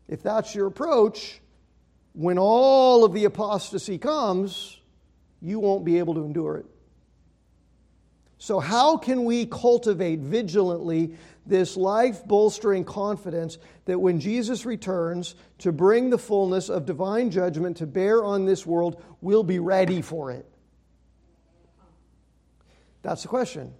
If 0.06 0.22
that's 0.22 0.54
your 0.54 0.68
approach, 0.68 1.40
when 2.12 2.38
all 2.38 3.04
of 3.04 3.12
the 3.12 3.24
apostasy 3.24 3.98
comes, 3.98 4.78
you 5.40 5.58
won't 5.58 5.84
be 5.84 5.98
able 5.98 6.14
to 6.14 6.20
endure 6.20 6.58
it. 6.58 6.66
So, 8.42 8.58
how 8.58 8.96
can 8.96 9.24
we 9.24 9.46
cultivate 9.46 10.18
vigilantly 10.18 11.14
this 11.46 11.76
life 11.76 12.26
bolstering 12.26 12.84
confidence 12.84 13.56
that 13.84 14.00
when 14.00 14.18
Jesus 14.18 14.66
returns 14.66 15.36
to 15.58 15.70
bring 15.70 16.10
the 16.10 16.18
fullness 16.18 16.68
of 16.68 16.84
divine 16.84 17.30
judgment 17.30 17.76
to 17.76 17.86
bear 17.86 18.24
on 18.24 18.44
this 18.44 18.66
world, 18.66 19.00
we'll 19.20 19.44
be 19.44 19.60
ready 19.60 20.02
for 20.02 20.32
it? 20.32 20.44
That's 23.02 23.22
the 23.22 23.28
question. 23.28 23.74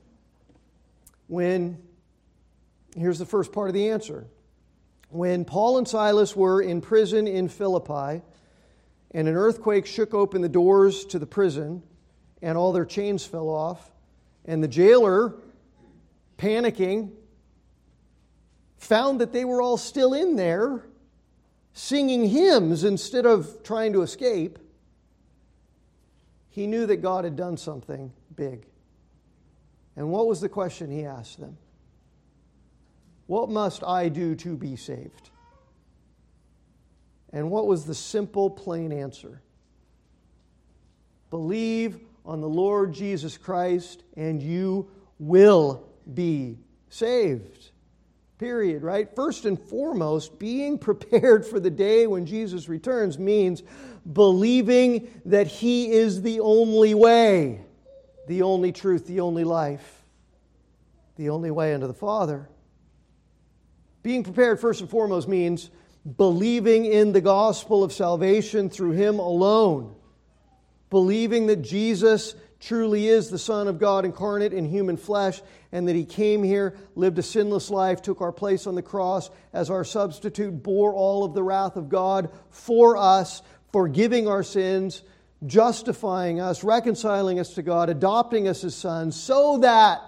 When, 1.26 1.82
here's 2.96 3.18
the 3.18 3.26
first 3.26 3.50
part 3.50 3.66
of 3.66 3.74
the 3.74 3.88
answer. 3.88 4.28
When 5.08 5.44
Paul 5.44 5.78
and 5.78 5.88
Silas 5.88 6.36
were 6.36 6.62
in 6.62 6.80
prison 6.80 7.26
in 7.26 7.48
Philippi, 7.48 8.22
and 9.10 9.26
an 9.26 9.34
earthquake 9.34 9.86
shook 9.86 10.14
open 10.14 10.40
the 10.40 10.48
doors 10.48 11.04
to 11.06 11.18
the 11.18 11.26
prison, 11.26 11.82
and 12.40 12.56
all 12.56 12.72
their 12.72 12.86
chains 12.86 13.26
fell 13.26 13.48
off, 13.48 13.88
and 14.44 14.62
the 14.62 14.68
jailer, 14.68 15.34
panicking, 16.38 17.10
found 18.76 19.20
that 19.20 19.32
they 19.32 19.44
were 19.44 19.62
all 19.62 19.76
still 19.76 20.12
in 20.14 20.36
there 20.36 20.84
singing 21.72 22.28
hymns 22.28 22.84
instead 22.84 23.24
of 23.24 23.62
trying 23.62 23.92
to 23.92 24.02
escape. 24.02 24.58
He 26.50 26.66
knew 26.66 26.86
that 26.86 26.96
God 26.96 27.24
had 27.24 27.36
done 27.36 27.56
something 27.56 28.12
big. 28.36 28.66
And 29.96 30.10
what 30.10 30.26
was 30.26 30.40
the 30.40 30.48
question 30.48 30.90
he 30.90 31.04
asked 31.04 31.40
them? 31.40 31.56
What 33.26 33.48
must 33.48 33.84
I 33.84 34.08
do 34.08 34.34
to 34.36 34.56
be 34.56 34.76
saved? 34.76 35.30
And 37.32 37.50
what 37.50 37.66
was 37.66 37.86
the 37.86 37.94
simple, 37.94 38.50
plain 38.50 38.92
answer? 38.92 39.40
Believe 41.30 42.00
on 42.24 42.40
the 42.40 42.48
Lord 42.48 42.92
Jesus 42.92 43.36
Christ, 43.36 44.04
and 44.16 44.42
you 44.42 44.88
will 45.18 45.88
be 46.12 46.58
saved. 46.88 47.70
Period, 48.38 48.82
right? 48.82 49.14
First 49.14 49.44
and 49.44 49.58
foremost, 49.58 50.38
being 50.38 50.78
prepared 50.78 51.46
for 51.46 51.60
the 51.60 51.70
day 51.70 52.06
when 52.06 52.26
Jesus 52.26 52.68
returns 52.68 53.18
means 53.18 53.62
believing 54.10 55.08
that 55.26 55.46
He 55.46 55.90
is 55.90 56.22
the 56.22 56.40
only 56.40 56.94
way, 56.94 57.60
the 58.26 58.42
only 58.42 58.72
truth, 58.72 59.06
the 59.06 59.20
only 59.20 59.44
life, 59.44 60.02
the 61.16 61.30
only 61.30 61.50
way 61.50 61.74
unto 61.74 61.86
the 61.86 61.94
Father. 61.94 62.48
Being 64.02 64.24
prepared, 64.24 64.60
first 64.60 64.80
and 64.80 64.90
foremost, 64.90 65.28
means 65.28 65.70
believing 66.16 66.84
in 66.84 67.12
the 67.12 67.20
gospel 67.20 67.84
of 67.84 67.92
salvation 67.92 68.68
through 68.68 68.92
Him 68.92 69.20
alone 69.20 69.94
believing 70.92 71.46
that 71.46 71.62
Jesus 71.62 72.34
truly 72.60 73.08
is 73.08 73.30
the 73.30 73.38
Son 73.38 73.66
of 73.66 73.78
God 73.78 74.04
incarnate 74.04 74.52
in 74.52 74.66
human 74.66 74.98
flesh, 74.98 75.40
and 75.72 75.88
that 75.88 75.96
He 75.96 76.04
came 76.04 76.42
here, 76.42 76.76
lived 76.94 77.18
a 77.18 77.22
sinless 77.22 77.70
life, 77.70 78.02
took 78.02 78.20
our 78.20 78.30
place 78.30 78.66
on 78.66 78.74
the 78.74 78.82
cross 78.82 79.30
as 79.54 79.70
our 79.70 79.84
substitute, 79.84 80.62
bore 80.62 80.92
all 80.92 81.24
of 81.24 81.32
the 81.32 81.42
wrath 81.42 81.76
of 81.76 81.88
God 81.88 82.30
for 82.50 82.98
us, 82.98 83.40
forgiving 83.72 84.28
our 84.28 84.42
sins, 84.42 85.02
justifying 85.46 86.40
us, 86.40 86.62
reconciling 86.62 87.40
us 87.40 87.54
to 87.54 87.62
God, 87.62 87.88
adopting 87.88 88.46
us 88.46 88.62
as 88.62 88.74
sons, 88.74 89.18
so 89.18 89.60
that 89.62 90.02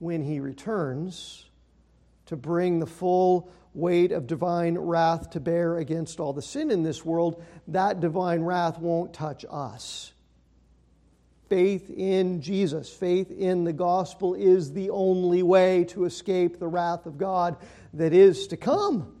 when 0.00 0.22
He 0.22 0.38
returns 0.38 1.46
to 2.26 2.36
bring 2.36 2.78
the 2.78 2.86
full 2.86 3.50
weight 3.76 4.10
of 4.10 4.26
divine 4.26 4.78
wrath 4.78 5.30
to 5.30 5.40
bear 5.40 5.76
against 5.76 6.18
all 6.18 6.32
the 6.32 6.42
sin 6.42 6.70
in 6.70 6.82
this 6.82 7.04
world, 7.04 7.44
that 7.68 8.00
divine 8.00 8.40
wrath 8.40 8.78
won't 8.78 9.12
touch 9.12 9.44
us. 9.50 10.12
Faith 11.48 11.90
in 11.90 12.40
Jesus, 12.40 12.90
faith 12.90 13.30
in 13.30 13.64
the 13.64 13.72
gospel 13.72 14.34
is 14.34 14.72
the 14.72 14.90
only 14.90 15.42
way 15.42 15.84
to 15.84 16.04
escape 16.04 16.58
the 16.58 16.66
wrath 16.66 17.06
of 17.06 17.18
God 17.18 17.56
that 17.92 18.12
is 18.12 18.48
to 18.48 18.56
come. 18.56 19.14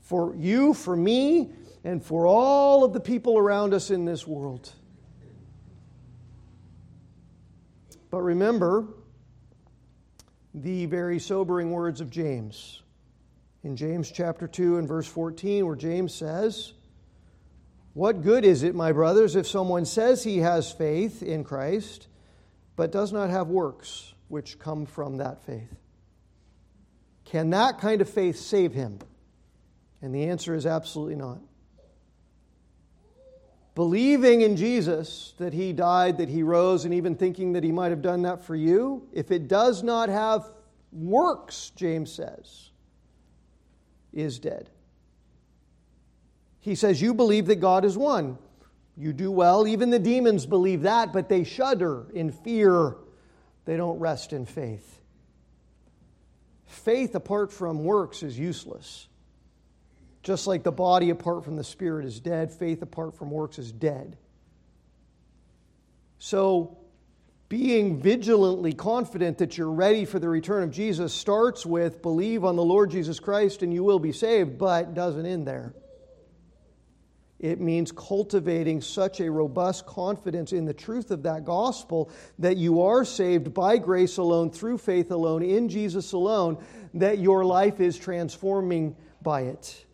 For 0.00 0.34
you, 0.34 0.74
for 0.74 0.94
me, 0.94 1.52
and 1.84 2.04
for 2.04 2.26
all 2.26 2.84
of 2.84 2.92
the 2.92 3.00
people 3.00 3.38
around 3.38 3.72
us 3.72 3.90
in 3.90 4.04
this 4.04 4.26
world. 4.26 4.72
But 8.10 8.22
remember 8.22 8.88
the 10.52 10.86
very 10.86 11.18
sobering 11.18 11.70
words 11.70 12.00
of 12.00 12.10
James 12.10 12.82
in 13.64 13.76
James 13.76 14.10
chapter 14.10 14.46
2 14.46 14.78
and 14.78 14.86
verse 14.86 15.06
14, 15.06 15.66
where 15.66 15.76
James 15.76 16.14
says, 16.14 16.72
What 17.94 18.22
good 18.22 18.44
is 18.44 18.62
it, 18.62 18.74
my 18.74 18.92
brothers, 18.92 19.36
if 19.36 19.46
someone 19.46 19.84
says 19.84 20.22
he 20.22 20.38
has 20.38 20.70
faith 20.72 21.22
in 21.22 21.44
Christ, 21.44 22.08
but 22.76 22.92
does 22.92 23.12
not 23.12 23.30
have 23.30 23.48
works 23.48 24.14
which 24.28 24.58
come 24.58 24.86
from 24.86 25.16
that 25.16 25.44
faith? 25.44 25.74
Can 27.24 27.50
that 27.50 27.78
kind 27.80 28.00
of 28.00 28.08
faith 28.08 28.38
save 28.38 28.72
him? 28.72 29.00
And 30.00 30.14
the 30.14 30.24
answer 30.28 30.54
is 30.54 30.64
absolutely 30.64 31.16
not. 31.16 31.40
Believing 33.74 34.40
in 34.40 34.56
Jesus, 34.56 35.34
that 35.38 35.52
he 35.52 35.72
died, 35.72 36.18
that 36.18 36.28
he 36.28 36.42
rose, 36.42 36.84
and 36.84 36.94
even 36.94 37.14
thinking 37.14 37.52
that 37.52 37.62
he 37.62 37.70
might 37.70 37.90
have 37.90 38.02
done 38.02 38.22
that 38.22 38.44
for 38.44 38.56
you, 38.56 39.06
if 39.12 39.30
it 39.30 39.46
does 39.46 39.82
not 39.82 40.08
have 40.08 40.50
works, 40.90 41.70
James 41.76 42.12
says, 42.12 42.67
is 44.18 44.38
dead. 44.38 44.70
He 46.60 46.74
says, 46.74 47.00
You 47.00 47.14
believe 47.14 47.46
that 47.46 47.56
God 47.56 47.84
is 47.84 47.96
one. 47.96 48.38
You 48.96 49.12
do 49.12 49.30
well. 49.30 49.66
Even 49.66 49.90
the 49.90 49.98
demons 49.98 50.44
believe 50.44 50.82
that, 50.82 51.12
but 51.12 51.28
they 51.28 51.44
shudder 51.44 52.06
in 52.12 52.32
fear. 52.32 52.96
They 53.64 53.76
don't 53.76 53.98
rest 54.00 54.32
in 54.32 54.44
faith. 54.44 55.00
Faith 56.66 57.14
apart 57.14 57.52
from 57.52 57.84
works 57.84 58.22
is 58.22 58.38
useless. 58.38 59.06
Just 60.22 60.46
like 60.46 60.62
the 60.62 60.72
body 60.72 61.10
apart 61.10 61.44
from 61.44 61.56
the 61.56 61.64
spirit 61.64 62.04
is 62.04 62.18
dead, 62.18 62.52
faith 62.52 62.82
apart 62.82 63.16
from 63.16 63.30
works 63.30 63.58
is 63.58 63.70
dead. 63.70 64.16
So, 66.18 66.77
being 67.48 68.00
vigilantly 68.00 68.74
confident 68.74 69.38
that 69.38 69.56
you're 69.56 69.70
ready 69.70 70.04
for 70.04 70.18
the 70.18 70.28
return 70.28 70.62
of 70.62 70.70
Jesus 70.70 71.14
starts 71.14 71.64
with 71.64 72.02
believe 72.02 72.44
on 72.44 72.56
the 72.56 72.64
Lord 72.64 72.90
Jesus 72.90 73.20
Christ 73.20 73.62
and 73.62 73.72
you 73.72 73.82
will 73.82 73.98
be 73.98 74.12
saved, 74.12 74.58
but 74.58 74.94
doesn't 74.94 75.24
end 75.24 75.46
there. 75.46 75.72
It 77.38 77.60
means 77.60 77.92
cultivating 77.92 78.80
such 78.80 79.20
a 79.20 79.30
robust 79.30 79.86
confidence 79.86 80.52
in 80.52 80.64
the 80.64 80.74
truth 80.74 81.10
of 81.10 81.22
that 81.22 81.44
gospel 81.44 82.10
that 82.40 82.56
you 82.56 82.82
are 82.82 83.04
saved 83.04 83.54
by 83.54 83.78
grace 83.78 84.16
alone, 84.16 84.50
through 84.50 84.78
faith 84.78 85.12
alone, 85.12 85.42
in 85.42 85.68
Jesus 85.68 86.12
alone, 86.12 86.62
that 86.94 87.18
your 87.18 87.44
life 87.44 87.80
is 87.80 87.96
transforming 87.96 88.96
by 89.22 89.42
it. 89.42 89.86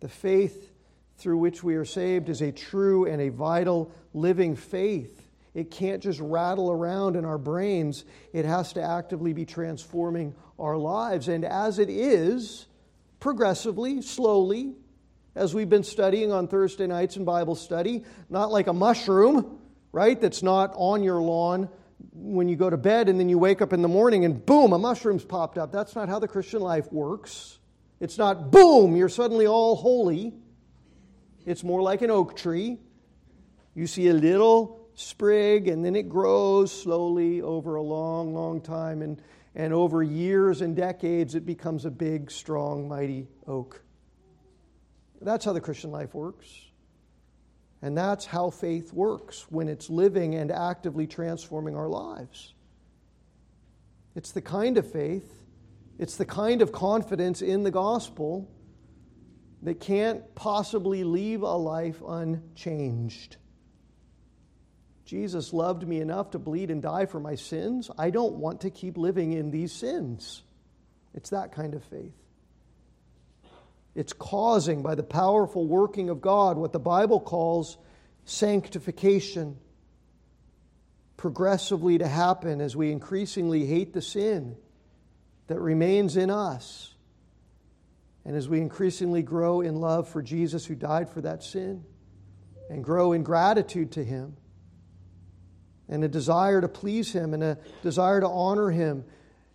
The 0.00 0.08
faith 0.08 0.72
through 1.18 1.36
which 1.36 1.62
we 1.62 1.74
are 1.76 1.84
saved 1.84 2.30
is 2.30 2.40
a 2.40 2.50
true 2.50 3.06
and 3.06 3.20
a 3.20 3.28
vital 3.28 3.92
living 4.14 4.56
faith. 4.56 5.28
It 5.54 5.70
can't 5.70 6.02
just 6.02 6.20
rattle 6.20 6.70
around 6.70 7.16
in 7.16 7.24
our 7.24 7.38
brains, 7.38 8.04
it 8.32 8.44
has 8.44 8.72
to 8.74 8.82
actively 8.82 9.32
be 9.32 9.44
transforming 9.44 10.34
our 10.58 10.76
lives. 10.76 11.28
And 11.28 11.44
as 11.44 11.78
it 11.78 11.90
is, 11.90 12.66
progressively, 13.20 14.02
slowly, 14.02 14.74
as 15.34 15.54
we've 15.54 15.68
been 15.68 15.84
studying 15.84 16.32
on 16.32 16.48
Thursday 16.48 16.86
nights 16.86 17.16
in 17.16 17.24
Bible 17.24 17.54
study, 17.54 18.04
not 18.28 18.50
like 18.50 18.66
a 18.66 18.72
mushroom, 18.72 19.58
right, 19.92 20.20
that's 20.20 20.42
not 20.42 20.72
on 20.76 21.02
your 21.02 21.20
lawn 21.20 21.68
when 22.12 22.48
you 22.48 22.56
go 22.56 22.68
to 22.68 22.76
bed 22.76 23.08
and 23.08 23.18
then 23.20 23.28
you 23.28 23.38
wake 23.38 23.62
up 23.62 23.72
in 23.72 23.80
the 23.80 23.88
morning 23.88 24.24
and 24.24 24.44
boom, 24.44 24.72
a 24.72 24.78
mushroom's 24.78 25.24
popped 25.24 25.56
up. 25.56 25.70
That's 25.70 25.94
not 25.94 26.08
how 26.08 26.18
the 26.18 26.28
Christian 26.28 26.60
life 26.60 26.90
works. 26.92 27.58
It's 28.00 28.18
not 28.18 28.50
boom, 28.50 28.96
you're 28.96 29.08
suddenly 29.08 29.46
all 29.46 29.76
holy. 29.76 30.34
It's 31.46 31.62
more 31.62 31.82
like 31.82 32.02
an 32.02 32.10
oak 32.10 32.36
tree. 32.36 32.78
You 33.74 33.86
see 33.86 34.08
a 34.08 34.14
little 34.14 34.82
sprig 34.94 35.68
and 35.68 35.84
then 35.84 35.96
it 35.96 36.08
grows 36.08 36.72
slowly 36.72 37.40
over 37.40 37.76
a 37.76 37.82
long, 37.82 38.34
long 38.34 38.60
time. 38.60 39.02
And, 39.02 39.20
and 39.54 39.72
over 39.72 40.02
years 40.02 40.60
and 40.60 40.76
decades, 40.76 41.34
it 41.34 41.46
becomes 41.46 41.84
a 41.84 41.90
big, 41.90 42.30
strong, 42.30 42.88
mighty 42.88 43.28
oak. 43.46 43.82
That's 45.20 45.44
how 45.44 45.52
the 45.52 45.60
Christian 45.60 45.90
life 45.90 46.14
works. 46.14 46.46
And 47.80 47.96
that's 47.96 48.26
how 48.26 48.50
faith 48.50 48.92
works 48.92 49.46
when 49.50 49.68
it's 49.68 49.90
living 49.90 50.34
and 50.36 50.52
actively 50.52 51.06
transforming 51.06 51.76
our 51.76 51.88
lives. 51.88 52.54
It's 54.14 54.32
the 54.32 54.42
kind 54.42 54.78
of 54.78 54.90
faith, 54.90 55.42
it's 55.98 56.16
the 56.16 56.24
kind 56.24 56.62
of 56.62 56.70
confidence 56.70 57.42
in 57.42 57.62
the 57.62 57.70
gospel 57.70 58.48
that 59.62 59.80
can't 59.80 60.34
possibly 60.34 61.02
leave 61.04 61.42
a 61.42 61.56
life 61.56 62.02
unchanged. 62.06 63.36
Jesus 65.12 65.52
loved 65.52 65.86
me 65.86 66.00
enough 66.00 66.30
to 66.30 66.38
bleed 66.38 66.70
and 66.70 66.80
die 66.80 67.04
for 67.04 67.20
my 67.20 67.34
sins. 67.34 67.90
I 67.98 68.08
don't 68.08 68.36
want 68.36 68.62
to 68.62 68.70
keep 68.70 68.96
living 68.96 69.34
in 69.34 69.50
these 69.50 69.70
sins. 69.70 70.42
It's 71.12 71.28
that 71.28 71.52
kind 71.52 71.74
of 71.74 71.84
faith. 71.84 72.14
It's 73.94 74.14
causing, 74.14 74.80
by 74.80 74.94
the 74.94 75.02
powerful 75.02 75.66
working 75.66 76.08
of 76.08 76.22
God, 76.22 76.56
what 76.56 76.72
the 76.72 76.78
Bible 76.78 77.20
calls 77.20 77.76
sanctification 78.24 79.58
progressively 81.18 81.98
to 81.98 82.08
happen 82.08 82.62
as 82.62 82.74
we 82.74 82.90
increasingly 82.90 83.66
hate 83.66 83.92
the 83.92 84.00
sin 84.00 84.56
that 85.48 85.60
remains 85.60 86.16
in 86.16 86.30
us. 86.30 86.94
And 88.24 88.34
as 88.34 88.48
we 88.48 88.62
increasingly 88.62 89.20
grow 89.20 89.60
in 89.60 89.76
love 89.76 90.08
for 90.08 90.22
Jesus 90.22 90.64
who 90.64 90.74
died 90.74 91.10
for 91.10 91.20
that 91.20 91.42
sin 91.42 91.84
and 92.70 92.82
grow 92.82 93.12
in 93.12 93.22
gratitude 93.24 93.92
to 93.92 94.02
Him 94.02 94.38
and 95.92 96.02
a 96.04 96.08
desire 96.08 96.62
to 96.62 96.68
please 96.68 97.12
Him 97.12 97.34
and 97.34 97.42
a 97.42 97.58
desire 97.82 98.18
to 98.20 98.26
honor 98.26 98.70
Him 98.70 99.04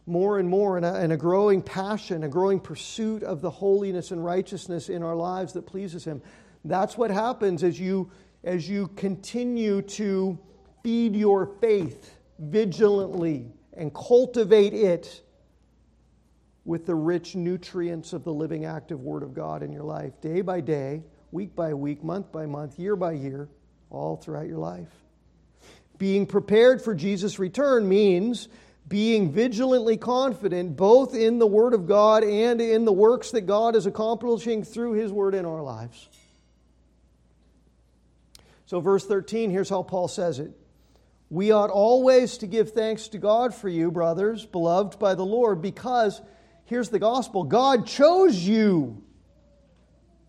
more 0.05 0.37
and 0.37 0.47
more, 0.47 0.77
and 0.77 0.85
a, 0.85 0.93
and 0.93 1.11
a, 1.11 1.17
growing 1.17 1.63
passion, 1.63 2.23
a 2.23 2.29
growing 2.29 2.59
pursuit 2.59 3.23
of 3.23 3.41
the 3.41 3.49
holiness 3.49 4.11
and 4.11 4.23
righteousness 4.23 4.87
in 4.87 5.01
our 5.03 5.15
lives 5.15 5.51
that 5.53 5.63
pleases 5.63 6.05
Him. 6.05 6.21
That's 6.63 6.95
what 6.95 7.09
happens 7.09 7.63
as 7.63 7.79
you, 7.79 8.11
as 8.43 8.69
you 8.69 8.87
continue 8.95 9.81
to 9.81 10.37
feed 10.83 11.15
your 11.15 11.47
faith 11.59 12.15
vigilantly 12.37 13.51
and 13.73 13.93
cultivate 13.93 14.73
it 14.73 15.23
with 16.65 16.85
the 16.85 16.95
rich 16.95 17.35
nutrients 17.35 18.13
of 18.13 18.23
the 18.23 18.33
living, 18.33 18.63
active 18.63 19.01
Word 19.01 19.23
of 19.23 19.33
God 19.33 19.63
in 19.63 19.71
your 19.71 19.83
life, 19.83 20.21
day 20.21 20.41
by 20.41 20.61
day, 20.61 21.01
week 21.31 21.55
by 21.55 21.73
week, 21.73 22.03
month 22.03 22.31
by 22.31 22.45
month, 22.45 22.77
year 22.77 22.95
by 22.95 23.13
year, 23.13 23.49
all 23.89 24.17
throughout 24.17 24.47
your 24.47 24.59
life. 24.59 25.06
Being 25.97 26.25
prepared 26.25 26.81
for 26.81 26.93
Jesus' 26.93 27.39
return 27.39 27.87
means 27.87 28.47
being 28.87 29.31
vigilantly 29.31 29.97
confident 29.97 30.77
both 30.77 31.13
in 31.13 31.39
the 31.39 31.47
Word 31.47 31.73
of 31.73 31.87
God 31.87 32.23
and 32.23 32.61
in 32.61 32.85
the 32.85 32.93
works 32.93 33.31
that 33.31 33.41
God 33.41 33.75
is 33.75 33.85
accomplishing 33.85 34.63
through 34.63 34.93
His 34.93 35.11
Word 35.11 35.35
in 35.35 35.45
our 35.45 35.61
lives. 35.61 36.07
So, 38.65 38.79
verse 38.79 39.05
13, 39.05 39.49
here's 39.49 39.69
how 39.69 39.83
Paul 39.83 40.07
says 40.07 40.39
it. 40.39 40.51
We 41.29 41.51
ought 41.51 41.69
always 41.69 42.37
to 42.39 42.47
give 42.47 42.71
thanks 42.71 43.09
to 43.09 43.17
God 43.17 43.53
for 43.53 43.67
you, 43.67 43.91
brothers, 43.91 44.45
beloved 44.45 44.97
by 44.99 45.15
the 45.15 45.25
Lord, 45.25 45.61
because 45.61 46.21
here's 46.65 46.89
the 46.89 46.99
gospel 46.99 47.43
God 47.43 47.85
chose 47.85 48.37
you 48.37 49.03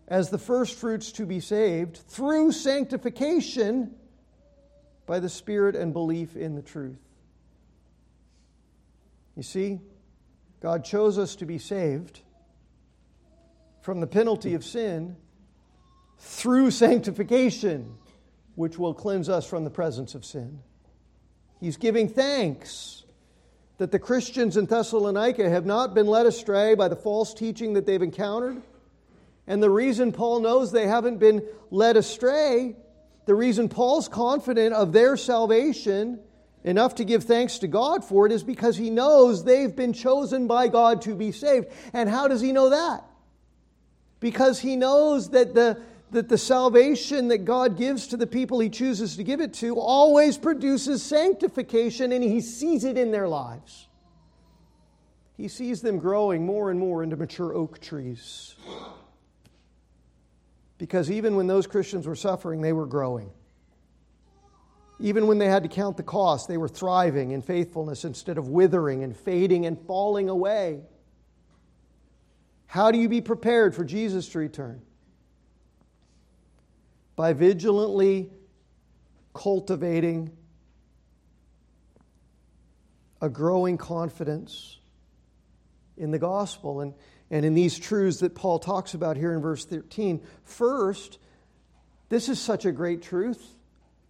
as 0.07 0.29
the 0.29 0.37
first 0.37 0.77
fruits 0.77 1.13
to 1.13 1.25
be 1.25 1.39
saved 1.39 1.97
through 2.07 2.51
sanctification 2.51 3.93
by 5.09 5.19
the 5.19 5.27
Spirit 5.27 5.75
and 5.75 5.91
belief 5.91 6.35
in 6.35 6.53
the 6.53 6.61
truth. 6.61 6.99
You 9.35 9.41
see, 9.41 9.79
God 10.61 10.85
chose 10.85 11.17
us 11.17 11.35
to 11.37 11.47
be 11.47 11.57
saved 11.57 12.19
from 13.81 14.01
the 14.01 14.07
penalty 14.07 14.53
of 14.53 14.63
sin 14.63 15.15
through 16.19 16.69
sanctification, 16.69 17.97
which 18.53 18.77
will 18.77 18.93
cleanse 18.93 19.29
us 19.29 19.47
from 19.47 19.63
the 19.63 19.71
presence 19.71 20.13
of 20.13 20.23
sin. 20.23 20.59
He's 21.59 21.77
giving 21.77 22.07
thanks 22.07 23.03
that 23.79 23.91
the 23.91 23.97
Christians 23.97 24.57
in 24.57 24.67
Thessalonica 24.67 25.49
have 25.49 25.65
not 25.65 25.95
been 25.95 26.05
led 26.05 26.27
astray 26.27 26.75
by 26.75 26.87
the 26.87 26.95
false 26.95 27.33
teaching 27.33 27.73
that 27.73 27.87
they've 27.87 27.99
encountered. 27.99 28.61
And 29.47 29.63
the 29.63 29.71
reason 29.71 30.11
Paul 30.11 30.41
knows 30.41 30.71
they 30.71 30.85
haven't 30.85 31.17
been 31.17 31.41
led 31.71 31.97
astray 31.97 32.75
the 33.29 33.35
reason 33.35 33.69
Paul's 33.69 34.07
confident 34.07 34.73
of 34.73 34.91
their 34.91 35.15
salvation 35.15 36.19
enough 36.63 36.95
to 36.95 37.03
give 37.03 37.25
thanks 37.25 37.59
to 37.59 37.67
God 37.67 38.03
for 38.03 38.25
it 38.25 38.31
is 38.31 38.43
because 38.43 38.75
he 38.75 38.89
knows 38.89 39.43
they've 39.43 39.75
been 39.75 39.93
chosen 39.93 40.47
by 40.47 40.67
God 40.67 41.03
to 41.03 41.13
be 41.13 41.31
saved. 41.31 41.67
And 41.93 42.09
how 42.09 42.27
does 42.27 42.41
he 42.41 42.51
know 42.51 42.71
that? 42.71 43.03
Because 44.19 44.57
he 44.57 44.75
knows 44.75 45.29
that 45.29 45.53
the, 45.53 45.79
that 46.09 46.27
the 46.27 46.39
salvation 46.39 47.27
that 47.27 47.45
God 47.45 47.77
gives 47.77 48.07
to 48.07 48.17
the 48.17 48.25
people 48.25 48.61
he 48.61 48.69
chooses 48.71 49.15
to 49.17 49.23
give 49.23 49.41
it 49.41 49.53
to 49.53 49.79
always 49.79 50.35
produces 50.35 51.03
sanctification, 51.03 52.11
and 52.11 52.23
he 52.23 52.41
sees 52.41 52.83
it 52.83 52.97
in 52.97 53.11
their 53.11 53.27
lives. 53.27 53.89
He 55.37 55.47
sees 55.47 55.81
them 55.83 55.99
growing 55.99 56.47
more 56.47 56.71
and 56.71 56.79
more 56.79 57.03
into 57.03 57.15
mature 57.15 57.53
oak 57.53 57.79
trees. 57.79 58.55
Because 60.79 61.11
even 61.11 61.35
when 61.35 61.45
those 61.45 61.67
Christians 61.67 62.07
were 62.07 62.15
suffering, 62.15 62.61
they 62.61 62.73
were 62.73 62.87
growing. 62.87 63.29
Even 64.99 65.27
when 65.27 65.37
they 65.37 65.47
had 65.47 65.63
to 65.63 65.69
count 65.69 65.97
the 65.97 66.03
cost, 66.03 66.47
they 66.47 66.57
were 66.57 66.67
thriving 66.67 67.31
in 67.31 67.41
faithfulness 67.41 68.05
instead 68.05 68.37
of 68.37 68.47
withering 68.47 69.03
and 69.03 69.15
fading 69.15 69.65
and 69.65 69.77
falling 69.85 70.29
away. 70.29 70.81
How 72.65 72.91
do 72.91 72.97
you 72.97 73.09
be 73.09 73.21
prepared 73.21 73.75
for 73.75 73.83
Jesus 73.83 74.29
to 74.29 74.39
return? 74.39 74.81
By 77.15 77.33
vigilantly 77.33 78.31
cultivating 79.33 80.31
a 83.21 83.27
growing 83.27 83.77
confidence 83.77 84.79
in 85.97 86.11
the 86.11 86.19
gospel. 86.19 86.79
And 86.79 86.93
and 87.31 87.45
in 87.45 87.53
these 87.53 87.77
truths 87.77 88.19
that 88.19 88.35
Paul 88.35 88.59
talks 88.59 88.93
about 88.93 89.17
here 89.17 89.33
in 89.33 89.41
verse 89.41 89.65
13. 89.65 90.21
First, 90.43 91.19
this 92.09 92.27
is 92.29 92.39
such 92.39 92.65
a 92.65 92.71
great 92.71 93.01
truth 93.01 93.55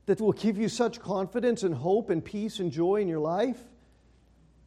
that 0.05 0.21
will 0.21 0.31
give 0.31 0.57
you 0.57 0.69
such 0.69 0.99
confidence 0.99 1.63
and 1.63 1.75
hope 1.75 2.09
and 2.09 2.23
peace 2.23 2.59
and 2.59 2.71
joy 2.71 2.95
in 2.95 3.07
your 3.07 3.19
life. 3.19 3.59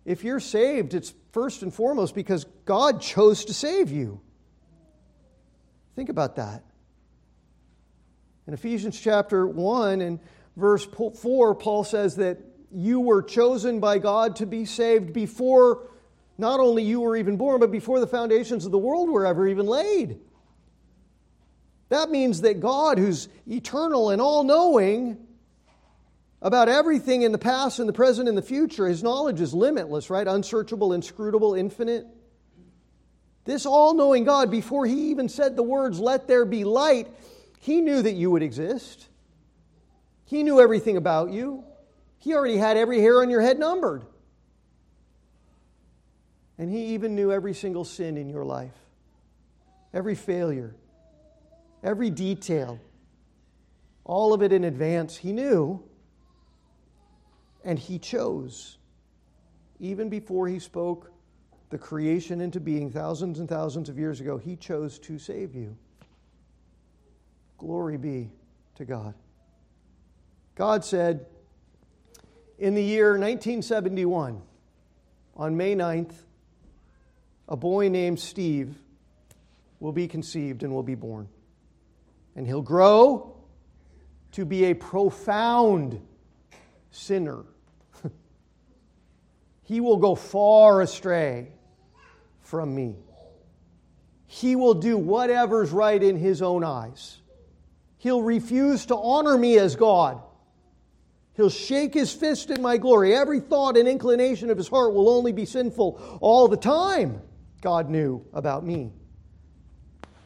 If 0.04 0.24
you're 0.24 0.40
saved, 0.40 0.94
it's 0.94 1.14
first 1.32 1.62
and 1.62 1.72
foremost 1.72 2.14
because 2.14 2.44
God 2.64 3.00
chose 3.00 3.44
to 3.46 3.54
save 3.54 3.90
you. 3.90 4.20
Think 5.94 6.08
about 6.08 6.36
that. 6.36 6.62
In 8.46 8.54
Ephesians 8.54 9.00
chapter 9.00 9.46
1 9.46 10.00
and 10.00 10.18
verse 10.56 10.84
4, 10.84 11.54
Paul 11.54 11.84
says 11.84 12.16
that 12.16 12.38
you 12.72 13.00
were 13.00 13.22
chosen 13.22 13.80
by 13.80 13.98
God 13.98 14.36
to 14.36 14.46
be 14.46 14.64
saved 14.64 15.12
before 15.12 15.88
not 16.38 16.60
only 16.60 16.82
you 16.82 17.00
were 17.00 17.16
even 17.16 17.36
born, 17.36 17.60
but 17.60 17.70
before 17.70 18.00
the 18.00 18.06
foundations 18.06 18.64
of 18.64 18.72
the 18.72 18.78
world 18.78 19.10
were 19.10 19.26
ever 19.26 19.46
even 19.46 19.66
laid. 19.66 20.18
That 21.88 22.10
means 22.10 22.40
that 22.40 22.60
God, 22.60 22.98
who's 22.98 23.28
eternal 23.46 24.10
and 24.10 24.20
all 24.20 24.44
knowing 24.44 25.18
about 26.40 26.68
everything 26.68 27.22
in 27.22 27.32
the 27.32 27.38
past 27.38 27.78
and 27.78 27.88
the 27.88 27.92
present 27.92 28.28
and 28.28 28.36
the 28.36 28.42
future, 28.42 28.88
his 28.88 29.02
knowledge 29.02 29.40
is 29.40 29.52
limitless, 29.52 30.08
right? 30.08 30.26
Unsearchable, 30.26 30.92
inscrutable, 30.92 31.54
infinite. 31.54 32.06
This 33.44 33.66
all 33.66 33.94
knowing 33.94 34.24
God, 34.24 34.50
before 34.50 34.86
he 34.86 35.10
even 35.10 35.28
said 35.28 35.54
the 35.54 35.62
words, 35.62 36.00
let 36.00 36.26
there 36.28 36.44
be 36.44 36.64
light, 36.64 37.08
he 37.60 37.80
knew 37.80 38.02
that 38.02 38.12
you 38.12 38.30
would 38.30 38.42
exist. 38.42 39.08
He 40.24 40.42
knew 40.42 40.60
everything 40.60 40.96
about 40.96 41.30
you. 41.30 41.62
He 42.18 42.34
already 42.34 42.56
had 42.56 42.76
every 42.76 43.00
hair 43.00 43.20
on 43.20 43.30
your 43.30 43.40
head 43.40 43.58
numbered. 43.58 44.04
And 46.62 46.70
he 46.70 46.94
even 46.94 47.16
knew 47.16 47.32
every 47.32 47.54
single 47.54 47.84
sin 47.84 48.16
in 48.16 48.28
your 48.28 48.44
life, 48.44 48.78
every 49.92 50.14
failure, 50.14 50.76
every 51.82 52.08
detail, 52.08 52.78
all 54.04 54.32
of 54.32 54.44
it 54.44 54.52
in 54.52 54.62
advance. 54.62 55.16
He 55.16 55.32
knew, 55.32 55.82
and 57.64 57.76
he 57.76 57.98
chose, 57.98 58.78
even 59.80 60.08
before 60.08 60.46
he 60.46 60.60
spoke 60.60 61.10
the 61.70 61.78
creation 61.78 62.40
into 62.40 62.60
being 62.60 62.92
thousands 62.92 63.40
and 63.40 63.48
thousands 63.48 63.88
of 63.88 63.98
years 63.98 64.20
ago, 64.20 64.38
he 64.38 64.54
chose 64.54 65.00
to 65.00 65.18
save 65.18 65.56
you. 65.56 65.76
Glory 67.58 67.96
be 67.96 68.30
to 68.76 68.84
God. 68.84 69.14
God 70.54 70.84
said 70.84 71.26
in 72.56 72.76
the 72.76 72.84
year 72.84 73.18
1971, 73.18 74.40
on 75.34 75.56
May 75.56 75.74
9th, 75.74 76.12
a 77.52 77.56
boy 77.56 77.90
named 77.90 78.18
Steve 78.18 78.74
will 79.78 79.92
be 79.92 80.08
conceived 80.08 80.62
and 80.62 80.72
will 80.72 80.82
be 80.82 80.94
born. 80.94 81.28
And 82.34 82.46
he'll 82.46 82.62
grow 82.62 83.36
to 84.32 84.46
be 84.46 84.64
a 84.64 84.74
profound 84.74 86.00
sinner. 86.90 87.44
he 89.64 89.80
will 89.80 89.98
go 89.98 90.14
far 90.14 90.80
astray 90.80 91.48
from 92.40 92.74
me. 92.74 92.96
He 94.26 94.56
will 94.56 94.72
do 94.72 94.96
whatever's 94.96 95.72
right 95.72 96.02
in 96.02 96.16
his 96.16 96.40
own 96.40 96.64
eyes. 96.64 97.20
He'll 97.98 98.22
refuse 98.22 98.86
to 98.86 98.96
honor 98.96 99.36
me 99.36 99.58
as 99.58 99.76
God. 99.76 100.22
He'll 101.34 101.50
shake 101.50 101.92
his 101.92 102.14
fist 102.14 102.50
at 102.50 102.62
my 102.62 102.78
glory. 102.78 103.14
Every 103.14 103.40
thought 103.40 103.76
and 103.76 103.86
inclination 103.86 104.48
of 104.48 104.56
his 104.56 104.68
heart 104.68 104.94
will 104.94 105.10
only 105.10 105.32
be 105.32 105.44
sinful 105.44 106.18
all 106.22 106.48
the 106.48 106.56
time. 106.56 107.20
God 107.62 107.88
knew 107.88 108.26
about 108.34 108.66
me. 108.66 108.92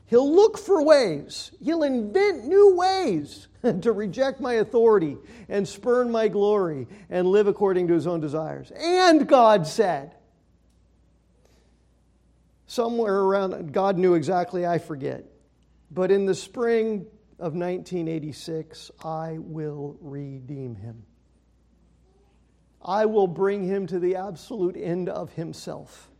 He'll 0.06 0.34
look 0.34 0.56
for 0.56 0.82
ways, 0.82 1.52
he'll 1.62 1.82
invent 1.82 2.46
new 2.46 2.76
ways 2.76 3.48
to 3.82 3.92
reject 3.92 4.40
my 4.40 4.54
authority 4.54 5.16
and 5.48 5.66
spurn 5.66 6.10
my 6.10 6.28
glory 6.28 6.88
and 7.10 7.28
live 7.28 7.46
according 7.46 7.88
to 7.88 7.94
his 7.94 8.06
own 8.06 8.20
desires. 8.20 8.72
And 8.76 9.28
God 9.28 9.66
said, 9.66 10.14
somewhere 12.66 13.18
around, 13.18 13.72
God 13.72 13.98
knew 13.98 14.14
exactly, 14.14 14.66
I 14.66 14.78
forget. 14.78 15.24
But 15.90 16.10
in 16.10 16.26
the 16.26 16.34
spring 16.34 17.06
of 17.38 17.54
1986, 17.54 18.90
I 19.04 19.36
will 19.38 19.96
redeem 20.00 20.76
him. 20.76 21.02
I 22.80 23.06
will 23.06 23.26
bring 23.26 23.64
him 23.64 23.88
to 23.88 23.98
the 23.98 24.16
absolute 24.16 24.76
end 24.76 25.08
of 25.08 25.32
himself 25.32 26.10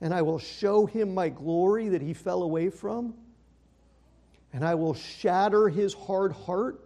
and 0.00 0.12
I 0.12 0.22
will 0.22 0.38
show 0.38 0.86
him 0.86 1.14
my 1.14 1.28
glory 1.28 1.88
that 1.90 2.02
he 2.02 2.14
fell 2.14 2.42
away 2.42 2.70
from, 2.70 3.14
and 4.52 4.64
I 4.64 4.74
will 4.74 4.94
shatter 4.94 5.68
his 5.68 5.94
hard 5.94 6.32
heart 6.32 6.82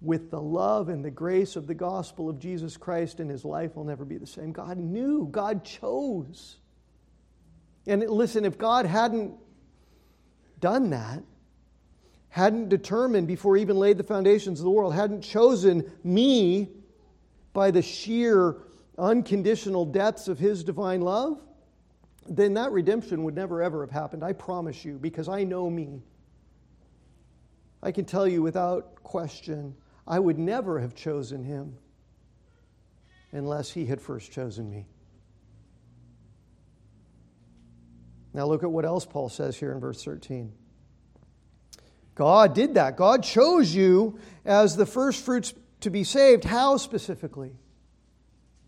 with 0.00 0.30
the 0.30 0.40
love 0.40 0.88
and 0.88 1.04
the 1.04 1.10
grace 1.10 1.56
of 1.56 1.66
the 1.66 1.74
gospel 1.74 2.28
of 2.28 2.38
Jesus 2.38 2.76
Christ, 2.76 3.20
and 3.20 3.30
his 3.30 3.44
life 3.44 3.74
will 3.74 3.84
never 3.84 4.04
be 4.04 4.18
the 4.18 4.26
same. 4.26 4.52
God 4.52 4.76
knew, 4.76 5.28
God 5.30 5.64
chose. 5.64 6.56
And 7.86 8.02
listen, 8.02 8.44
if 8.44 8.58
God 8.58 8.86
hadn't 8.86 9.34
done 10.60 10.90
that, 10.90 11.22
hadn't 12.28 12.68
determined 12.68 13.28
before 13.28 13.56
he 13.56 13.62
even 13.62 13.76
laid 13.76 13.96
the 13.96 14.04
foundations 14.04 14.58
of 14.58 14.64
the 14.64 14.70
world, 14.70 14.92
hadn't 14.92 15.22
chosen 15.22 15.90
me 16.02 16.68
by 17.52 17.70
the 17.70 17.82
sheer 17.82 18.56
unconditional 18.98 19.84
depths 19.84 20.28
of 20.28 20.38
his 20.38 20.64
divine 20.64 21.00
love, 21.00 21.40
then 22.28 22.54
that 22.54 22.72
redemption 22.72 23.24
would 23.24 23.34
never 23.34 23.62
ever 23.62 23.82
have 23.82 23.90
happened. 23.90 24.24
I 24.24 24.32
promise 24.32 24.84
you, 24.84 24.98
because 24.98 25.28
I 25.28 25.44
know 25.44 25.68
me. 25.68 26.02
I 27.82 27.92
can 27.92 28.04
tell 28.04 28.26
you 28.26 28.42
without 28.42 29.02
question, 29.02 29.74
I 30.06 30.18
would 30.18 30.38
never 30.38 30.80
have 30.80 30.94
chosen 30.94 31.44
him 31.44 31.76
unless 33.32 33.70
he 33.70 33.84
had 33.86 34.00
first 34.00 34.32
chosen 34.32 34.70
me. 34.70 34.86
Now, 38.32 38.46
look 38.46 38.62
at 38.64 38.70
what 38.70 38.84
else 38.84 39.04
Paul 39.04 39.28
says 39.28 39.56
here 39.56 39.72
in 39.72 39.80
verse 39.80 40.02
13. 40.02 40.52
God 42.14 42.54
did 42.54 42.74
that. 42.74 42.96
God 42.96 43.22
chose 43.22 43.74
you 43.74 44.18
as 44.44 44.76
the 44.76 44.86
first 44.86 45.24
fruits 45.24 45.54
to 45.80 45.90
be 45.90 46.04
saved. 46.04 46.44
How 46.44 46.76
specifically? 46.76 47.52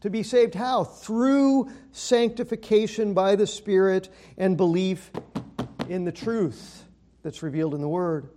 To 0.07 0.11
be 0.11 0.23
saved 0.23 0.55
how? 0.55 0.85
Through 0.85 1.69
sanctification 1.91 3.13
by 3.13 3.35
the 3.35 3.45
Spirit 3.45 4.09
and 4.39 4.57
belief 4.57 5.11
in 5.89 6.05
the 6.05 6.13
truth 6.13 6.85
that's 7.25 7.43
revealed 7.43 7.75
in 7.75 7.81
the 7.81 7.89
Word. 7.89 8.29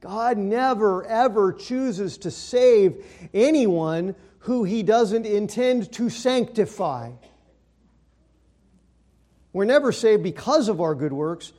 God 0.00 0.38
never, 0.38 1.04
ever 1.04 1.52
chooses 1.52 2.18
to 2.18 2.32
save 2.32 3.06
anyone 3.32 4.16
who 4.40 4.64
he 4.64 4.82
doesn't 4.82 5.24
intend 5.24 5.92
to 5.92 6.10
sanctify. 6.10 7.12
We're 9.52 9.66
never 9.66 9.92
saved 9.92 10.24
because 10.24 10.68
of 10.68 10.80
our 10.80 10.96
good 10.96 11.12
works, 11.12 11.52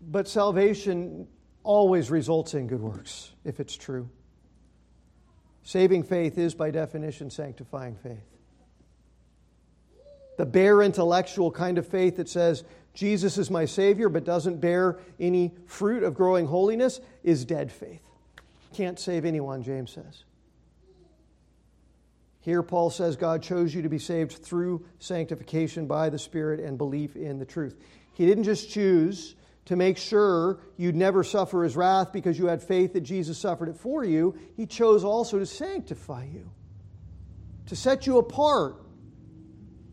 but 0.00 0.26
salvation 0.26 1.28
always 1.62 2.10
results 2.10 2.54
in 2.54 2.66
good 2.66 2.80
works, 2.80 3.30
if 3.44 3.60
it's 3.60 3.76
true. 3.76 4.08
Saving 5.64 6.02
faith 6.02 6.38
is, 6.38 6.54
by 6.54 6.70
definition, 6.70 7.30
sanctifying 7.30 7.96
faith. 7.96 8.24
The 10.36 10.46
bare 10.46 10.82
intellectual 10.82 11.50
kind 11.50 11.78
of 11.78 11.86
faith 11.86 12.16
that 12.16 12.28
says, 12.28 12.64
Jesus 12.94 13.38
is 13.38 13.50
my 13.50 13.64
Savior, 13.64 14.08
but 14.08 14.24
doesn't 14.24 14.60
bear 14.60 14.98
any 15.20 15.52
fruit 15.66 16.02
of 16.02 16.14
growing 16.14 16.46
holiness, 16.46 17.00
is 17.22 17.44
dead 17.44 17.70
faith. 17.70 18.02
Can't 18.74 18.98
save 18.98 19.24
anyone, 19.24 19.62
James 19.62 19.92
says. 19.92 20.24
Here, 22.40 22.62
Paul 22.62 22.90
says 22.90 23.16
God 23.16 23.42
chose 23.42 23.72
you 23.72 23.82
to 23.82 23.88
be 23.88 24.00
saved 24.00 24.32
through 24.32 24.84
sanctification 24.98 25.86
by 25.86 26.08
the 26.10 26.18
Spirit 26.18 26.58
and 26.58 26.76
belief 26.76 27.14
in 27.14 27.38
the 27.38 27.44
truth. 27.44 27.76
He 28.14 28.26
didn't 28.26 28.44
just 28.44 28.68
choose 28.68 29.36
to 29.66 29.76
make 29.76 29.96
sure 29.96 30.58
you'd 30.76 30.96
never 30.96 31.22
suffer 31.22 31.62
his 31.62 31.76
wrath 31.76 32.12
because 32.12 32.38
you 32.38 32.46
had 32.46 32.62
faith 32.62 32.92
that 32.94 33.02
Jesus 33.02 33.38
suffered 33.38 33.68
it 33.68 33.76
for 33.76 34.04
you, 34.04 34.36
he 34.56 34.66
chose 34.66 35.04
also 35.04 35.38
to 35.38 35.46
sanctify 35.46 36.24
you, 36.24 36.50
to 37.66 37.76
set 37.76 38.06
you 38.06 38.18
apart 38.18 38.76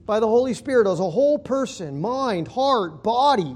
by 0.05 0.19
the 0.19 0.27
Holy 0.27 0.55
Spirit 0.55 0.87
as 0.87 0.99
a 0.99 1.09
whole 1.09 1.37
person, 1.37 2.01
mind, 2.01 2.47
heart, 2.47 3.03
body, 3.03 3.55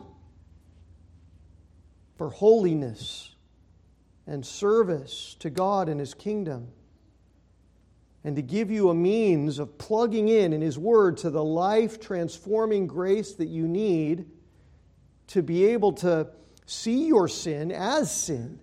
for 2.16 2.30
holiness 2.30 3.34
and 4.28 4.45
service 4.45 5.36
to 5.39 5.49
God 5.49 5.89
and 5.89 5.99
his 5.99 6.14
kingdom. 6.14 6.68
And 8.24 8.36
to 8.38 8.41
give 8.41 8.72
you 8.72 8.89
a 8.89 8.93
means 8.93 9.59
of 9.59 9.78
plugging 9.78 10.30
in 10.30 10.53
in 10.53 10.61
His 10.61 10.78
Word 10.80 11.18
to 11.18 11.30
the 11.30 11.43
life 11.43 11.99
transforming 11.99 12.88
grace 12.88 13.34
that 13.34 13.49
you 13.49 13.68
need 13.68 14.26
to 15.28 15.41
be 15.41 15.65
able 15.65 15.93
to 15.93 16.28
see 16.65 17.07
your 17.07 17.28
sin 17.28 17.71
as 17.71 18.11
sin 18.11 18.59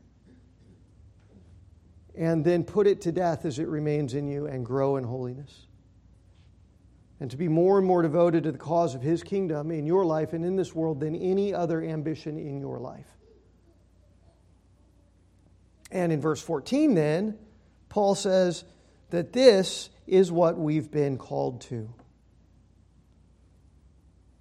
and 2.16 2.44
then 2.44 2.64
put 2.64 2.86
it 2.86 3.00
to 3.02 3.12
death 3.12 3.44
as 3.44 3.58
it 3.58 3.68
remains 3.68 4.14
in 4.14 4.26
you 4.26 4.46
and 4.46 4.64
grow 4.66 4.96
in 4.96 5.04
holiness. 5.04 5.66
And 7.18 7.30
to 7.30 7.36
be 7.36 7.48
more 7.48 7.78
and 7.78 7.86
more 7.86 8.02
devoted 8.02 8.44
to 8.44 8.52
the 8.52 8.58
cause 8.58 8.94
of 8.94 9.02
His 9.02 9.22
kingdom 9.22 9.70
in 9.70 9.86
your 9.86 10.04
life 10.04 10.32
and 10.32 10.44
in 10.44 10.56
this 10.56 10.74
world 10.74 11.00
than 11.00 11.14
any 11.14 11.54
other 11.54 11.82
ambition 11.82 12.38
in 12.38 12.58
your 12.60 12.78
life. 12.78 13.06
And 15.90 16.12
in 16.12 16.20
verse 16.20 16.40
14, 16.40 16.94
then, 16.94 17.38
Paul 17.88 18.14
says 18.14 18.64
that 19.10 19.32
this 19.32 19.90
is 20.06 20.30
what 20.32 20.56
we've 20.56 20.90
been 20.90 21.18
called 21.18 21.60
to. 21.62 21.92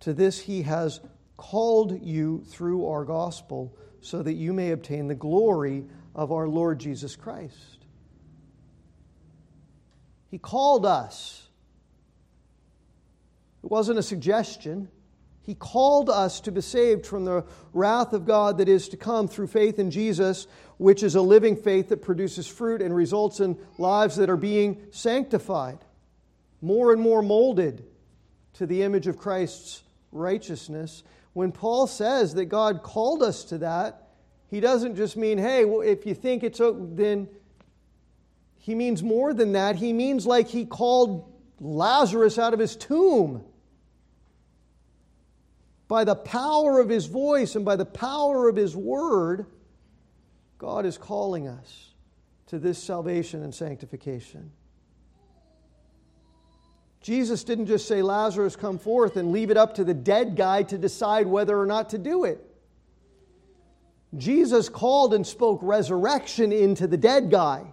To 0.01 0.13
this 0.13 0.39
he 0.39 0.61
has 0.63 1.01
called 1.40 2.04
you 2.04 2.44
through 2.50 2.86
our 2.86 3.06
gospel 3.06 3.74
so 4.02 4.22
that 4.22 4.34
you 4.34 4.52
may 4.52 4.72
obtain 4.72 5.08
the 5.08 5.16
glory 5.16 5.86
of 6.14 6.34
our 6.34 6.50
Lord 6.50 6.80
Jesus 6.80 7.16
Christ. 7.16 7.86
He 10.30 10.38
called 10.38 10.86
us. 10.86 11.48
It 13.64 13.72
wasn't 13.72 14.00
a 14.00 14.04
suggestion. 14.04 14.90
He 15.42 15.56
called 15.56 16.10
us 16.10 16.42
to 16.42 16.52
be 16.52 16.60
saved 16.60 17.06
from 17.06 17.24
the 17.24 17.46
wrath 17.72 18.12
of 18.12 18.26
God 18.26 18.58
that 18.58 18.68
is 18.68 18.90
to 18.90 18.98
come 18.98 19.30
through 19.30 19.48
faith 19.48 19.80
in 19.80 19.92
Jesus, 19.92 20.46
which 20.78 21.04
is 21.04 21.16
a 21.16 21.22
living 21.22 21.56
faith 21.56 21.88
that 21.88 22.02
produces 22.02 22.48
fruit 22.48 22.82
and 22.82 22.94
results 22.94 23.40
in 23.40 23.58
lives 23.78 24.18
that 24.18 24.30
are 24.30 24.36
being 24.38 24.88
sanctified, 24.92 25.80
more 26.62 26.92
and 26.92 27.02
more 27.02 27.22
molded 27.22 27.86
to 28.56 28.66
the 28.66 28.84
image 28.84 29.08
of 29.08 29.18
Christ's 29.18 29.84
righteousness. 30.12 31.04
When 31.34 31.52
Paul 31.52 31.88
says 31.88 32.34
that 32.36 32.46
God 32.46 32.84
called 32.84 33.24
us 33.24 33.44
to 33.46 33.60
that, 33.60 34.08
he 34.48 34.60
doesn't 34.60 34.96
just 34.96 35.16
mean, 35.16 35.38
hey, 35.38 35.64
well, 35.66 35.82
if 35.82 36.06
you 36.06 36.16
think 36.16 36.44
it's, 36.44 36.60
okay, 36.60 36.80
then 36.96 37.28
he 38.58 38.76
means 38.76 39.04
more 39.04 39.34
than 39.34 39.54
that. 39.54 39.76
He 39.76 39.94
means 39.94 40.26
like 40.26 40.48
he 40.48 40.66
called 40.66 41.32
Lazarus 41.60 42.38
out 42.40 42.54
of 42.54 42.60
his 42.60 42.76
tomb. 42.76 43.44
By 45.88 46.04
the 46.04 46.16
power 46.16 46.80
of 46.80 46.90
his 46.90 47.06
voice 47.06 47.56
and 47.56 47.66
by 47.66 47.76
the 47.76 47.86
power 47.86 48.48
of 48.48 48.56
his 48.56 48.76
word, 48.76 49.46
God 50.58 50.86
is 50.86 50.98
calling 50.98 51.48
us 51.48 51.94
to 52.48 52.60
this 52.60 52.82
salvation 52.82 53.44
and 53.44 53.54
sanctification. 53.54 54.52
Jesus 57.02 57.43
didn't 57.43 57.68
just 57.68 57.88
say, 57.88 58.02
Lazarus, 58.02 58.56
come 58.56 58.78
forth, 58.78 59.16
and 59.16 59.32
leave 59.32 59.52
it 59.52 59.58
up 59.58 59.76
to 59.76 59.84
the 59.84 59.93
dead 59.93 60.36
guy 60.36 60.64
to 60.64 60.78
decide 60.78 61.28
whether 61.28 61.60
or 61.60 61.66
not 61.66 61.89
to 61.91 61.97
do 61.97 62.26
it. 62.26 62.45
Jesus 64.18 64.68
called 64.70 65.14
and 65.14 65.26
spoke 65.26 65.60
resurrection 65.62 66.52
into 66.52 66.88
the 66.88 66.97
dead 66.97 67.30
guy. 67.30 67.66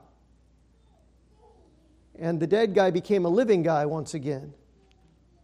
And 2.19 2.39
the 2.39 2.47
dead 2.47 2.75
guy 2.75 2.91
became 2.91 3.25
a 3.25 3.29
living 3.29 3.63
guy 3.63 3.87
once 3.87 4.15
again. 4.15 4.53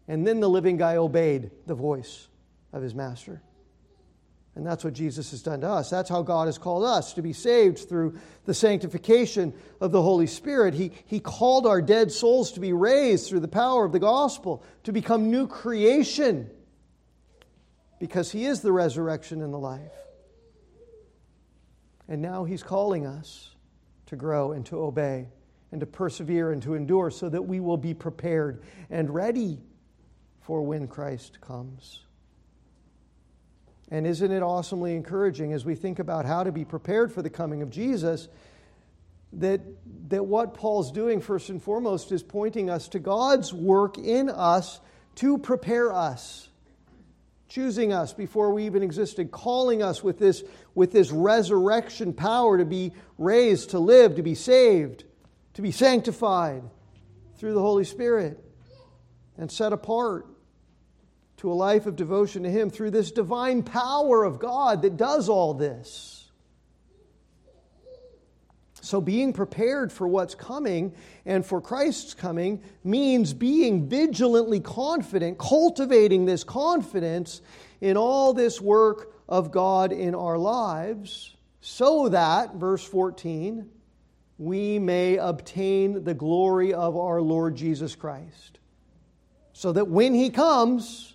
And 0.08 0.26
then 0.26 0.40
the 0.40 0.48
living 0.48 0.76
guy 0.76 0.96
obeyed 0.96 1.50
the 1.66 1.74
voice 1.74 2.28
of 2.72 2.82
his 2.82 2.94
master. 2.94 3.42
And 4.54 4.66
that's 4.66 4.84
what 4.84 4.92
Jesus 4.92 5.30
has 5.30 5.42
done 5.42 5.62
to 5.62 5.68
us. 5.68 5.88
That's 5.88 6.10
how 6.10 6.22
God 6.22 6.46
has 6.46 6.58
called 6.58 6.84
us 6.84 7.14
to 7.14 7.22
be 7.22 7.32
saved 7.32 7.88
through 7.88 8.18
the 8.44 8.52
sanctification 8.52 9.54
of 9.80 9.92
the 9.92 10.02
Holy 10.02 10.26
Spirit. 10.26 10.74
He, 10.74 10.92
he 11.06 11.20
called 11.20 11.66
our 11.66 11.80
dead 11.80 12.12
souls 12.12 12.52
to 12.52 12.60
be 12.60 12.74
raised 12.74 13.28
through 13.28 13.40
the 13.40 13.48
power 13.48 13.86
of 13.86 13.92
the 13.92 13.98
gospel, 13.98 14.62
to 14.84 14.92
become 14.92 15.30
new 15.30 15.46
creation, 15.46 16.50
because 17.98 18.30
He 18.30 18.44
is 18.44 18.60
the 18.60 18.72
resurrection 18.72 19.40
and 19.40 19.54
the 19.54 19.58
life. 19.58 19.92
And 22.06 22.20
now 22.20 22.44
He's 22.44 22.62
calling 22.62 23.06
us 23.06 23.54
to 24.06 24.16
grow 24.16 24.52
and 24.52 24.66
to 24.66 24.82
obey 24.82 25.28
and 25.70 25.80
to 25.80 25.86
persevere 25.86 26.52
and 26.52 26.62
to 26.62 26.74
endure 26.74 27.10
so 27.10 27.30
that 27.30 27.40
we 27.40 27.58
will 27.58 27.78
be 27.78 27.94
prepared 27.94 28.62
and 28.90 29.08
ready 29.08 29.58
for 30.40 30.62
when 30.62 30.86
Christ 30.88 31.40
comes. 31.40 32.00
And 33.92 34.06
isn't 34.06 34.32
it 34.32 34.42
awesomely 34.42 34.96
encouraging 34.96 35.52
as 35.52 35.66
we 35.66 35.74
think 35.74 35.98
about 35.98 36.24
how 36.24 36.44
to 36.44 36.50
be 36.50 36.64
prepared 36.64 37.12
for 37.12 37.20
the 37.20 37.28
coming 37.28 37.60
of 37.60 37.68
Jesus? 37.68 38.26
That, 39.34 39.60
that 40.08 40.24
what 40.24 40.54
Paul's 40.54 40.90
doing, 40.90 41.20
first 41.20 41.50
and 41.50 41.62
foremost, 41.62 42.10
is 42.10 42.22
pointing 42.22 42.70
us 42.70 42.88
to 42.88 42.98
God's 42.98 43.52
work 43.52 43.98
in 43.98 44.30
us 44.30 44.80
to 45.16 45.36
prepare 45.36 45.92
us, 45.92 46.48
choosing 47.50 47.92
us 47.92 48.14
before 48.14 48.54
we 48.54 48.64
even 48.64 48.82
existed, 48.82 49.30
calling 49.30 49.82
us 49.82 50.02
with 50.02 50.18
this, 50.18 50.42
with 50.74 50.90
this 50.90 51.10
resurrection 51.10 52.14
power 52.14 52.56
to 52.56 52.64
be 52.64 52.92
raised, 53.18 53.70
to 53.70 53.78
live, 53.78 54.16
to 54.16 54.22
be 54.22 54.34
saved, 54.34 55.04
to 55.52 55.60
be 55.60 55.70
sanctified 55.70 56.62
through 57.36 57.52
the 57.52 57.60
Holy 57.60 57.84
Spirit 57.84 58.42
and 59.36 59.52
set 59.52 59.74
apart 59.74 60.31
to 61.38 61.50
a 61.50 61.54
life 61.54 61.86
of 61.86 61.96
devotion 61.96 62.42
to 62.44 62.50
Him 62.50 62.70
through 62.70 62.90
this 62.90 63.10
divine 63.10 63.62
power 63.62 64.24
of 64.24 64.38
God 64.38 64.82
that 64.82 64.96
does 64.96 65.28
all 65.28 65.54
this. 65.54 66.30
So, 68.82 69.00
being 69.00 69.32
prepared 69.32 69.92
for 69.92 70.08
what's 70.08 70.34
coming 70.34 70.92
and 71.24 71.46
for 71.46 71.60
Christ's 71.60 72.14
coming 72.14 72.62
means 72.82 73.32
being 73.32 73.88
vigilantly 73.88 74.58
confident, 74.58 75.38
cultivating 75.38 76.26
this 76.26 76.42
confidence 76.42 77.42
in 77.80 77.96
all 77.96 78.34
this 78.34 78.60
work 78.60 79.14
of 79.28 79.52
God 79.52 79.92
in 79.92 80.16
our 80.16 80.36
lives, 80.36 81.36
so 81.60 82.08
that, 82.08 82.56
verse 82.56 82.84
14, 82.84 83.70
we 84.36 84.80
may 84.80 85.16
obtain 85.16 86.02
the 86.02 86.14
glory 86.14 86.74
of 86.74 86.96
our 86.96 87.22
Lord 87.22 87.54
Jesus 87.54 87.94
Christ. 87.94 88.58
So 89.52 89.70
that 89.72 89.86
when 89.86 90.12
He 90.12 90.30
comes, 90.30 91.11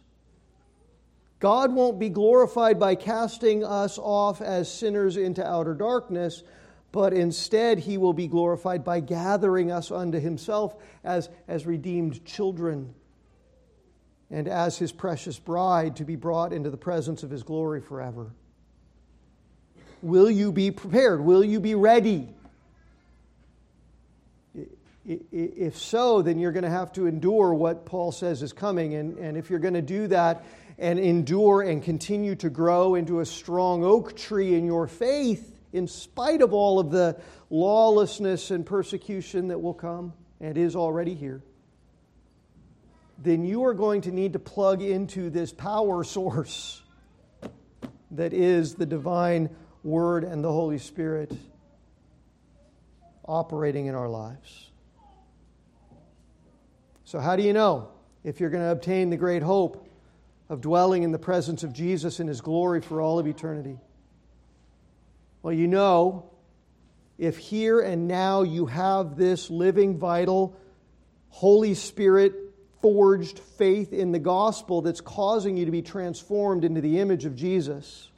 God 1.39 1.71
won't 1.73 1.99
be 1.99 2.09
glorified 2.09 2.79
by 2.79 2.95
casting 2.95 3.63
us 3.63 3.99
off 3.99 4.41
as 4.41 4.71
sinners 4.71 5.17
into 5.17 5.45
outer 5.45 5.75
darkness, 5.75 6.43
but 6.91 7.13
instead 7.13 7.79
he 7.79 7.97
will 7.97 8.13
be 8.13 8.27
glorified 8.27 8.83
by 8.83 8.99
gathering 8.99 9.71
us 9.71 9.91
unto 9.91 10.19
himself 10.19 10.75
as, 11.03 11.29
as 11.47 11.65
redeemed 11.65 12.25
children 12.25 12.93
and 14.31 14.47
as 14.47 14.77
his 14.77 14.91
precious 14.91 15.37
bride 15.39 15.95
to 15.97 16.03
be 16.03 16.15
brought 16.15 16.51
into 16.51 16.69
the 16.69 16.77
presence 16.77 17.23
of 17.23 17.29
his 17.29 17.43
glory 17.43 17.81
forever. 17.81 18.31
Will 20.01 20.29
you 20.29 20.51
be 20.51 20.71
prepared? 20.71 21.21
Will 21.21 21.43
you 21.43 21.59
be 21.59 21.75
ready? 21.75 22.29
If 25.05 25.77
so, 25.77 26.21
then 26.21 26.37
you're 26.37 26.51
going 26.51 26.65
to 26.65 26.69
have 26.69 26.91
to 26.93 27.07
endure 27.07 27.53
what 27.53 27.85
Paul 27.85 28.11
says 28.11 28.41
is 28.41 28.51
coming. 28.51 28.95
And, 28.95 29.17
and 29.17 29.37
if 29.37 29.49
you're 29.49 29.59
going 29.59 29.73
to 29.73 29.81
do 29.81 30.07
that, 30.07 30.43
and 30.77 30.99
endure 30.99 31.61
and 31.61 31.81
continue 31.81 32.35
to 32.35 32.49
grow 32.49 32.95
into 32.95 33.19
a 33.19 33.25
strong 33.25 33.83
oak 33.83 34.15
tree 34.15 34.55
in 34.55 34.65
your 34.65 34.87
faith 34.87 35.55
in 35.73 35.87
spite 35.87 36.41
of 36.41 36.53
all 36.53 36.79
of 36.79 36.91
the 36.91 37.19
lawlessness 37.49 38.51
and 38.51 38.65
persecution 38.65 39.47
that 39.49 39.59
will 39.59 39.73
come 39.73 40.13
and 40.39 40.57
is 40.57 40.75
already 40.75 41.15
here, 41.15 41.41
then 43.17 43.43
you 43.43 43.65
are 43.65 43.73
going 43.73 44.01
to 44.01 44.11
need 44.11 44.33
to 44.33 44.39
plug 44.39 44.81
into 44.81 45.29
this 45.29 45.51
power 45.51 46.03
source 46.03 46.81
that 48.11 48.33
is 48.33 48.75
the 48.75 48.85
divine 48.85 49.49
Word 49.83 50.23
and 50.23 50.43
the 50.43 50.51
Holy 50.51 50.77
Spirit 50.77 51.31
operating 53.25 53.87
in 53.87 53.95
our 53.95 54.09
lives. 54.09 54.69
So, 57.03 57.19
how 57.19 57.35
do 57.35 57.43
you 57.43 57.53
know 57.53 57.89
if 58.23 58.39
you're 58.39 58.49
going 58.49 58.63
to 58.63 58.71
obtain 58.71 59.09
the 59.09 59.17
great 59.17 59.41
hope 59.41 59.86
of 60.49 60.61
dwelling 60.61 61.03
in 61.03 61.11
the 61.11 61.19
presence 61.19 61.63
of 61.63 61.73
Jesus 61.73 62.19
in 62.19 62.27
his 62.27 62.41
glory 62.41 62.81
for 62.81 63.01
all 63.01 63.19
of 63.19 63.27
eternity? 63.27 63.77
Well, 65.41 65.53
you 65.53 65.67
know, 65.67 66.29
if 67.17 67.37
here 67.37 67.79
and 67.79 68.07
now 68.07 68.43
you 68.43 68.65
have 68.67 69.17
this 69.17 69.49
living, 69.49 69.97
vital, 69.97 70.55
Holy 71.29 71.73
Spirit 71.73 72.33
forged 72.81 73.39
faith 73.39 73.91
in 73.91 74.11
the 74.11 74.19
gospel 74.19 74.81
that's 74.81 75.01
causing 75.01 75.57
you 75.57 75.65
to 75.65 75.71
be 75.71 75.81
transformed 75.81 76.63
into 76.63 76.79
the 76.79 76.99
image 76.99 77.25
of 77.25 77.35
Jesus 77.35 78.09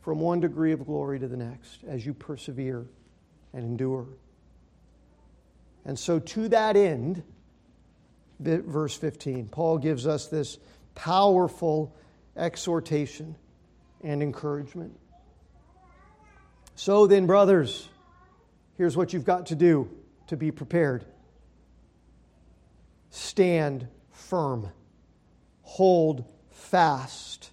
from 0.00 0.20
one 0.20 0.40
degree 0.40 0.72
of 0.72 0.84
glory 0.86 1.18
to 1.18 1.28
the 1.28 1.36
next 1.36 1.84
as 1.84 2.04
you 2.04 2.14
persevere 2.14 2.86
and 3.52 3.64
endure. 3.64 4.06
And 5.84 5.98
so, 5.98 6.18
to 6.18 6.48
that 6.48 6.76
end, 6.76 7.22
verse 8.40 8.96
15, 8.96 9.48
Paul 9.48 9.78
gives 9.78 10.06
us 10.06 10.28
this 10.28 10.58
powerful 10.94 11.94
exhortation 12.36 13.36
and 14.02 14.22
encouragement. 14.22 14.98
So 16.76 17.06
then, 17.06 17.26
brothers, 17.26 17.88
here's 18.76 18.96
what 18.96 19.12
you've 19.12 19.24
got 19.24 19.46
to 19.46 19.54
do 19.54 19.88
to 20.26 20.36
be 20.36 20.50
prepared 20.50 21.04
stand 23.10 23.86
firm, 24.10 24.68
hold 25.62 26.24
fast 26.50 27.50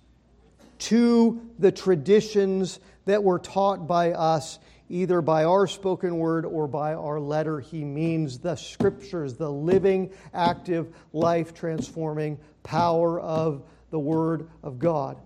to 0.79 1.39
the 1.59 1.71
traditions 1.71 2.79
that 3.05 3.23
were 3.23 3.37
taught 3.37 3.87
by 3.87 4.11
us, 4.13 4.57
either 4.91 5.21
by 5.21 5.45
our 5.45 5.65
spoken 5.67 6.17
word 6.17 6.45
or 6.45 6.67
by 6.67 6.93
our 6.93 7.19
letter. 7.19 7.59
He 7.59 7.83
means 7.83 8.39
the 8.39 8.55
scriptures, 8.55 9.35
the 9.35 9.49
living, 9.49 10.11
active, 10.33 10.93
life 11.13 11.53
transforming 11.53 12.37
power 12.63 13.19
of 13.19 13.63
the 13.89 13.99
Word 13.99 14.49
of 14.63 14.79
God. 14.79 15.17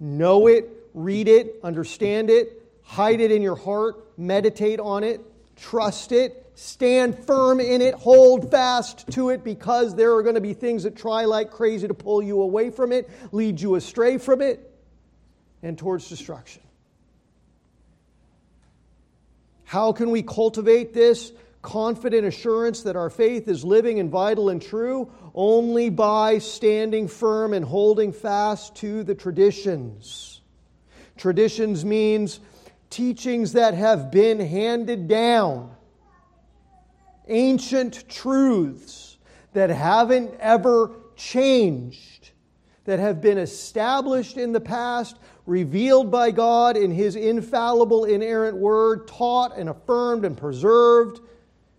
Know 0.00 0.46
it, 0.46 0.68
read 0.94 1.28
it, 1.28 1.56
understand 1.62 2.30
it, 2.30 2.62
hide 2.82 3.20
it 3.20 3.32
in 3.32 3.42
your 3.42 3.56
heart, 3.56 4.16
meditate 4.16 4.80
on 4.80 5.02
it, 5.02 5.20
trust 5.56 6.12
it, 6.12 6.50
stand 6.54 7.18
firm 7.18 7.60
in 7.60 7.82
it, 7.82 7.94
hold 7.94 8.50
fast 8.50 9.08
to 9.10 9.30
it, 9.30 9.42
because 9.42 9.94
there 9.94 10.14
are 10.14 10.22
going 10.22 10.36
to 10.36 10.40
be 10.40 10.54
things 10.54 10.84
that 10.84 10.96
try 10.96 11.24
like 11.24 11.50
crazy 11.50 11.88
to 11.88 11.94
pull 11.94 12.22
you 12.22 12.40
away 12.40 12.70
from 12.70 12.92
it, 12.92 13.10
lead 13.32 13.60
you 13.60 13.74
astray 13.74 14.18
from 14.18 14.40
it, 14.40 14.72
and 15.62 15.76
towards 15.76 16.08
destruction. 16.08 16.62
How 19.68 19.92
can 19.92 20.10
we 20.10 20.22
cultivate 20.22 20.94
this? 20.94 21.32
confident 21.60 22.24
assurance 22.24 22.82
that 22.82 22.96
our 22.96 23.10
faith 23.10 23.48
is 23.48 23.64
living 23.64 24.00
and 24.00 24.10
vital 24.10 24.48
and 24.48 24.62
true 24.62 25.10
only 25.34 25.90
by 25.90 26.38
standing 26.38 27.08
firm 27.08 27.52
and 27.52 27.64
holding 27.64 28.12
fast 28.12 28.74
to 28.76 29.02
the 29.02 29.14
traditions. 29.14 30.40
Traditions 31.16 31.84
means 31.84 32.40
teachings 32.90 33.52
that 33.52 33.74
have 33.74 34.10
been 34.10 34.40
handed 34.40 35.08
down, 35.08 35.74
ancient 37.26 38.08
truths 38.08 39.18
that 39.52 39.68
haven't 39.68 40.32
ever 40.40 40.92
changed, 41.16 42.30
that 42.84 42.98
have 42.98 43.20
been 43.20 43.36
established 43.36 44.36
in 44.36 44.52
the 44.52 44.60
past, 44.60 45.18
revealed 45.48 46.10
by 46.10 46.30
God 46.30 46.76
in 46.76 46.90
His 46.90 47.16
infallible, 47.16 48.04
inerrant 48.04 48.56
Word, 48.56 49.08
taught 49.08 49.56
and 49.56 49.70
affirmed 49.70 50.26
and 50.26 50.36
preserved 50.36 51.20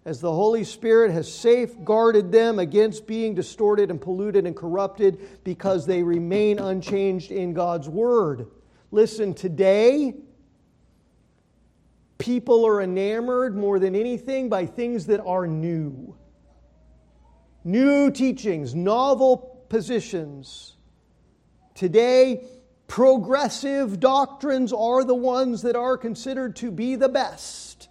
as 0.05 0.20
the 0.20 0.32
Holy 0.32 0.63
Spirit 0.63 1.11
has 1.11 1.32
safeguarded 1.32 2.32
them 2.32 2.57
against 2.57 3.05
being 3.05 3.36
distorted 3.36 3.91
and 3.91 4.01
polluted 4.01 4.47
and 4.47 4.55
corrupted 4.55 5.43
because 5.43 5.86
they 5.86 6.01
remain 6.01 6.57
unchanged 6.57 7.32
in 7.32 7.53
God's 7.53 7.88
Word. 7.88 8.47
Listen, 8.89 9.36
today, 9.36 10.15
people 12.17 12.65
are 12.65 12.82
enamored 12.82 13.55
more 13.55 13.78
than 13.78 13.95
anything 13.95 14.49
by 14.49 14.65
things 14.65 15.05
that 15.05 15.24
are 15.24 15.45
new. 15.45 16.17
New 17.63 18.09
teachings, 18.09 18.74
novel 18.74 19.63
positions. 19.70 20.76
Today, 21.76 22.43
progressive 22.89 23.99
doctrines 23.99 24.73
are 24.73 25.05
the 25.05 25.15
ones 25.15 25.61
that 25.61 25.75
are 25.75 25.95
considered 25.95 26.55
to 26.57 26.71
be 26.71 26.95
the 26.95 27.07
best 27.07 27.87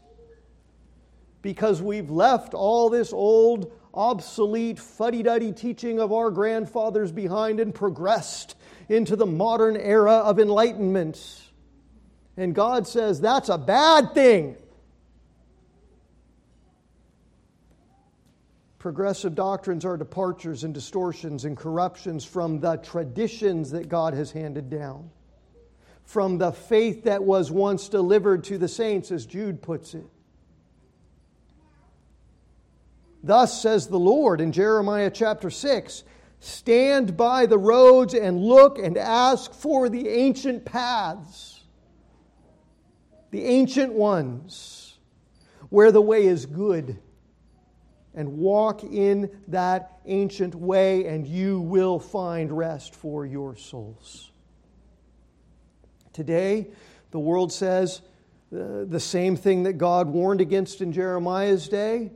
because 1.41 1.81
we've 1.81 2.11
left 2.11 2.53
all 2.53 2.91
this 2.91 3.13
old, 3.13 3.73
obsolete, 3.95 4.79
fuddy 4.79 5.23
duddy 5.23 5.53
teaching 5.53 6.01
of 6.01 6.13
our 6.13 6.31
grandfathers 6.31 7.13
behind 7.13 7.61
and 7.61 7.75
progressed 7.75 8.57
into 8.89 9.15
the 9.15 9.25
modern 9.25 9.77
era 9.77 10.15
of 10.15 10.41
enlightenment. 10.41 11.43
And 12.37 12.53
God 12.55 12.87
says 12.87 13.21
that's 13.21 13.49
a 13.49 13.57
bad 13.57 14.15
thing. 14.15 14.57
Progressive 18.79 19.35
doctrines 19.35 19.85
are 19.85 19.97
departures 19.97 20.63
and 20.63 20.73
distortions 20.73 21.45
and 21.45 21.57
corruptions 21.57 22.25
from 22.25 22.61
the 22.61 22.77
traditions 22.77 23.73
that 23.73 23.89
God 23.89 24.15
has 24.15 24.31
handed 24.31 24.71
down, 24.71 25.11
from 26.05 26.39
the 26.39 26.53
faith 26.53 27.05
that 27.05 27.25
was 27.25 27.51
once 27.51 27.89
delivered 27.89 28.45
to 28.45 28.57
the 28.57 28.69
saints, 28.69 29.11
as 29.11 29.27
Jude 29.27 29.61
puts 29.61 29.95
it. 29.95 30.07
Thus 33.23 33.61
says 33.61 33.89
the 33.89 33.99
Lord 33.99 34.41
in 34.41 34.53
Jeremiah 34.53 35.11
chapter 35.11 35.51
6 35.51 36.05
Stand 36.41 37.17
by 37.17 37.47
the 37.47 37.59
roads 37.59 38.15
and 38.15 38.41
look 38.41 38.79
and 38.79 38.97
ask 38.97 39.53
for 39.53 39.89
the 39.89 40.09
ancient 40.09 40.65
paths, 40.65 41.65
the 43.33 43.45
ancient 43.45 43.93
ones, 43.93 44.99
where 45.69 45.91
the 45.91 46.01
way 46.01 46.27
is 46.27 46.47
good, 46.47 47.01
and 48.19 48.37
walk 48.37 48.83
in 48.83 49.31
that 49.49 50.01
ancient 50.05 50.55
way, 50.55 51.07
and 51.07 51.27
you 51.27 51.61
will 51.61 51.99
find 51.99 52.53
rest 52.53 52.95
for 52.95 53.25
your 53.25 53.57
souls. 53.57 54.31
Today, 56.13 56.67
the 57.13 57.19
world 57.19 57.53
says 57.53 58.03
uh, 58.53 58.85
the 58.85 59.01
same 59.01 59.37
thing 59.37 59.63
that 59.63 59.75
God 59.75 60.09
warned 60.09 60.43
against 60.43 60.83
in 60.83 60.93
Jeremiah's 60.93 61.69
day 61.69 62.11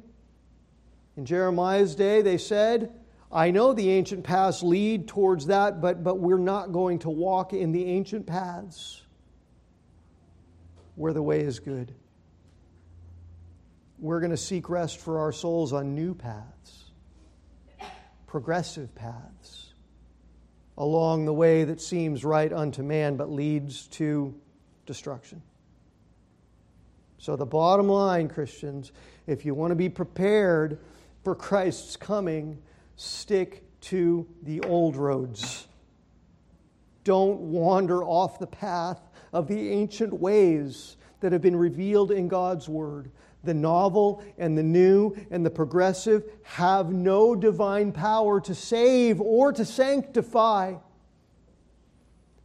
in 1.17 1.27
Jeremiah's 1.27 1.95
day, 1.95 2.23
they 2.23 2.39
said, 2.39 2.93
I 3.31 3.51
know 3.51 3.73
the 3.73 3.91
ancient 3.91 4.25
paths 4.25 4.63
lead 4.63 5.09
towards 5.09 5.47
that, 5.47 5.81
but, 5.81 6.03
but 6.03 6.19
we're 6.19 6.39
not 6.39 6.73
going 6.73 6.99
to 7.01 7.11
walk 7.11 7.53
in 7.53 7.73
the 7.73 7.85
ancient 7.85 8.27
paths 8.27 9.03
where 10.97 11.13
the 11.13 11.23
way 11.23 11.41
is 11.41 11.59
good. 11.59 11.95
We're 14.03 14.19
going 14.19 14.33
to 14.33 14.37
seek 14.37 14.69
rest 14.69 14.99
for 14.99 15.21
our 15.21 15.31
souls 15.31 15.73
on 15.73 15.95
new 15.95 16.13
paths, 16.13 16.91
progressive 18.27 18.93
paths, 18.97 19.75
along 20.77 21.25
the 21.25 21.33
way 21.33 21.63
that 21.63 21.81
seems 21.81 22.25
right 22.25 22.53
unto 22.53 22.83
man 22.83 23.17
but 23.17 23.31
leads 23.31 23.87
to 23.87 24.35
destruction. 24.87 25.41
So, 27.19 27.37
the 27.37 27.47
bottom 27.47 27.89
line, 27.89 28.29
Christians, 28.29 28.91
if 29.29 29.45
you 29.45 29.55
want 29.55 29.71
to 29.71 29.77
be 29.77 29.89
prepared 29.89 30.81
for 31.23 31.37
Christ's 31.37 31.95
coming, 31.95 32.59
stick 32.97 33.63
to 33.83 34.27
the 34.43 34.63
old 34.63 34.97
roads. 34.97 35.69
Don't 37.05 37.39
wander 37.39 38.03
off 38.03 38.41
the 38.41 38.49
path 38.49 39.01
of 39.33 39.47
the 39.47 39.71
ancient 39.71 40.13
ways 40.13 40.97
that 41.21 41.31
have 41.31 41.41
been 41.41 41.55
revealed 41.55 42.11
in 42.11 42.27
God's 42.27 42.69
Word. 42.69 43.13
The 43.45 43.55
novel 43.55 44.23
and 44.39 44.57
the 44.57 44.63
new 44.63 45.17
and 45.31 45.45
the 45.45 45.51
progressive 45.51 46.25
have 46.43 46.93
no 46.93 47.35
divine 47.35 47.93
power 47.93 48.41
to 48.43 48.55
save 48.55 49.21
or 49.21 49.53
to 49.53 49.65
sanctify. 49.65 50.75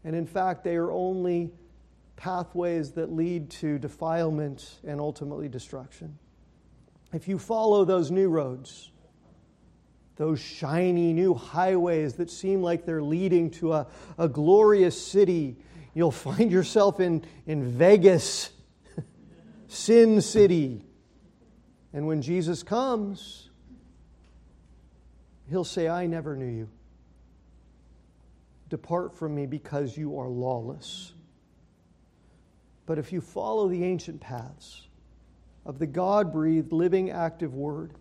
And 0.03 0.15
in 0.15 0.25
fact, 0.25 0.63
they 0.63 0.75
are 0.75 0.91
only 0.91 1.51
pathways 2.15 2.91
that 2.93 3.11
lead 3.11 3.51
to 3.51 3.77
defilement 3.77 4.79
and 4.83 4.99
ultimately 4.99 5.47
destruction 5.47 6.17
if 7.13 7.27
you 7.27 7.39
follow 7.39 7.85
those 7.85 8.11
new 8.11 8.29
roads, 8.29 8.91
those 10.17 10.39
shiny 10.39 11.13
new 11.13 11.33
highways 11.33 12.13
that 12.15 12.29
seem 12.29 12.61
like 12.61 12.85
they're 12.85 13.03
leading 13.03 13.49
to 13.51 13.73
a, 13.73 13.87
a 14.17 14.27
glorious 14.27 14.99
city, 14.99 15.55
you'll 15.93 16.11
find 16.11 16.51
yourself 16.51 16.99
in, 16.99 17.23
in 17.45 17.63
Vegas, 17.63 18.49
Sin 19.67 20.21
City. 20.21 20.83
And 21.97 22.05
when 22.05 22.21
Jesus 22.21 22.61
comes, 22.61 23.49
he'll 25.49 25.63
say, 25.63 25.87
I 25.87 26.05
never 26.05 26.35
knew 26.35 26.45
you. 26.45 26.69
Depart 28.69 29.17
from 29.17 29.33
me 29.33 29.47
because 29.47 29.97
you 29.97 30.19
are 30.19 30.27
lawless. 30.27 31.13
But 32.85 32.99
if 32.99 33.11
you 33.11 33.19
follow 33.19 33.67
the 33.67 33.83
ancient 33.83 34.21
paths, 34.21 34.87
of 35.65 35.79
the 35.79 35.87
God 35.87 36.31
breathed, 36.31 36.71
living, 36.71 37.09
active 37.09 37.55
Word, 37.55 37.95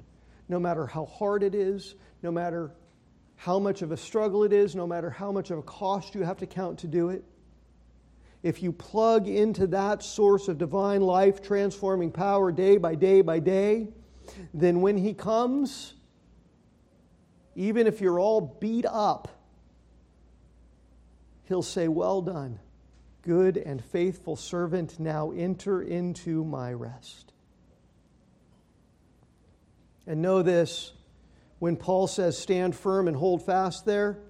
no 0.46 0.60
matter 0.60 0.86
how 0.86 1.06
hard 1.06 1.42
it 1.42 1.54
is, 1.54 1.94
no 2.22 2.30
matter 2.30 2.72
how 3.36 3.58
much 3.58 3.80
of 3.80 3.92
a 3.92 3.96
struggle 3.96 4.44
it 4.44 4.52
is, 4.52 4.76
no 4.76 4.86
matter 4.86 5.08
how 5.08 5.32
much 5.32 5.50
of 5.50 5.56
a 5.56 5.62
cost 5.62 6.14
you 6.14 6.22
have 6.22 6.36
to 6.36 6.46
count 6.46 6.80
to 6.80 6.86
do 6.86 7.08
it. 7.08 7.24
If 8.46 8.62
you 8.62 8.70
plug 8.70 9.26
into 9.26 9.66
that 9.66 10.04
source 10.04 10.46
of 10.46 10.56
divine 10.56 11.00
life 11.00 11.42
transforming 11.42 12.12
power 12.12 12.52
day 12.52 12.76
by 12.76 12.94
day 12.94 13.20
by 13.20 13.40
day, 13.40 13.88
then 14.54 14.82
when 14.82 14.96
He 14.96 15.14
comes, 15.14 15.94
even 17.56 17.88
if 17.88 18.00
you're 18.00 18.20
all 18.20 18.56
beat 18.60 18.86
up, 18.86 19.26
He'll 21.48 21.64
say, 21.64 21.88
Well 21.88 22.22
done, 22.22 22.60
good 23.22 23.56
and 23.56 23.84
faithful 23.84 24.36
servant, 24.36 25.00
now 25.00 25.32
enter 25.32 25.82
into 25.82 26.44
my 26.44 26.72
rest. 26.72 27.32
And 30.06 30.22
know 30.22 30.42
this 30.42 30.92
when 31.58 31.74
Paul 31.74 32.06
says 32.06 32.38
stand 32.38 32.76
firm 32.76 33.08
and 33.08 33.16
hold 33.16 33.44
fast 33.44 33.84
there, 33.84 34.20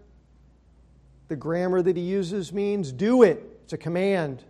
the 1.28 1.36
grammar 1.36 1.82
that 1.82 1.98
he 1.98 2.02
uses 2.02 2.50
means 2.50 2.92
do 2.92 3.22
it. 3.22 3.52
It's 3.66 3.72
a 3.72 3.78
command. 3.78 4.44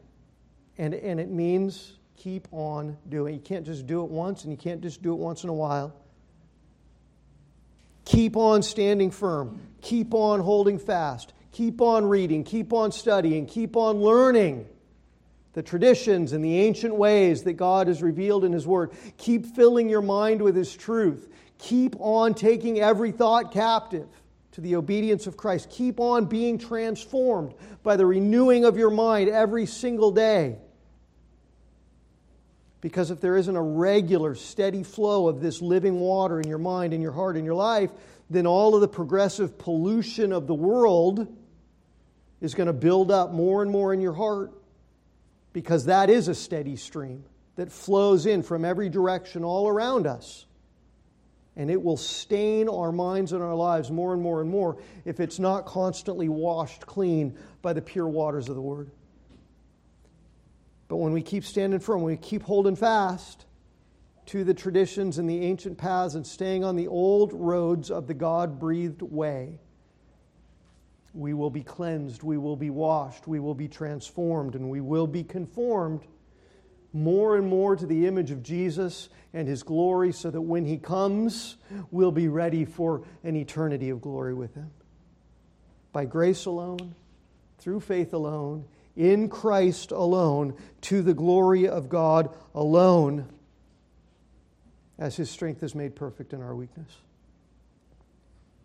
And, 0.76 0.92
and 0.92 1.18
it 1.18 1.30
means 1.30 1.94
keep 2.18 2.48
on 2.52 2.98
doing. 3.08 3.32
You 3.32 3.40
can't 3.40 3.64
just 3.64 3.86
do 3.86 4.04
it 4.04 4.10
once 4.10 4.42
and 4.42 4.52
you 4.52 4.58
can't 4.58 4.82
just 4.82 5.02
do 5.02 5.14
it 5.14 5.18
once 5.18 5.42
in 5.42 5.48
a 5.48 5.54
while. 5.54 5.94
Keep 8.04 8.36
on 8.36 8.62
standing 8.62 9.10
firm. 9.10 9.58
Keep 9.80 10.12
on 10.12 10.40
holding 10.40 10.78
fast. 10.78 11.32
Keep 11.52 11.80
on 11.80 12.04
reading. 12.04 12.44
Keep 12.44 12.74
on 12.74 12.92
studying. 12.92 13.46
Keep 13.46 13.74
on 13.74 14.02
learning 14.02 14.66
the 15.54 15.62
traditions 15.62 16.34
and 16.34 16.44
the 16.44 16.58
ancient 16.58 16.94
ways 16.94 17.44
that 17.44 17.54
God 17.54 17.86
has 17.86 18.02
revealed 18.02 18.44
in 18.44 18.52
His 18.52 18.66
Word. 18.66 18.92
Keep 19.16 19.46
filling 19.56 19.88
your 19.88 20.02
mind 20.02 20.42
with 20.42 20.54
His 20.54 20.76
truth. 20.76 21.32
Keep 21.56 21.96
on 22.00 22.34
taking 22.34 22.80
every 22.80 23.12
thought 23.12 23.50
captive 23.50 24.08
to 24.56 24.62
the 24.62 24.76
obedience 24.76 25.26
of 25.26 25.36
Christ. 25.36 25.68
Keep 25.68 26.00
on 26.00 26.24
being 26.24 26.56
transformed 26.56 27.52
by 27.82 27.96
the 27.96 28.06
renewing 28.06 28.64
of 28.64 28.78
your 28.78 28.88
mind 28.88 29.28
every 29.28 29.66
single 29.66 30.10
day. 30.10 30.56
Because 32.80 33.10
if 33.10 33.20
there 33.20 33.36
isn't 33.36 33.54
a 33.54 33.60
regular, 33.60 34.34
steady 34.34 34.82
flow 34.82 35.28
of 35.28 35.42
this 35.42 35.60
living 35.60 36.00
water 36.00 36.40
in 36.40 36.48
your 36.48 36.56
mind, 36.56 36.94
in 36.94 37.02
your 37.02 37.12
heart, 37.12 37.36
in 37.36 37.44
your 37.44 37.54
life, 37.54 37.90
then 38.30 38.46
all 38.46 38.74
of 38.74 38.80
the 38.80 38.88
progressive 38.88 39.58
pollution 39.58 40.32
of 40.32 40.46
the 40.46 40.54
world 40.54 41.26
is 42.40 42.54
going 42.54 42.68
to 42.68 42.72
build 42.72 43.10
up 43.10 43.32
more 43.32 43.60
and 43.60 43.70
more 43.70 43.92
in 43.92 44.00
your 44.00 44.14
heart 44.14 44.54
because 45.52 45.84
that 45.84 46.08
is 46.08 46.28
a 46.28 46.34
steady 46.34 46.76
stream 46.76 47.24
that 47.56 47.70
flows 47.70 48.24
in 48.24 48.42
from 48.42 48.64
every 48.64 48.88
direction 48.88 49.44
all 49.44 49.68
around 49.68 50.06
us. 50.06 50.46
And 51.56 51.70
it 51.70 51.82
will 51.82 51.96
stain 51.96 52.68
our 52.68 52.92
minds 52.92 53.32
and 53.32 53.42
our 53.42 53.54
lives 53.54 53.90
more 53.90 54.12
and 54.12 54.20
more 54.20 54.42
and 54.42 54.50
more 54.50 54.76
if 55.04 55.20
it's 55.20 55.38
not 55.38 55.64
constantly 55.64 56.28
washed 56.28 56.86
clean 56.86 57.38
by 57.62 57.72
the 57.72 57.80
pure 57.80 58.08
waters 58.08 58.48
of 58.48 58.56
the 58.56 58.60
Word. 58.60 58.90
But 60.88 60.96
when 60.96 61.12
we 61.12 61.22
keep 61.22 61.44
standing 61.44 61.80
firm, 61.80 62.02
when 62.02 62.12
we 62.12 62.18
keep 62.18 62.42
holding 62.42 62.76
fast 62.76 63.46
to 64.26 64.44
the 64.44 64.54
traditions 64.54 65.18
and 65.18 65.28
the 65.28 65.40
ancient 65.40 65.78
paths 65.78 66.14
and 66.14 66.26
staying 66.26 66.62
on 66.62 66.76
the 66.76 66.88
old 66.88 67.32
roads 67.32 67.90
of 67.90 68.06
the 68.06 68.14
God 68.14 68.58
breathed 68.58 69.02
way, 69.02 69.58
we 71.14 71.32
will 71.32 71.50
be 71.50 71.62
cleansed, 71.62 72.22
we 72.22 72.36
will 72.36 72.56
be 72.56 72.70
washed, 72.70 73.26
we 73.26 73.40
will 73.40 73.54
be 73.54 73.68
transformed, 73.68 74.54
and 74.54 74.68
we 74.68 74.82
will 74.82 75.06
be 75.06 75.24
conformed 75.24 76.02
more 76.96 77.36
and 77.36 77.46
more 77.46 77.76
to 77.76 77.86
the 77.86 78.06
image 78.06 78.30
of 78.30 78.42
Jesus 78.42 79.08
and 79.32 79.46
his 79.46 79.62
glory 79.62 80.12
so 80.12 80.30
that 80.30 80.40
when 80.40 80.64
he 80.64 80.78
comes, 80.78 81.56
we'll 81.90 82.10
be 82.10 82.28
ready 82.28 82.64
for 82.64 83.02
an 83.22 83.36
eternity 83.36 83.90
of 83.90 84.00
glory 84.00 84.34
with 84.34 84.54
him. 84.54 84.70
By 85.92 86.06
grace 86.06 86.46
alone, 86.46 86.94
through 87.58 87.80
faith 87.80 88.12
alone, 88.12 88.64
in 88.96 89.28
Christ 89.28 89.90
alone, 89.90 90.54
to 90.82 91.02
the 91.02 91.14
glory 91.14 91.68
of 91.68 91.88
God 91.88 92.34
alone, 92.54 93.28
as 94.98 95.16
his 95.16 95.30
strength 95.30 95.62
is 95.62 95.74
made 95.74 95.94
perfect 95.94 96.32
in 96.32 96.40
our 96.40 96.54
weakness. 96.54 96.90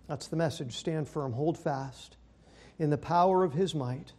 That's 0.08 0.28
the 0.28 0.38
message. 0.38 0.78
Stand 0.78 1.08
firm, 1.08 1.34
hold 1.34 1.58
fast 1.58 2.16
in 2.80 2.90
the 2.90 2.98
power 2.98 3.44
of 3.44 3.54
his 3.54 3.76
might 3.76 4.14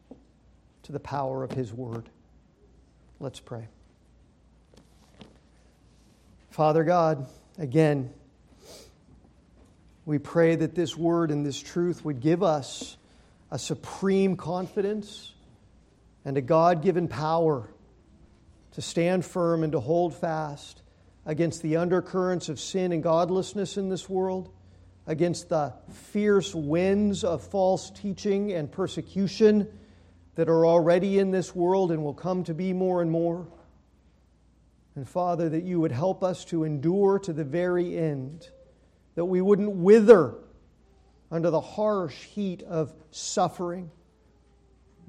to 0.82 0.92
the 0.92 1.00
power 1.00 1.42
of 1.42 1.52
his 1.52 1.72
word. 1.72 2.10
Let's 3.20 3.40
pray. 3.40 3.68
Father 6.52 6.84
God, 6.84 7.28
again, 7.56 8.12
we 10.04 10.18
pray 10.18 10.54
that 10.54 10.74
this 10.74 10.94
word 10.94 11.30
and 11.30 11.46
this 11.46 11.58
truth 11.58 12.04
would 12.04 12.20
give 12.20 12.42
us 12.42 12.98
a 13.50 13.58
supreme 13.58 14.36
confidence 14.36 15.32
and 16.26 16.36
a 16.36 16.42
God 16.42 16.82
given 16.82 17.08
power 17.08 17.70
to 18.72 18.82
stand 18.82 19.24
firm 19.24 19.62
and 19.62 19.72
to 19.72 19.80
hold 19.80 20.14
fast 20.14 20.82
against 21.24 21.62
the 21.62 21.78
undercurrents 21.78 22.50
of 22.50 22.60
sin 22.60 22.92
and 22.92 23.02
godlessness 23.02 23.78
in 23.78 23.88
this 23.88 24.06
world, 24.06 24.52
against 25.06 25.48
the 25.48 25.72
fierce 25.90 26.54
winds 26.54 27.24
of 27.24 27.42
false 27.42 27.88
teaching 27.88 28.52
and 28.52 28.70
persecution 28.70 29.66
that 30.34 30.50
are 30.50 30.66
already 30.66 31.18
in 31.18 31.30
this 31.30 31.54
world 31.54 31.90
and 31.90 32.04
will 32.04 32.12
come 32.12 32.44
to 32.44 32.52
be 32.52 32.74
more 32.74 33.00
and 33.00 33.10
more. 33.10 33.46
And 34.94 35.08
Father, 35.08 35.48
that 35.48 35.64
you 35.64 35.80
would 35.80 35.92
help 35.92 36.22
us 36.22 36.44
to 36.46 36.64
endure 36.64 37.18
to 37.20 37.32
the 37.32 37.44
very 37.44 37.96
end, 37.96 38.48
that 39.14 39.24
we 39.24 39.40
wouldn't 39.40 39.70
wither 39.70 40.34
under 41.30 41.50
the 41.50 41.60
harsh 41.60 42.24
heat 42.24 42.62
of 42.64 42.92
suffering, 43.10 43.90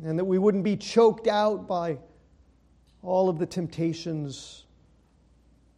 and 0.04 0.18
that 0.18 0.26
we 0.26 0.38
wouldn't 0.38 0.64
be 0.64 0.78
choked 0.78 1.28
out 1.28 1.68
by 1.68 1.98
all 3.02 3.28
of 3.28 3.38
the 3.38 3.46
temptations 3.46 4.64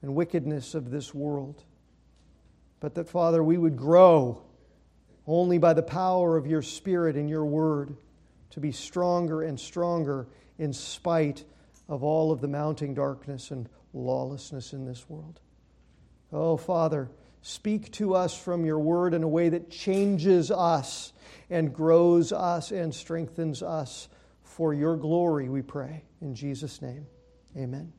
and 0.03 0.13
wickedness 0.13 0.75
of 0.75 0.91
this 0.91 1.13
world, 1.15 1.63
but 2.79 2.93
that, 2.93 3.09
Father, 3.09 3.43
we 3.43 3.57
would 3.57 3.75
grow 3.75 4.43
only 5.25 5.57
by 5.57 5.73
the 5.73 5.81
power 5.81 6.37
of 6.37 6.45
your 6.45 6.61
Spirit 6.61 7.15
and 7.15 7.27
your 7.27 7.45
word 7.45 7.97
to 8.51 8.59
be 8.59 8.71
stronger 8.71 9.41
and 9.41 9.59
stronger 9.59 10.27
in 10.59 10.71
spite 10.71 11.43
of 11.89 12.03
all 12.03 12.31
of 12.31 12.41
the 12.41 12.47
mounting 12.47 12.93
darkness 12.93 13.49
and 13.49 13.67
lawlessness 13.95 14.73
in 14.73 14.85
this 14.85 15.09
world. 15.09 15.39
Oh, 16.31 16.57
Father, 16.57 17.09
speak 17.41 17.91
to 17.93 18.13
us 18.13 18.37
from 18.37 18.65
your 18.65 18.79
word 18.79 19.13
in 19.13 19.23
a 19.23 19.27
way 19.27 19.49
that 19.49 19.71
changes 19.71 20.51
us 20.51 21.13
and 21.49 21.73
grows 21.73 22.31
us 22.31 22.71
and 22.71 22.93
strengthens 22.93 23.63
us 23.63 24.09
for 24.43 24.73
your 24.73 24.95
glory, 24.95 25.49
we 25.49 25.61
pray. 25.61 26.03
In 26.21 26.33
Jesus' 26.33 26.81
name, 26.81 27.05
amen. 27.57 27.91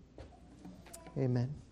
Amen. 1.18 1.65